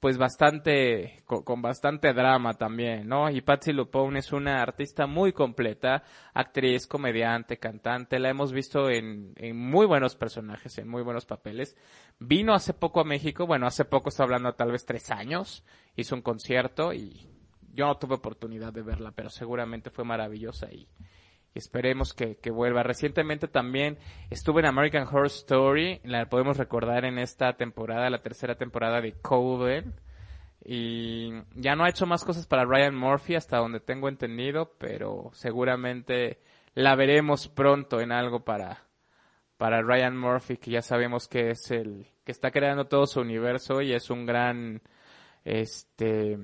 pues 0.00 0.16
bastante, 0.16 1.22
con, 1.26 1.42
con 1.42 1.60
bastante 1.60 2.14
drama 2.14 2.54
también, 2.54 3.06
¿no? 3.06 3.30
Y 3.30 3.42
Patsy 3.42 3.72
Lupone 3.72 4.20
es 4.20 4.32
una 4.32 4.62
artista 4.62 5.06
muy 5.06 5.32
completa, 5.32 6.02
actriz, 6.32 6.86
comediante, 6.86 7.58
cantante, 7.58 8.18
la 8.18 8.30
hemos 8.30 8.50
visto 8.50 8.88
en, 8.88 9.34
en 9.36 9.56
muy 9.56 9.86
buenos 9.86 10.16
personajes, 10.16 10.78
en 10.78 10.88
muy 10.88 11.02
buenos 11.02 11.26
papeles. 11.26 11.76
Vino 12.18 12.54
hace 12.54 12.72
poco 12.72 13.00
a 13.00 13.04
México, 13.04 13.46
bueno, 13.46 13.66
hace 13.66 13.84
poco 13.84 14.08
está 14.08 14.22
hablando 14.22 14.54
tal 14.54 14.72
vez 14.72 14.86
tres 14.86 15.10
años, 15.10 15.64
hizo 15.96 16.14
un 16.14 16.22
concierto 16.22 16.94
y 16.94 17.28
yo 17.74 17.86
no 17.86 17.98
tuve 17.98 18.14
oportunidad 18.14 18.72
de 18.72 18.82
verla, 18.82 19.12
pero 19.12 19.28
seguramente 19.28 19.90
fue 19.90 20.04
maravillosa 20.04 20.72
y, 20.72 20.88
esperemos 21.54 22.14
que, 22.14 22.36
que 22.36 22.50
vuelva. 22.50 22.82
Recientemente 22.82 23.48
también 23.48 23.98
estuve 24.30 24.60
en 24.60 24.66
American 24.66 25.06
Horror 25.06 25.26
Story, 25.26 26.00
la 26.04 26.28
podemos 26.28 26.56
recordar 26.56 27.04
en 27.04 27.18
esta 27.18 27.56
temporada, 27.56 28.10
la 28.10 28.22
tercera 28.22 28.54
temporada 28.56 29.00
de 29.00 29.12
Coven. 29.20 29.94
Y 30.62 31.32
ya 31.54 31.74
no 31.74 31.84
ha 31.84 31.88
hecho 31.88 32.04
más 32.06 32.22
cosas 32.22 32.46
para 32.46 32.66
Ryan 32.66 32.94
Murphy 32.94 33.34
hasta 33.34 33.56
donde 33.56 33.80
tengo 33.80 34.08
entendido, 34.08 34.74
pero 34.78 35.30
seguramente 35.32 36.42
la 36.74 36.94
veremos 36.96 37.48
pronto 37.48 38.00
en 38.00 38.12
algo 38.12 38.44
para, 38.44 38.84
para 39.56 39.80
Ryan 39.80 40.16
Murphy, 40.16 40.58
que 40.58 40.70
ya 40.70 40.82
sabemos 40.82 41.28
que 41.28 41.50
es 41.50 41.70
el 41.70 42.06
que 42.24 42.32
está 42.32 42.50
creando 42.50 42.86
todo 42.86 43.06
su 43.06 43.20
universo 43.22 43.80
y 43.80 43.92
es 43.94 44.10
un 44.10 44.26
gran, 44.26 44.82
este, 45.44 46.36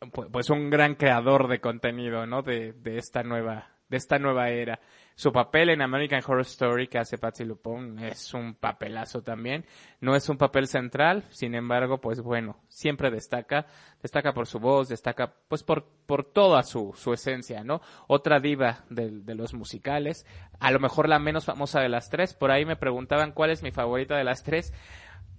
pu- 0.00 0.30
pues 0.30 0.50
un 0.50 0.68
gran 0.68 0.94
creador 0.94 1.48
de 1.48 1.60
contenido, 1.60 2.26
¿no? 2.26 2.42
De, 2.42 2.74
de 2.74 2.98
esta 2.98 3.22
nueva, 3.22 3.70
de 3.92 3.98
esta 3.98 4.18
nueva 4.18 4.48
era. 4.48 4.80
Su 5.14 5.32
papel 5.32 5.68
en 5.68 5.82
American 5.82 6.22
Horror 6.26 6.40
Story 6.40 6.88
que 6.88 6.98
hace 6.98 7.18
Patsy 7.18 7.44
Lupone 7.44 8.08
es 8.08 8.32
un 8.32 8.54
papelazo 8.54 9.22
también. 9.22 9.66
No 10.00 10.16
es 10.16 10.30
un 10.30 10.38
papel 10.38 10.66
central, 10.66 11.24
sin 11.28 11.54
embargo, 11.54 12.00
pues 12.00 12.22
bueno, 12.22 12.56
siempre 12.68 13.10
destaca, 13.10 13.66
destaca 14.00 14.32
por 14.32 14.46
su 14.46 14.58
voz, 14.58 14.88
destaca 14.88 15.34
pues 15.46 15.62
por, 15.62 15.84
por 16.06 16.24
toda 16.24 16.62
su, 16.62 16.94
su 16.96 17.12
esencia, 17.12 17.64
¿no? 17.64 17.82
Otra 18.08 18.40
diva 18.40 18.86
de, 18.88 19.10
los 19.34 19.52
musicales, 19.52 20.26
a 20.58 20.70
lo 20.70 20.80
mejor 20.80 21.06
la 21.06 21.18
menos 21.18 21.44
famosa 21.44 21.80
de 21.80 21.90
las 21.90 22.08
tres, 22.08 22.32
por 22.32 22.50
ahí 22.50 22.64
me 22.64 22.76
preguntaban 22.76 23.32
cuál 23.32 23.50
es 23.50 23.62
mi 23.62 23.72
favorita 23.72 24.16
de 24.16 24.24
las 24.24 24.42
tres. 24.42 24.72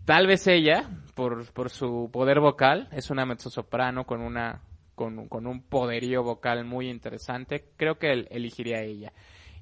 Tal 0.06 0.28
vez 0.28 0.46
ella, 0.46 0.92
por, 1.16 1.52
por 1.54 1.72
su 1.72 2.12
poder 2.14 2.40
vocal, 2.40 2.88
es 2.92 3.10
una 3.10 3.26
mezzosoprano 3.26 4.06
con 4.06 4.22
una 4.22 4.62
con, 4.96 5.28
con 5.28 5.48
un 5.48 5.64
poderío 5.64 6.24
vocal 6.24 6.66
muy 6.66 6.90
interesante. 6.90 7.72
Creo 7.78 7.98
que 7.98 8.12
el- 8.12 8.28
elegiría 8.32 8.78
a 8.78 8.84
ella. 8.84 9.14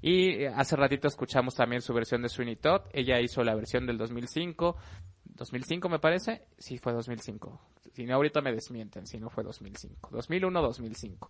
Y 0.01 0.43
eh, 0.43 0.47
hace 0.47 0.75
ratito 0.75 1.07
escuchamos 1.07 1.53
también 1.55 1.81
su 1.81 1.93
versión 1.93 2.21
de 2.21 2.29
Sweeney 2.29 2.55
Todd. 2.55 2.81
Ella 2.91 3.19
hizo 3.19 3.43
la 3.43 3.53
versión 3.55 3.85
del 3.85 3.97
2005. 3.97 4.75
2005 5.23 5.89
me 5.89 5.99
parece. 5.99 6.47
Sí, 6.57 6.77
fue 6.77 6.91
2005. 6.93 7.61
Si 7.93 8.05
no, 8.05 8.15
ahorita 8.15 8.41
me 8.41 8.51
desmienten 8.51 9.05
si 9.05 9.19
no 9.19 9.29
fue 9.29 9.43
2005. 9.43 10.09
2001-2005. 10.11 11.29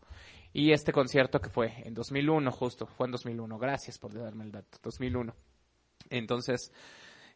Y 0.53 0.71
este 0.71 0.91
concierto 0.91 1.39
que 1.39 1.49
fue 1.49 1.73
en 1.85 1.93
2001 1.93 2.51
justo. 2.51 2.85
Fue 2.85 3.07
en 3.07 3.11
2001. 3.11 3.57
Gracias 3.57 3.97
por 3.99 4.13
darme 4.13 4.45
el 4.45 4.51
dato. 4.51 4.77
2001. 4.83 5.33
Entonces, 6.09 6.71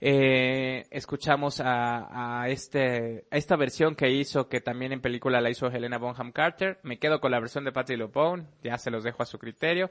eh, 0.02 0.86
escuchamos 0.92 1.60
a, 1.60 2.42
a 2.42 2.50
este, 2.50 3.26
a 3.32 3.38
esta 3.38 3.56
versión 3.56 3.96
que 3.96 4.10
hizo, 4.12 4.48
que 4.50 4.62
también 4.62 4.92
en 4.92 5.02
película 5.02 5.42
la 5.42 5.50
hizo 5.50 5.68
Helena 5.68 5.98
Bonham 5.98 6.32
Carter. 6.32 6.80
Me 6.84 7.00
quedo 7.00 7.20
con 7.20 7.32
la 7.32 7.40
versión 7.40 7.64
de 7.66 7.72
Patti 7.72 7.96
LuPone, 7.96 8.48
ya 8.64 8.78
se 8.78 8.92
los 8.92 9.04
dejo 9.04 9.24
a 9.24 9.26
su 9.26 9.40
criterio. 9.40 9.90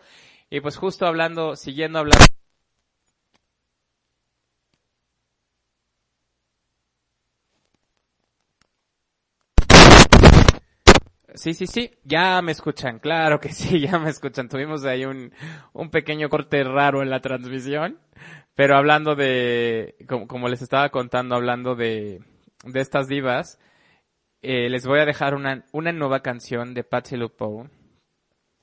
Y 0.51 0.61
pues 0.61 0.77
justo 0.77 1.07
hablando, 1.07 1.57
siguiendo 1.57 1.99
hablando. 1.99 2.25
Sí, 11.35 11.53
sí, 11.53 11.67
sí, 11.67 11.91
ya 12.05 12.41
me 12.43 12.53
escuchan, 12.53 13.01
claro 13.01 13.41
que 13.41 13.49
sí, 13.53 13.81
ya 13.87 13.99
me 13.99 14.11
escuchan. 14.11 14.49
Tuvimos 14.49 14.85
ahí 14.85 15.05
un, 15.05 15.33
un 15.73 15.91
pequeño 15.91 16.29
corte 16.29 16.63
raro 16.63 17.03
en 17.03 17.11
la 17.11 17.21
transmisión, 17.21 17.99
pero 18.55 18.77
hablando 18.77 19.15
de, 19.15 19.97
como, 20.09 20.27
como 20.29 20.49
les 20.49 20.63
estaba 20.63 20.89
contando, 20.91 21.35
hablando 21.35 21.75
de, 21.75 22.23
de 22.65 22.81
estas 22.81 23.09
divas, 23.09 23.59
eh, 24.43 24.69
les 24.69 24.87
voy 24.87 25.01
a 25.01 25.07
dejar 25.07 25.35
una, 25.35 25.65
una 25.73 25.93
nueva 25.93 26.21
canción 26.21 26.75
de 26.75 26.85
Patti 26.85 27.17
LuPone, 27.17 27.71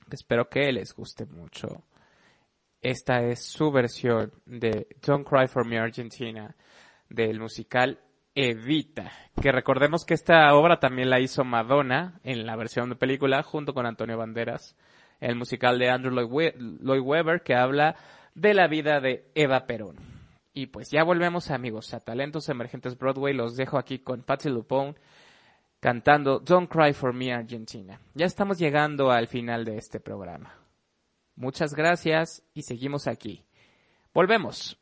que 0.08 0.16
espero 0.16 0.48
que 0.48 0.72
les 0.72 0.94
guste 0.94 1.26
mucho. 1.26 1.84
Esta 2.80 3.22
es 3.22 3.44
su 3.44 3.70
versión 3.70 4.32
de 4.44 4.88
Don't 5.06 5.28
Cry 5.28 5.46
for 5.46 5.66
Me 5.66 5.78
Argentina, 5.78 6.56
del 7.08 7.38
musical 7.38 8.00
Evita, 8.34 9.12
que 9.40 9.52
recordemos 9.52 10.04
que 10.06 10.14
esta 10.14 10.54
obra 10.54 10.80
también 10.80 11.10
la 11.10 11.20
hizo 11.20 11.44
Madonna 11.44 12.18
en 12.24 12.46
la 12.46 12.56
versión 12.56 12.88
de 12.88 12.96
película 12.96 13.42
junto 13.42 13.74
con 13.74 13.84
Antonio 13.86 14.16
Banderas, 14.16 14.74
el 15.20 15.36
musical 15.36 15.78
de 15.78 15.90
Andrew 15.90 16.14
Lloyd 16.14 16.30
We- 16.30 16.54
Lloyd 16.58 17.02
Webber 17.02 17.42
que 17.42 17.54
habla 17.54 17.94
de 18.34 18.54
la 18.54 18.68
vida 18.68 19.00
de 19.00 19.30
Eva 19.34 19.66
Perón. 19.66 19.96
Y 20.54 20.66
pues 20.66 20.90
ya 20.90 21.02
volvemos 21.04 21.50
amigos 21.50 21.94
a 21.94 22.00
Talentos 22.00 22.48
Emergentes 22.48 22.98
Broadway, 22.98 23.34
los 23.34 23.56
dejo 23.56 23.78
aquí 23.78 23.98
con 23.98 24.22
Patti 24.22 24.50
LuPone 24.50 24.94
cantando 25.80 26.38
Don't 26.38 26.70
Cry 26.70 26.92
for 26.92 27.12
Me 27.12 27.32
Argentina. 27.32 28.00
Ya 28.14 28.26
estamos 28.26 28.58
llegando 28.58 29.10
al 29.10 29.26
final 29.26 29.64
de 29.64 29.78
este 29.78 29.98
programa. 29.98 30.54
Muchas 31.34 31.74
gracias 31.74 32.44
y 32.54 32.62
seguimos 32.62 33.06
aquí. 33.08 33.44
Volvemos. 34.14 34.81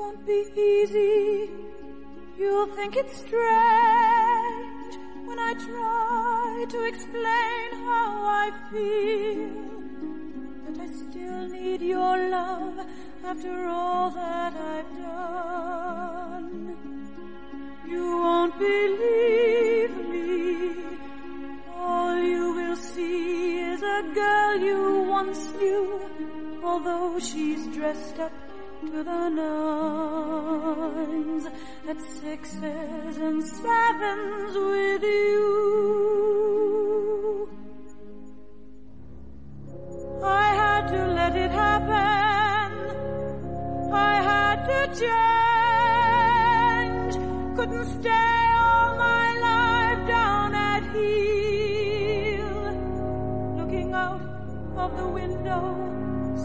Won't 0.00 0.26
be 0.26 0.40
easy. 0.56 1.50
You'll 2.38 2.70
think 2.78 2.96
it's 2.96 3.16
strange 3.18 4.92
when 5.26 5.38
I 5.38 5.52
try 5.68 6.64
to 6.74 6.78
explain 6.90 7.66
how 7.88 8.10
I 8.42 8.46
feel. 8.70 9.50
That 10.64 10.78
I 10.86 10.88
still 11.04 11.42
need 11.48 11.82
your 11.82 12.16
love 12.30 12.78
after 13.24 13.66
all 13.68 14.10
that 14.10 14.54
I've 14.74 14.92
done. 15.10 16.48
You 17.86 18.04
won't 18.24 18.58
believe 18.58 19.94
me. 20.12 20.30
All 21.76 22.16
you 22.16 22.54
will 22.58 22.76
see 22.76 23.58
is 23.72 23.82
a 23.82 24.02
girl 24.14 24.56
you 24.70 24.82
once 25.18 25.42
knew, 25.60 26.00
although 26.64 27.18
she's 27.18 27.66
dressed 27.76 28.18
up 28.18 28.32
to 28.80 29.04
the 29.04 29.28
nines 29.28 31.44
at 31.86 32.00
sixes 32.00 33.18
and 33.18 33.44
sevens 33.44 34.56
with 34.56 35.02
you. 35.02 35.50
I 40.22 40.54
had 40.54 40.86
to 40.88 41.06
let 41.08 41.36
it 41.36 41.50
happen. 41.50 42.72
I 43.92 44.22
had 44.30 44.64
to 44.70 44.86
change. 45.02 45.14
Couldn't 47.56 48.00
stay 48.00 48.52
all 48.56 48.96
my 48.96 49.32
life 49.48 50.06
down 50.08 50.54
at 50.54 50.82
heel. 50.94 52.48
Looking 53.58 53.92
out 53.92 54.22
of 54.76 54.96
the 54.96 55.08
window, 55.08 55.76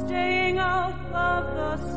staying 0.05 0.57
out 0.57 0.95
of 1.13 1.55
the 1.55 1.77
sun. 1.77 1.94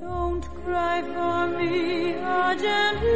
Don't 0.00 0.42
cry 0.64 1.02
for 1.02 1.46
me, 1.58 2.14
Argentina. 2.14 3.13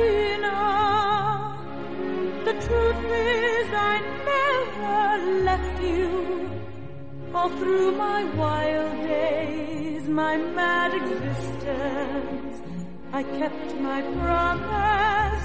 Truth 2.66 3.04
is 3.04 3.68
I 3.72 4.00
never 4.32 5.42
left 5.48 5.82
you. 5.82 6.50
All 7.34 7.50
through 7.50 7.92
my 7.92 8.24
wild 8.34 9.06
days, 9.06 10.08
my 10.08 10.36
mad 10.36 10.92
existence, 10.94 12.56
I 13.12 13.22
kept 13.22 13.74
my 13.76 14.02
promise. 14.20 15.44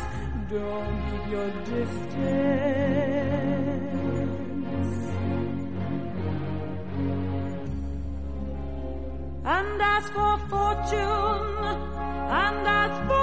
Don't 0.49 0.95
keep 1.09 1.25
your 1.35 1.49
distance. 1.73 2.83
And 9.45 9.81
as 9.95 10.05
for 10.15 10.37
fortune, 10.51 11.45
and 12.43 12.67
as 12.67 12.93
for 13.07 13.22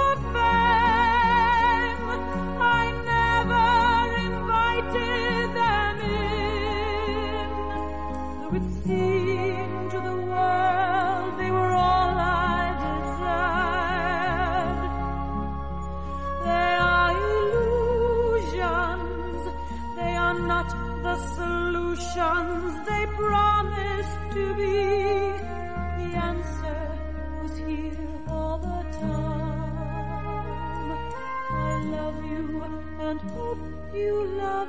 you 34.01 34.25
love 34.37 34.60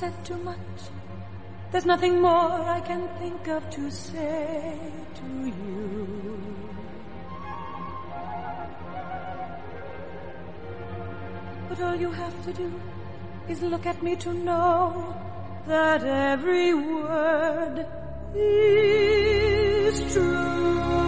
said 0.00 0.24
too 0.24 0.38
much? 0.38 0.78
There's 1.70 1.84
nothing 1.84 2.22
more 2.22 2.52
I 2.76 2.80
can 2.80 3.06
think 3.18 3.48
of 3.48 3.68
to 3.76 3.90
say 3.90 4.78
to 5.20 5.26
you. 5.46 6.40
But 11.68 11.82
all 11.82 11.96
you 11.96 12.10
have 12.10 12.44
to 12.46 12.52
do 12.54 12.72
is 13.46 13.60
look 13.60 13.84
at 13.84 14.02
me 14.02 14.16
to 14.16 14.32
know 14.32 15.14
that 15.66 16.02
every 16.02 16.72
word 16.72 17.86
is 18.34 20.14
true. 20.14 20.99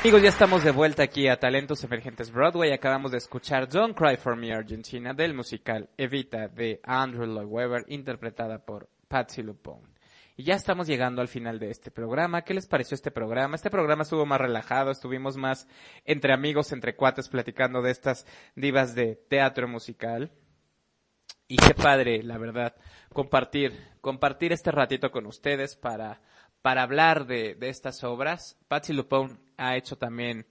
Amigos, 0.00 0.22
ya 0.22 0.30
estamos 0.30 0.64
de 0.64 0.70
vuelta 0.70 1.02
aquí 1.02 1.28
a 1.28 1.38
Talentos 1.38 1.84
Emergentes 1.84 2.32
Broadway. 2.32 2.72
Acabamos 2.72 3.12
de 3.12 3.18
escuchar 3.18 3.68
Don't 3.68 3.94
Cry 3.94 4.16
for 4.16 4.34
Me 4.34 4.50
Argentina 4.50 5.12
del 5.12 5.34
musical 5.34 5.90
Evita 5.98 6.48
de 6.48 6.80
Andrew 6.84 7.26
Lloyd 7.26 7.44
Webber, 7.44 7.84
interpretada 7.86 8.64
por 8.64 8.88
Patsy 9.08 9.42
Lupone. 9.42 9.92
Y 10.38 10.44
ya 10.44 10.54
estamos 10.54 10.86
llegando 10.86 11.20
al 11.20 11.28
final 11.28 11.58
de 11.58 11.70
este 11.70 11.90
programa. 11.90 12.40
¿Qué 12.44 12.54
les 12.54 12.66
pareció 12.66 12.94
este 12.94 13.10
programa? 13.10 13.56
Este 13.56 13.68
programa 13.68 14.04
estuvo 14.04 14.24
más 14.24 14.40
relajado, 14.40 14.90
estuvimos 14.90 15.36
más 15.36 15.68
entre 16.06 16.32
amigos, 16.32 16.72
entre 16.72 16.96
cuates, 16.96 17.28
platicando 17.28 17.82
de 17.82 17.90
estas 17.90 18.24
divas 18.56 18.94
de 18.94 19.16
teatro 19.28 19.68
musical. 19.68 20.32
Y 21.46 21.58
qué 21.58 21.74
padre, 21.74 22.22
la 22.22 22.38
verdad, 22.38 22.74
compartir, 23.12 23.78
compartir 24.00 24.54
este 24.54 24.70
ratito 24.70 25.10
con 25.10 25.26
ustedes 25.26 25.76
para, 25.76 26.22
para 26.62 26.84
hablar 26.84 27.26
de, 27.26 27.54
de 27.54 27.68
estas 27.68 28.02
obras. 28.02 28.56
Patsy 28.66 28.94
Lupone 28.94 29.49
ha 29.60 29.76
hecho 29.76 29.96
también 29.96 30.46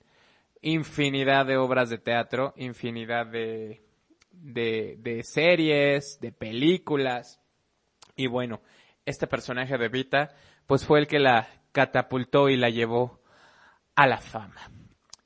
infinidad 0.61 1.45
de 1.45 1.57
obras 1.57 1.89
de 1.89 1.97
teatro, 1.97 2.53
infinidad 2.57 3.25
de, 3.25 3.81
de, 4.31 5.21
series, 5.23 6.19
de 6.21 6.31
películas. 6.31 7.41
Y 8.15 8.27
bueno, 8.27 8.61
este 9.05 9.27
personaje 9.27 9.77
de 9.77 9.89
Vita, 9.89 10.35
pues 10.67 10.85
fue 10.85 10.99
el 10.99 11.07
que 11.07 11.19
la 11.19 11.47
catapultó 11.71 12.49
y 12.49 12.57
la 12.57 12.69
llevó 12.69 13.21
a 13.95 14.07
la 14.07 14.19
fama. 14.19 14.69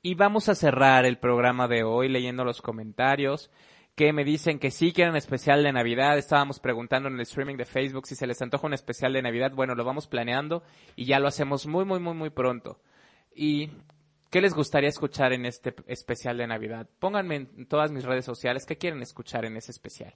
Y 0.02 0.14
vamos 0.14 0.48
a 0.48 0.54
cerrar 0.54 1.04
el 1.04 1.18
programa 1.18 1.68
de 1.68 1.82
hoy 1.82 2.08
leyendo 2.08 2.44
los 2.44 2.62
comentarios 2.62 3.50
que 3.94 4.12
me 4.12 4.24
dicen 4.24 4.58
que 4.58 4.70
sí 4.70 4.92
quieren 4.92 5.14
especial 5.14 5.62
de 5.62 5.72
Navidad. 5.72 6.18
Estábamos 6.18 6.58
preguntando 6.58 7.08
en 7.08 7.14
el 7.14 7.20
streaming 7.20 7.56
de 7.56 7.64
Facebook 7.64 8.06
si 8.06 8.16
se 8.16 8.26
les 8.26 8.40
antoja 8.42 8.66
un 8.66 8.74
especial 8.74 9.12
de 9.12 9.22
Navidad. 9.22 9.52
Bueno, 9.52 9.74
lo 9.74 9.84
vamos 9.84 10.08
planeando 10.08 10.62
y 10.96 11.04
ya 11.04 11.20
lo 11.20 11.28
hacemos 11.28 11.66
muy, 11.66 11.84
muy, 11.84 12.00
muy, 12.00 12.14
muy 12.14 12.30
pronto. 12.30 12.80
¿Y 13.34 13.70
qué 14.30 14.40
les 14.40 14.54
gustaría 14.54 14.88
escuchar 14.88 15.32
en 15.32 15.46
este 15.46 15.74
especial 15.86 16.36
de 16.38 16.46
Navidad? 16.46 16.88
Pónganme 16.98 17.36
en 17.36 17.66
todas 17.66 17.90
mis 17.90 18.04
redes 18.04 18.24
sociales 18.24 18.64
qué 18.66 18.78
quieren 18.78 19.02
escuchar 19.02 19.44
en 19.44 19.56
ese 19.56 19.72
especial. 19.72 20.14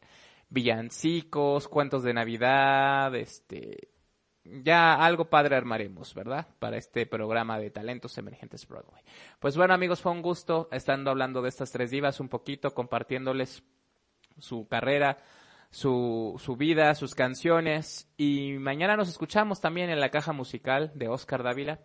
Villancicos, 0.48 1.68
cuentos 1.68 2.02
de 2.02 2.14
Navidad, 2.14 3.14
este... 3.14 3.90
Ya 4.44 4.94
algo 4.94 5.28
padre 5.28 5.56
armaremos, 5.56 6.14
¿verdad? 6.14 6.46
Para 6.58 6.78
este 6.78 7.04
programa 7.04 7.58
de 7.58 7.70
talentos 7.70 8.16
emergentes 8.16 8.66
Broadway. 8.66 9.02
Pues 9.40 9.58
bueno 9.58 9.74
amigos, 9.74 10.00
fue 10.00 10.12
un 10.12 10.22
gusto 10.22 10.70
estando 10.72 11.10
hablando 11.10 11.42
de 11.42 11.50
estas 11.50 11.70
tres 11.70 11.90
divas 11.90 12.18
un 12.18 12.30
poquito, 12.30 12.70
compartiéndoles 12.72 13.62
su 14.38 14.66
carrera, 14.66 15.18
su, 15.70 16.40
su 16.42 16.56
vida, 16.56 16.94
sus 16.94 17.14
canciones. 17.14 18.10
Y 18.16 18.54
mañana 18.54 18.96
nos 18.96 19.10
escuchamos 19.10 19.60
también 19.60 19.90
en 19.90 20.00
la 20.00 20.10
caja 20.10 20.32
musical 20.32 20.92
de 20.94 21.08
Oscar 21.08 21.42
Dávila. 21.42 21.80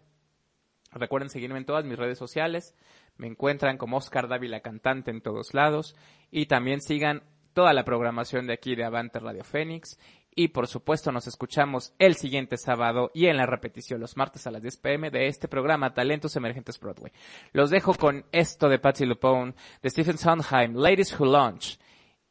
Recuerden 0.95 1.29
seguirme 1.29 1.57
en 1.57 1.65
todas 1.65 1.85
mis 1.85 1.97
redes 1.97 2.17
sociales. 2.17 2.75
Me 3.17 3.27
encuentran 3.27 3.77
como 3.77 3.97
Oscar 3.97 4.27
Dávila 4.27 4.61
Cantante 4.61 5.11
en 5.11 5.21
todos 5.21 5.53
lados. 5.53 5.95
Y 6.31 6.47
también 6.47 6.81
sigan 6.81 7.23
toda 7.53 7.73
la 7.73 7.85
programación 7.85 8.47
de 8.47 8.53
aquí 8.53 8.75
de 8.75 8.83
Avante 8.83 9.19
Radio 9.19 9.43
Fénix. 9.43 9.97
Y 10.35 10.47
por 10.47 10.67
supuesto 10.67 11.11
nos 11.11 11.27
escuchamos 11.27 11.93
el 11.99 12.15
siguiente 12.15 12.57
sábado 12.57 13.11
y 13.13 13.27
en 13.27 13.37
la 13.37 13.45
repetición 13.45 14.01
los 14.01 14.17
martes 14.17 14.47
a 14.47 14.51
las 14.51 14.63
10 14.63 14.77
pm 14.77 15.11
de 15.11 15.27
este 15.27 15.47
programa 15.47 15.93
Talentos 15.93 16.35
Emergentes 16.35 16.79
Broadway. 16.79 17.11
Los 17.51 17.69
dejo 17.69 17.93
con 17.93 18.25
esto 18.31 18.67
de 18.67 18.79
Patsy 18.79 19.05
Lupone, 19.05 19.53
de 19.81 19.89
Stephen 19.89 20.17
Sondheim, 20.17 20.75
Ladies 20.75 21.17
Who 21.19 21.25
Launch. 21.25 21.77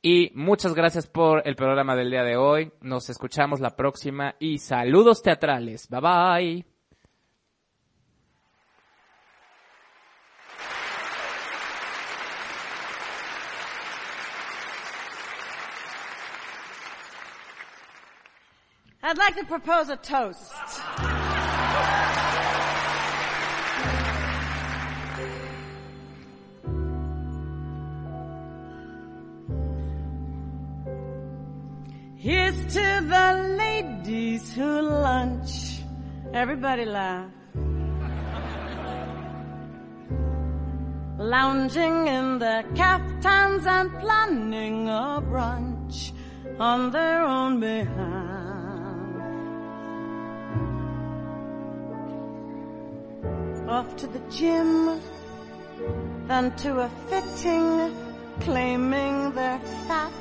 Y 0.04 0.32
muchas 0.34 0.74
gracias 0.74 1.06
por 1.06 1.46
el 1.46 1.54
programa 1.54 1.94
del 1.94 2.10
día 2.10 2.24
de 2.24 2.36
hoy. 2.36 2.72
Nos 2.80 3.08
escuchamos 3.08 3.60
la 3.60 3.76
próxima 3.76 4.34
y 4.40 4.58
saludos 4.58 5.22
teatrales. 5.22 5.88
Bye 5.88 6.00
bye. 6.00 6.71
I'd 19.04 19.18
like 19.18 19.34
to 19.34 19.44
propose 19.44 19.88
a 19.88 19.96
toast. 19.96 20.52
Here's 32.14 32.74
to 32.74 33.00
the 33.14 33.56
ladies 33.58 34.54
who 34.54 34.82
lunch. 34.82 35.82
Everybody 36.32 36.84
laugh. 36.84 37.28
Lounging 41.18 42.06
in 42.06 42.38
their 42.38 42.62
caftans 42.74 43.66
and 43.66 43.90
planning 43.98 44.88
a 44.88 45.20
brunch 45.20 46.12
on 46.60 46.92
their 46.92 47.24
own 47.24 47.58
behalf. 47.58 48.21
Off 53.82 53.96
to 53.96 54.06
the 54.06 54.20
gym 54.30 55.00
than 56.28 56.54
to 56.54 56.82
a 56.82 56.88
fitting, 57.08 57.92
claiming 58.38 59.32
their 59.32 59.58
fat 59.88 60.12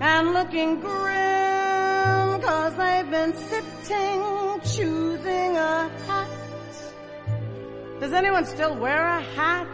and 0.00 0.34
looking 0.34 0.80
grim 0.80 2.42
cause 2.42 2.74
they've 2.76 3.10
been 3.10 3.32
sitting 3.50 4.20
choosing 4.74 5.56
a 5.56 5.88
hat. 6.06 6.28
Does 7.98 8.12
anyone 8.12 8.44
still 8.44 8.76
wear 8.76 9.02
a 9.02 9.22
hat? 9.22 9.66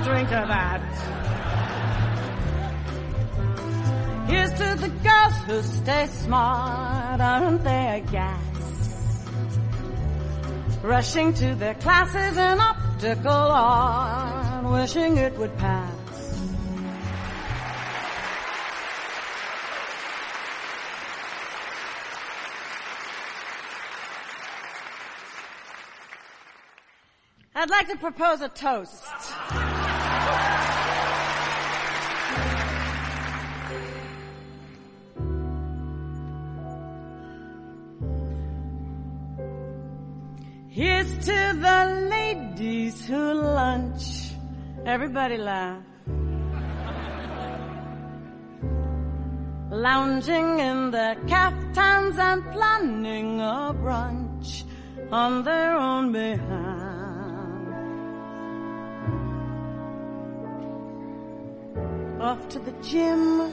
I'll 0.00 0.06
drink 0.06 0.30
that. 0.30 0.80
Here's 4.30 4.50
to 4.52 4.76
the 4.80 4.88
girls 4.88 5.36
who 5.46 5.62
stay 5.62 6.06
smart, 6.06 7.20
aren't 7.20 7.62
they 7.62 7.98
a 7.98 8.10
gas? 8.10 9.26
Rushing 10.82 11.34
to 11.34 11.54
their 11.54 11.74
classes 11.74 12.38
in 12.38 12.60
optical 12.60 13.30
art, 13.30 14.64
wishing 14.72 15.18
it 15.18 15.36
would 15.36 15.54
pass. 15.58 15.92
I'd 27.54 27.68
like 27.68 27.88
to 27.88 27.96
propose 27.98 28.40
a 28.40 28.48
toast. 28.48 29.04
To 41.20 41.52
the 41.66 42.08
ladies 42.08 43.04
who 43.04 43.34
lunch. 43.34 44.32
Everybody 44.86 45.36
laugh. 45.36 45.82
Lounging 49.70 50.60
in 50.60 50.90
their 50.90 51.16
caftans 51.26 52.18
and 52.18 52.42
planning 52.52 53.40
a 53.40 53.74
brunch 53.74 54.64
on 55.12 55.44
their 55.44 55.76
own 55.76 56.12
behalf. 56.12 56.80
Off 62.20 62.48
to 62.48 62.58
the 62.60 62.72
gym 62.82 63.52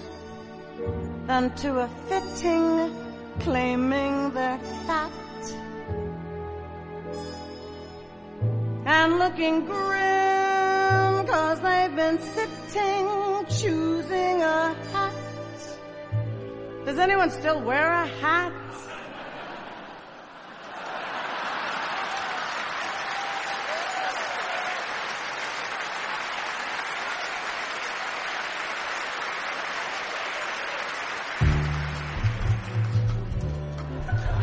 and 1.28 1.56
to 1.58 1.80
a 1.80 1.90
fitting, 2.08 2.96
claiming 3.40 4.32
their 4.32 4.58
fat 4.86 5.12
and 8.88 9.20
looking 9.20 9.66
grim 9.66 11.28
cause 11.28 11.60
they've 11.60 11.94
been 11.94 12.18
sitting 12.20 13.46
choosing 13.50 14.42
a 14.42 14.74
hat. 14.94 15.14
Does 16.86 16.98
anyone 16.98 17.30
still 17.30 17.62
wear 17.62 17.92
a 17.92 18.08
hat? 18.08 18.54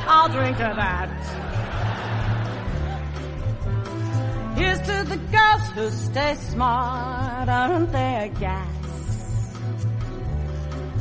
I'll 0.07 0.28
drink 0.28 0.59
to 0.59 0.74
that. 0.76 1.43
To 4.85 5.05
the 5.05 5.16
girls 5.32 5.62
who 5.74 5.91
stay 5.91 6.35
smart, 6.35 7.49
aren't 7.49 7.91
they 7.93 8.14
a 8.26 8.28
gas? 8.39 8.68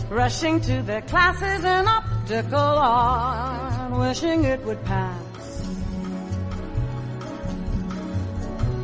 Rushing 0.09 0.61
to 0.61 0.81
their 0.84 1.01
classes 1.01 1.63
in 1.65 1.88
optical 1.88 2.59
art, 2.59 3.91
wishing 3.99 4.45
it 4.45 4.63
would 4.63 4.84
pass. 4.86 5.23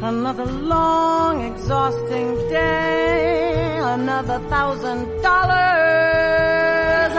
Another 0.01 0.45
long, 0.45 1.43
exhausting 1.51 2.35
day, 2.49 3.77
another 3.81 4.39
thousand 4.49 5.05
dollars, 5.21 7.13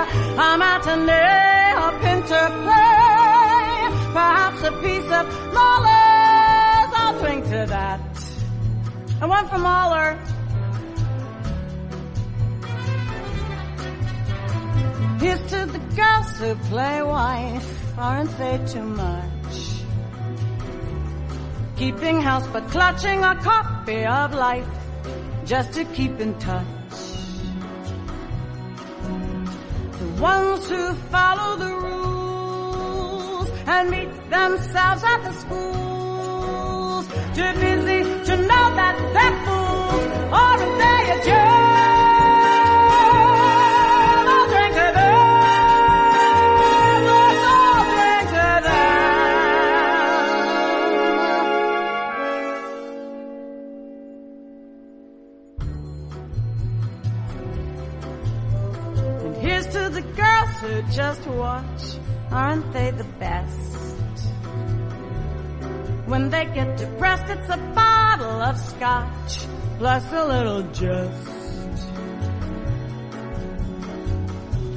a 0.46 0.50
matinee, 0.62 1.72
a 1.86 1.90
pinter 2.02 2.46
play, 2.64 3.72
perhaps 4.12 4.62
a 4.64 4.72
piece 4.82 5.10
of 5.18 5.24
Mahler's. 5.54 5.99
To 7.50 7.66
that. 7.66 8.00
And 9.20 9.28
one 9.28 9.48
for 9.48 9.58
Mahler. 9.58 10.16
Here's 15.18 15.40
to 15.50 15.66
the 15.66 15.80
girls 15.96 16.38
who 16.38 16.54
play 16.70 17.02
wife, 17.02 17.98
aren't 17.98 18.38
they 18.38 18.60
too 18.68 18.84
much? 18.84 19.82
Keeping 21.76 22.20
house 22.20 22.46
but 22.52 22.68
clutching 22.68 23.24
a 23.24 23.34
copy 23.34 24.04
of 24.04 24.32
life 24.32 24.68
just 25.44 25.72
to 25.72 25.84
keep 25.86 26.20
in 26.20 26.38
touch. 26.38 26.66
The 29.98 30.22
ones 30.22 30.68
who 30.68 30.94
follow 31.10 31.56
the 31.56 31.74
rules 31.74 33.50
and 33.66 33.90
meet 33.90 34.30
themselves 34.30 35.02
at 35.02 35.24
the 35.24 35.32
schools. 35.32 35.89
Too 37.40 37.54
busy 37.54 38.00
to 38.26 38.36
know 38.36 38.66
that 38.76 38.96
they're 39.14 39.38
fools 39.46 40.04
or 40.38 40.52
if 40.66 40.72
they 40.80 41.00
a 41.10 41.18
germ. 41.24 41.48
I'll 44.28 44.46
drink 44.52 44.72
to 44.74 44.88
them. 44.98 45.16
Let's 47.08 47.44
all 47.56 47.82
drink 47.94 48.24
to 48.28 48.44
them. 48.66 48.84
And 59.24 59.34
here's 59.36 59.68
to 59.68 59.82
the 59.88 60.02
girls 60.02 60.52
who 60.60 60.72
just 60.92 61.26
watch. 61.26 61.82
Aren't 62.30 62.70
they 62.74 62.90
the 62.90 63.04
best? 63.18 63.79
When 66.10 66.28
they 66.28 66.44
get 66.46 66.76
depressed, 66.76 67.28
it's 67.28 67.48
a 67.48 67.56
bottle 67.56 68.42
of 68.42 68.58
scotch 68.58 69.46
plus 69.78 70.04
a 70.10 70.24
little 70.26 70.62
just. 70.72 71.86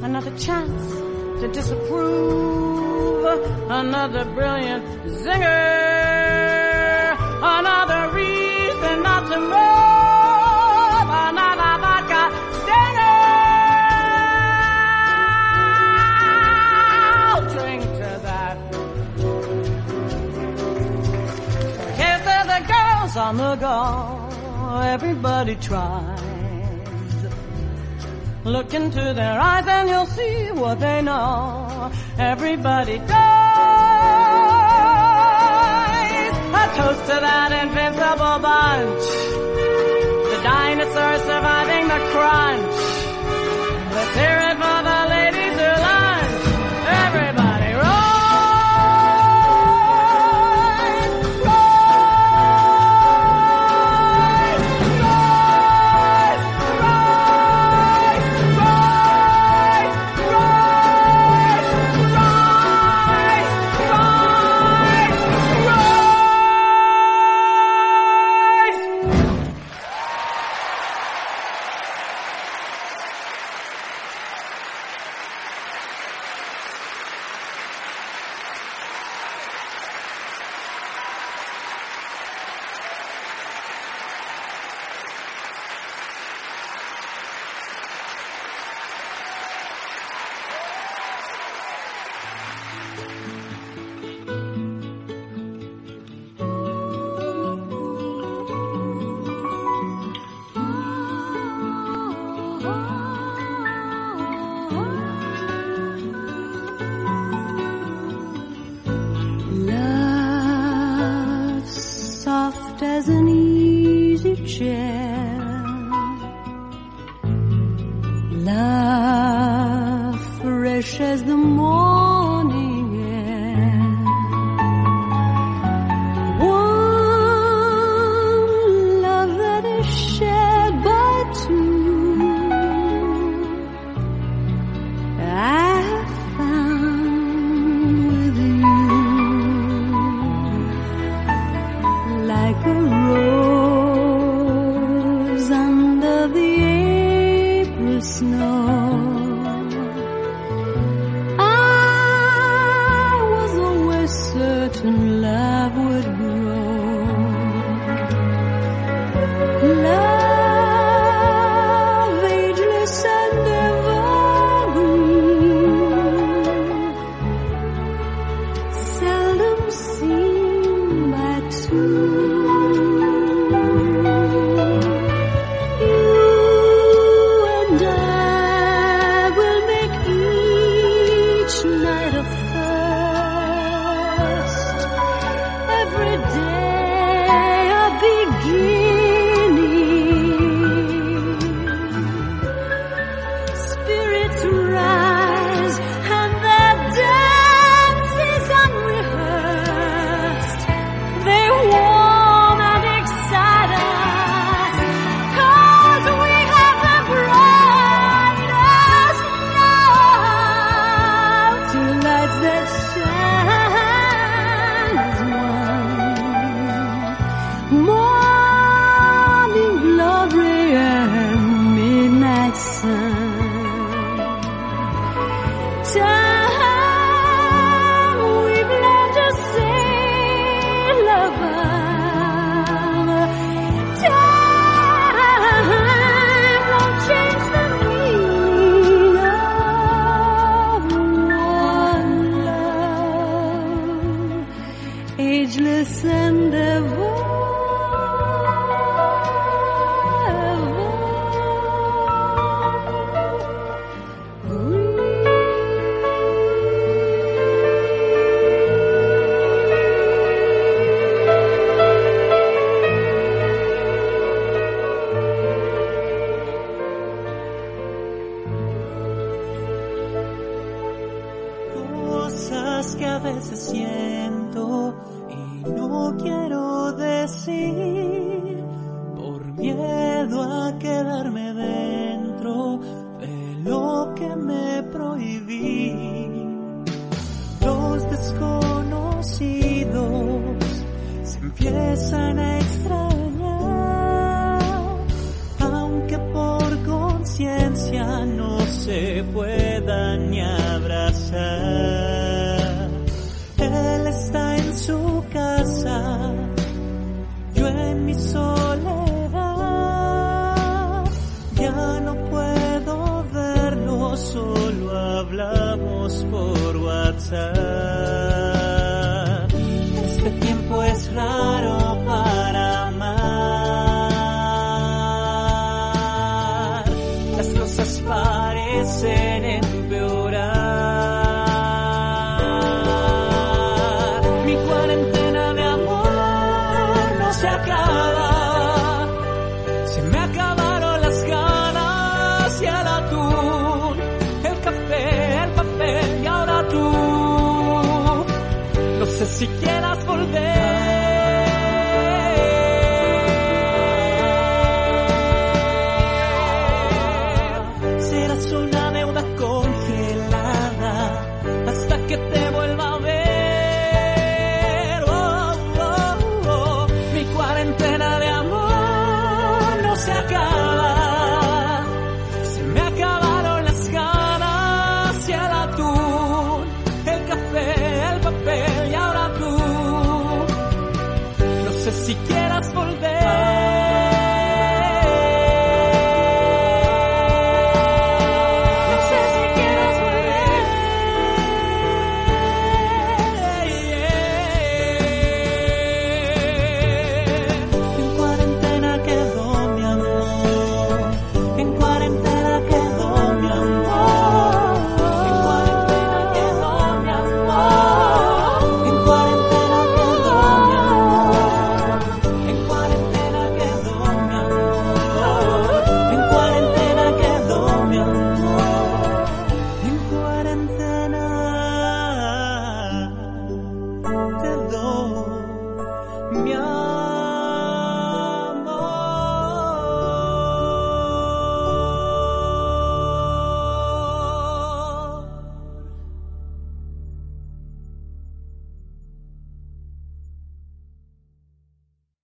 Another 0.04 0.38
chance 0.38 0.94
to 1.42 1.48
disapprove. 1.52 3.26
Another 3.68 4.26
brilliant 4.26 4.86
zinger. 5.24 5.48
Another 7.42 8.14
reason 8.16 9.02
not 9.02 9.28
to 9.32 9.40
move. 9.40 9.93
On 23.24 23.38
the 23.38 23.56
go. 23.56 23.78
Everybody 24.96 25.56
tries. 25.56 26.20
Look 28.44 28.74
into 28.74 29.04
their 29.20 29.40
eyes 29.40 29.66
and 29.76 29.88
you'll 29.90 30.12
see 30.20 30.52
what 30.52 30.80
they 30.82 31.02
know. 31.02 31.92
Everybody 32.18 32.98
dies. 32.98 33.14
A 36.62 36.66
toast 36.78 37.04
to 37.10 37.18
that 37.28 37.52
invincible 37.64 38.38
bunch. 38.48 39.06
The 40.32 40.40
dinosaurs 40.52 41.22
surviving 41.32 41.86
the 41.94 42.02
crunch. 42.12 42.78
Let's 43.96 44.16